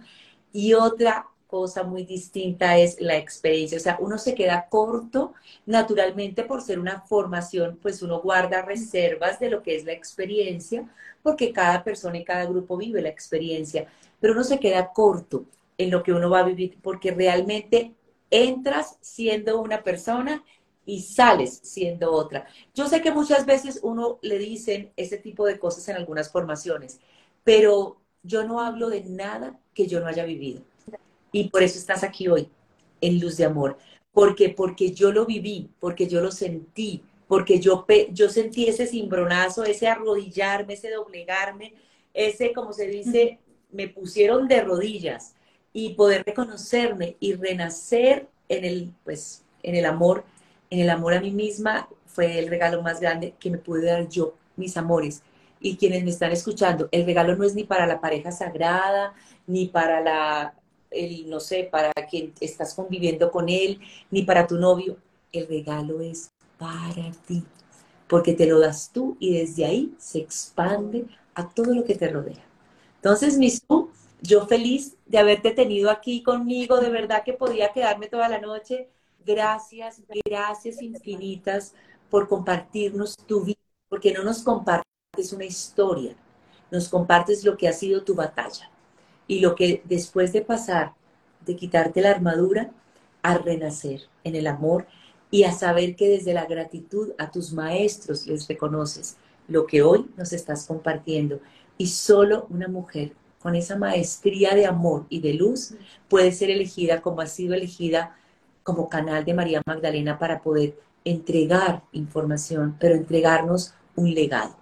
y 0.52 0.74
otra 0.74 1.28
cosa 1.48 1.84
muy 1.84 2.04
distinta 2.04 2.78
es 2.80 3.00
la 3.00 3.16
experiencia. 3.16 3.78
O 3.78 3.82
sea, 3.82 3.98
uno 4.00 4.18
se 4.18 4.34
queda 4.34 4.68
corto, 4.70 5.34
naturalmente 5.68 6.44
por 6.44 6.64
ser 6.64 6.80
una 6.80 7.02
formación, 7.02 7.78
pues 7.80 8.02
uno 8.02 8.22
guarda 8.22 8.64
reservas 8.64 9.40
de 9.40 9.52
lo 9.52 9.62
que 9.62 9.76
es 9.76 9.86
la 9.86 9.94
experiencia, 9.94 10.90
porque 11.22 11.54
cada 11.54 11.84
persona 11.84 12.18
y 12.18 12.24
cada 12.24 12.46
grupo 12.46 12.76
vive 12.76 13.04
la 13.04 13.10
experiencia, 13.10 13.88
pero 14.20 14.34
uno 14.34 14.44
se 14.44 14.60
queda 14.60 14.92
corto 14.94 15.46
en 15.78 15.92
lo 15.92 16.02
que 16.02 16.14
uno 16.14 16.30
va 16.30 16.40
a 16.40 16.44
vivir, 16.44 16.78
porque 16.82 17.12
realmente 17.12 17.94
entras 18.32 18.98
siendo 19.02 19.62
una 19.62 19.84
persona 19.84 20.44
y 20.86 21.02
sales 21.02 21.60
siendo 21.64 22.12
otra. 22.12 22.48
Yo 22.74 22.88
sé 22.88 23.02
que 23.02 23.12
muchas 23.12 23.46
veces 23.46 23.80
uno 23.84 24.20
le 24.22 24.38
dicen 24.38 24.92
ese 24.98 25.18
tipo 25.18 25.46
de 25.46 25.60
cosas 25.60 25.88
en 25.90 25.96
algunas 25.96 26.32
formaciones, 26.32 27.00
pero 27.44 27.98
yo 28.24 28.44
no 28.44 28.62
hablo 28.62 28.90
de 28.90 29.04
nada 29.04 29.60
que 29.74 29.88
yo 29.88 30.00
no 30.00 30.08
haya 30.08 30.26
vivido. 30.26 30.62
Y 31.32 31.50
por 31.50 31.64
eso 31.64 31.80
estás 31.80 32.04
aquí 32.04 32.28
hoy, 32.28 32.50
en 33.02 33.20
Luz 33.20 33.38
de 33.38 33.46
Amor. 33.46 33.78
Porque, 34.12 34.50
porque 34.50 34.92
yo 34.92 35.12
lo 35.12 35.26
viví, 35.26 35.70
porque 35.80 36.08
yo 36.08 36.22
lo 36.22 36.32
sentí, 36.32 37.04
porque 37.28 37.60
yo, 37.60 37.86
yo 38.12 38.30
sentí 38.30 38.68
ese 38.68 38.86
cimbronazo, 38.86 39.64
ese 39.64 39.88
arrodillarme, 39.88 40.74
ese 40.74 40.92
doblegarme, 40.92 41.74
ese, 42.14 42.54
como 42.54 42.74
se 42.74 42.88
dice, 42.88 43.40
me 43.72 43.88
pusieron 43.88 44.48
de 44.48 44.62
rodillas 44.62 45.34
y 45.74 45.96
poder 45.96 46.24
reconocerme 46.24 47.18
y 47.20 47.34
renacer 47.34 48.28
en 48.50 48.66
el, 48.66 48.94
pues, 49.04 49.44
en 49.64 49.76
el 49.76 49.86
amor, 49.86 50.24
en 50.74 50.80
el 50.80 50.90
amor 50.90 51.14
a 51.14 51.22
mí 51.22 51.30
misma 51.30 51.88
fue 52.08 52.40
el 52.40 52.48
regalo 52.48 52.82
más 52.82 53.00
grande 53.00 53.36
que 53.40 53.52
me 53.52 53.60
pude 53.60 53.86
dar 53.86 54.10
yo, 54.10 54.34
mis 54.56 54.76
amores. 54.76 55.22
Y 55.60 55.78
quienes 55.78 56.04
me 56.04 56.10
están 56.10 56.32
escuchando, 56.32 56.90
el 56.92 57.06
regalo 57.06 57.36
no 57.36 57.44
es 57.44 57.54
ni 57.54 57.64
para 57.64 57.86
la 57.86 58.02
pareja 58.02 58.32
sagrada, 58.32 59.14
ni 59.46 59.68
para 59.68 60.02
la, 60.02 60.56
el, 60.90 61.30
no 61.30 61.40
sé, 61.40 61.70
para 61.72 61.92
quien 62.10 62.34
estás 62.40 62.74
conviviendo 62.74 63.30
con 63.30 63.50
él, 63.50 63.80
ni 64.10 64.24
para 64.24 64.48
tu 64.48 64.58
novio. 64.58 64.98
El 65.32 65.48
regalo 65.48 66.02
es 66.02 66.32
para 66.58 67.12
ti, 67.28 67.44
porque 68.08 68.34
te 68.34 68.48
lo 68.48 68.60
das 68.60 68.90
tú 68.92 69.16
y 69.20 69.38
desde 69.38 69.66
ahí 69.66 69.94
se 70.00 70.18
expande 70.18 71.06
a 71.36 71.48
todo 71.48 71.76
lo 71.76 71.84
que 71.84 71.94
te 71.94 72.10
rodea. 72.10 72.44
Entonces, 72.96 73.38
tú 73.68 73.92
yo 74.24 74.48
feliz 74.48 74.96
de 75.06 75.20
haberte 75.20 75.52
tenido 75.52 75.92
aquí 75.92 76.24
conmigo, 76.24 76.80
de 76.80 76.90
verdad 76.90 77.24
que 77.24 77.34
podía 77.34 77.74
quedarme 77.74 78.08
toda 78.08 78.28
la 78.28 78.40
noche. 78.40 78.88
Gracias, 79.26 80.02
gracias 80.26 80.82
infinitas 80.82 81.74
por 82.10 82.28
compartirnos 82.28 83.16
tu 83.16 83.44
vida, 83.44 83.60
porque 83.90 84.14
no 84.14 84.24
nos 84.24 84.42
compartes 84.44 85.32
una 85.32 85.46
historia, 85.46 86.16
nos 86.72 86.90
compartes 86.90 87.44
lo 87.46 87.58
que 87.58 87.68
ha 87.68 87.74
sido 87.74 88.04
tu 88.04 88.16
batalla 88.16 88.70
y 89.28 89.40
lo 89.40 89.56
que 89.56 89.82
después 89.86 90.34
de 90.34 90.42
pasar, 90.42 90.94
de 91.46 91.56
quitarte 91.56 92.02
la 92.02 92.12
armadura, 92.12 92.72
a 93.22 93.38
renacer 93.38 94.02
en 94.26 94.36
el 94.36 94.48
amor 94.48 94.86
y 95.32 95.44
a 95.46 95.54
saber 95.54 95.96
que 95.96 96.10
desde 96.10 96.34
la 96.34 96.46
gratitud 96.46 97.14
a 97.18 97.32
tus 97.32 97.54
maestros 97.54 98.28
les 98.28 98.48
reconoces 98.48 99.16
lo 99.48 99.66
que 99.66 99.82
hoy 99.82 100.10
nos 100.18 100.34
estás 100.34 100.68
compartiendo. 100.68 101.40
Y 101.78 101.88
solo 101.88 102.46
una 102.50 102.68
mujer 102.68 103.14
con 103.40 103.56
esa 103.56 103.78
maestría 103.78 104.54
de 104.56 104.66
amor 104.66 105.06
y 105.10 105.22
de 105.22 105.34
luz, 105.34 105.74
puede 106.10 106.32
ser 106.32 106.50
elegida 106.50 107.02
como 107.02 107.22
ha 107.22 107.28
sido 107.28 107.54
elegida 107.54 108.18
como 108.64 108.90
canal 108.90 109.26
de 109.26 109.34
María 109.34 109.62
Magdalena 109.66 110.18
para 110.18 110.42
poder 110.42 110.76
entregar 111.06 111.84
información, 111.92 112.78
pero 112.80 112.96
entregarnos 112.96 113.74
un 113.96 114.14
legado. 114.14 114.56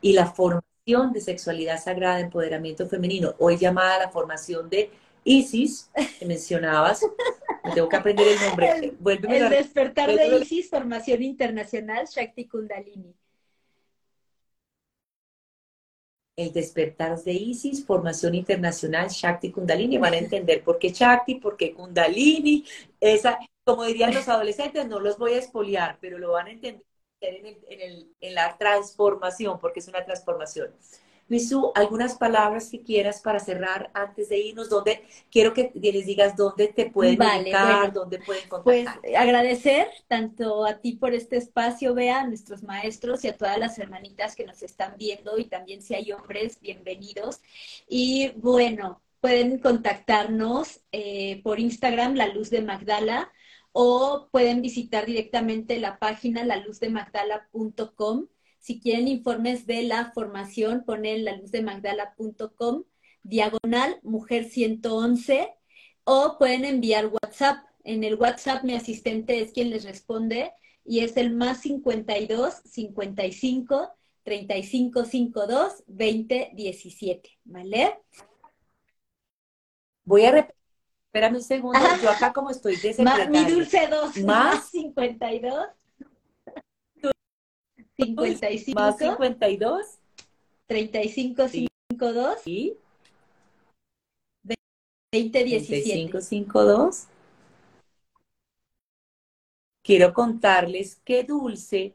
Y 0.00 0.12
la 0.12 0.26
formación 0.26 1.12
de 1.12 1.20
sexualidad 1.20 1.82
sagrada, 1.82 2.20
empoderamiento 2.20 2.86
femenino, 2.86 3.34
hoy 3.38 3.56
llamada 3.56 3.98
la 3.98 4.10
formación 4.10 4.70
de 4.70 4.90
ISIS, 5.24 5.90
que 6.18 6.26
mencionabas, 6.26 7.02
me 7.64 7.72
tengo 7.72 7.88
que 7.88 7.96
aprender 7.96 8.28
el 8.28 8.40
nombre. 8.40 8.96
El, 9.04 9.32
el 9.32 9.50
despertar 9.50 10.14
de 10.14 10.38
ISIS, 10.38 10.70
formación 10.70 11.22
internacional, 11.22 12.06
Shakti 12.06 12.46
Kundalini. 12.46 13.14
El 16.36 16.52
despertar 16.52 17.18
de 17.22 17.32
Isis, 17.32 17.84
formación 17.84 18.34
internacional 18.34 19.08
Shakti 19.08 19.50
Kundalini. 19.50 19.98
Van 19.98 20.12
a 20.12 20.18
entender 20.18 20.62
por 20.62 20.78
qué 20.78 20.90
Shakti, 20.90 21.36
por 21.36 21.56
qué 21.56 21.72
Kundalini. 21.72 22.64
Esa, 23.00 23.38
como 23.64 23.84
dirían 23.84 24.14
los 24.14 24.28
adolescentes, 24.28 24.86
no 24.86 25.00
los 25.00 25.18
voy 25.18 25.32
a 25.32 25.38
espoliar, 25.38 25.98
pero 26.00 26.18
lo 26.18 26.32
van 26.32 26.48
a 26.48 26.50
entender 26.50 26.84
en 27.20 28.34
la 28.34 28.56
transformación, 28.58 29.58
porque 29.58 29.80
es 29.80 29.88
una 29.88 30.04
transformación. 30.04 30.70
Misú, 31.28 31.72
algunas 31.74 32.14
palabras 32.16 32.68
si 32.68 32.80
quieras 32.80 33.20
para 33.20 33.40
cerrar 33.40 33.90
antes 33.94 34.28
de 34.28 34.38
irnos, 34.38 34.68
donde 34.68 35.04
quiero 35.30 35.52
que 35.52 35.72
les 35.74 36.06
digas 36.06 36.36
dónde 36.36 36.68
te 36.68 36.90
pueden 36.90 37.18
vale, 37.18 37.52
dónde 37.92 38.20
pueden 38.20 38.48
contactar. 38.48 39.00
Pues 39.00 39.16
agradecer 39.16 39.88
tanto 40.06 40.64
a 40.64 40.78
ti 40.78 40.92
por 40.92 41.14
este 41.14 41.36
espacio, 41.36 41.94
Bea, 41.94 42.20
a 42.20 42.26
nuestros 42.26 42.62
maestros 42.62 43.24
y 43.24 43.28
a 43.28 43.36
todas 43.36 43.58
las 43.58 43.76
hermanitas 43.78 44.36
que 44.36 44.46
nos 44.46 44.62
están 44.62 44.94
viendo 44.96 45.36
y 45.38 45.46
también 45.46 45.82
si 45.82 45.94
hay 45.94 46.12
hombres, 46.12 46.60
bienvenidos. 46.60 47.40
Y 47.88 48.30
bueno, 48.36 49.02
pueden 49.20 49.58
contactarnos 49.58 50.80
eh, 50.92 51.40
por 51.42 51.58
Instagram, 51.58 52.14
La 52.14 52.28
Luz 52.28 52.50
de 52.50 52.62
Magdala, 52.62 53.32
o 53.72 54.28
pueden 54.30 54.62
visitar 54.62 55.04
directamente 55.06 55.80
la 55.80 55.98
página 55.98 56.44
laluzdemagdala.com 56.44 58.26
si 58.66 58.80
quieren 58.80 59.06
informes 59.06 59.64
de 59.64 59.84
la 59.84 60.10
formación, 60.10 60.82
ponen 60.84 61.24
la 61.24 61.36
luz 61.36 61.52
de 61.52 61.62
magdala.com, 61.62 62.82
diagonal 63.22 64.00
mujer 64.02 64.46
111, 64.46 65.54
o 66.02 66.36
pueden 66.36 66.64
enviar 66.64 67.06
WhatsApp. 67.06 67.64
En 67.84 68.02
el 68.02 68.16
WhatsApp 68.16 68.64
mi 68.64 68.74
asistente 68.74 69.40
es 69.40 69.52
quien 69.52 69.70
les 69.70 69.84
responde 69.84 70.52
y 70.84 71.04
es 71.04 71.16
el 71.16 71.32
más 71.32 71.60
52 71.60 72.54
55 72.64 73.88
35 74.24 75.04
52 75.04 75.84
20 75.86 76.50
17, 76.52 77.38
¿vale? 77.44 78.00
Voy 80.02 80.24
a 80.24 80.32
repetir, 80.32 80.60
espérame 81.04 81.36
un 81.36 81.42
segundo, 81.44 81.78
yo 82.02 82.10
acá 82.10 82.32
como 82.32 82.50
estoy 82.50 82.74
de 82.78 82.96
Mi 83.30 83.44
dulce 83.44 83.86
2, 83.86 84.16
más 84.24 84.70
52 84.70 85.68
55 87.98 88.80
más 88.80 88.98
52 88.98 89.86
35 90.66 91.48
52 91.48 92.46
y 92.46 92.76
20 95.12 95.44
17 95.44 96.20
52 96.20 97.06
Quiero 99.82 100.12
contarles 100.12 100.96
que 101.04 101.22
Dulce 101.22 101.94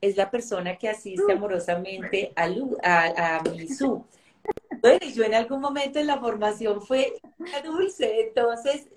es 0.00 0.16
la 0.16 0.30
persona 0.30 0.78
que 0.78 0.88
asiste 0.88 1.32
amorosamente 1.32 2.32
a, 2.34 2.46
a, 2.82 3.36
a 3.36 3.42
Misu. 3.42 4.06
Bueno, 4.80 5.06
yo 5.14 5.24
en 5.24 5.34
algún 5.34 5.60
momento 5.60 5.98
en 5.98 6.06
la 6.06 6.18
formación 6.18 6.80
fue 6.80 7.14
Dulce, 7.64 8.20
entonces 8.28 8.88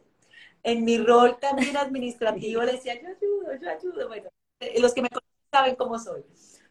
en 0.64 0.86
mi 0.86 0.98
rol 0.98 1.38
también 1.40 1.76
administrativo 1.78 2.64
le 2.64 2.74
decía, 2.74 3.02
yo 3.02 3.10
ayudo, 3.10 3.62
yo 3.62 3.70
ayudo. 3.70 4.08
Bueno, 4.08 4.30
los 4.80 4.94
que 4.94 5.02
me 5.02 5.10
conocen 5.10 5.39
saben 5.52 5.76
cómo 5.76 6.00
soy. 6.00 6.22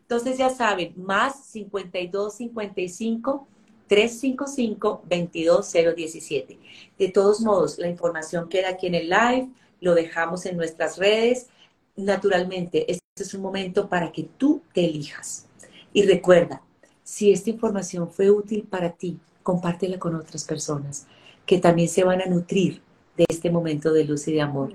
Entonces 0.01 0.39
ya 0.39 0.51
saben, 0.51 0.95
más 0.97 1.45
52 1.47 2.35
55 2.35 3.49
355 3.89 5.03
22017. 5.09 6.59
De 6.99 7.09
todos 7.09 7.41
modos, 7.41 7.79
la 7.79 7.89
información 7.89 8.49
queda 8.49 8.71
aquí 8.71 8.87
en 8.87 8.95
el 8.95 9.09
live, 9.09 9.49
lo 9.81 9.95
dejamos 9.95 10.47
en 10.47 10.57
nuestras 10.57 10.97
redes. 10.99 11.49
Naturalmente, 11.97 12.91
este 12.91 13.03
es 13.17 13.35
un 13.35 13.43
momento 13.43 13.89
para 13.89 14.13
que 14.13 14.25
tú 14.25 14.63
te 14.73 14.85
elijas. 14.85 15.47
Y 15.93 16.03
recuerda, 16.03 16.63
si 17.03 17.33
esta 17.33 17.51
información 17.51 18.11
fue 18.11 18.31
útil 18.31 18.67
para 18.69 18.91
ti, 18.93 19.19
compártela 19.43 19.99
con 19.99 20.15
otras 20.15 20.45
personas 20.45 21.07
que 21.47 21.59
también 21.59 21.89
se 21.89 22.05
van 22.05 22.21
a 22.21 22.27
nutrir 22.27 22.83
de 23.17 23.25
este 23.29 23.51
momento 23.51 23.93
de 23.93 24.05
luz 24.05 24.29
y 24.29 24.33
de 24.33 24.43
amor. 24.43 24.75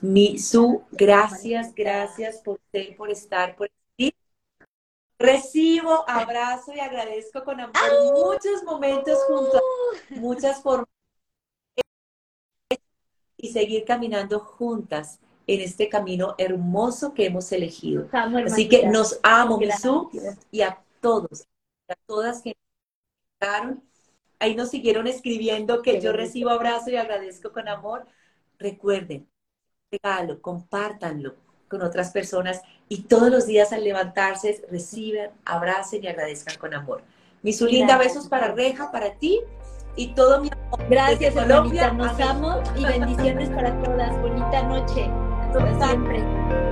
Mi 0.00 0.38
su, 0.38 0.84
gracias, 0.92 1.74
gracias 1.74 2.38
por, 2.38 2.60
por 2.96 3.10
estar, 3.10 3.56
por 3.56 3.70
Recibo, 5.18 6.08
abrazo 6.08 6.72
y 6.74 6.80
agradezco 6.80 7.44
con 7.44 7.60
amor 7.60 7.74
muchos 8.14 8.64
momentos 8.64 9.18
juntos, 9.24 9.60
muchas 10.08 10.62
formas 10.62 10.88
y 13.36 13.52
seguir 13.52 13.84
caminando 13.84 14.40
juntas 14.40 15.20
en 15.46 15.60
este 15.60 15.90
camino 15.90 16.34
hermoso 16.38 17.12
que 17.12 17.26
hemos 17.26 17.52
elegido. 17.52 18.08
Así 18.46 18.66
que 18.66 18.86
nos 18.86 19.20
amo, 19.22 19.58
Misú, 19.58 20.10
y 20.50 20.62
a 20.62 20.82
todos, 21.02 21.46
a 21.88 21.94
todas 22.06 22.40
que 22.40 22.56
nos 23.42 23.78
ahí 24.38 24.54
nos 24.54 24.70
siguieron 24.70 25.06
escribiendo 25.06 25.82
que 25.82 26.00
yo 26.00 26.12
recibo 26.12 26.48
abrazo 26.48 26.88
y 26.88 26.96
agradezco 26.96 27.52
con 27.52 27.68
amor. 27.68 28.06
Recuerden, 28.58 29.28
regalo, 29.90 30.40
compártanlo 30.40 31.34
con 31.68 31.82
otras 31.82 32.10
personas 32.10 32.62
y 32.88 33.02
todos 33.02 33.30
los 33.30 33.46
días 33.46 33.72
al 33.72 33.84
levantarse 33.84 34.64
reciben, 34.70 35.30
abracen 35.44 36.02
y 36.02 36.08
agradezcan 36.08 36.56
con 36.58 36.74
amor. 36.74 37.02
Mi 37.42 37.52
besos 37.96 38.28
para 38.28 38.52
Reja, 38.52 38.90
para 38.92 39.14
ti 39.14 39.40
y 39.96 40.08
todo 40.14 40.40
mi 40.40 40.50
amor. 40.52 40.88
Gracias, 40.88 41.34
Colombia. 41.34 41.92
Nos 41.92 42.18
amo 42.20 42.62
y 42.76 42.84
bendiciones 42.84 43.48
para 43.50 43.80
todas. 43.82 44.20
Bonita 44.20 44.62
noche. 44.64 45.10
Hasta 45.42 45.86
siempre. 45.86 46.69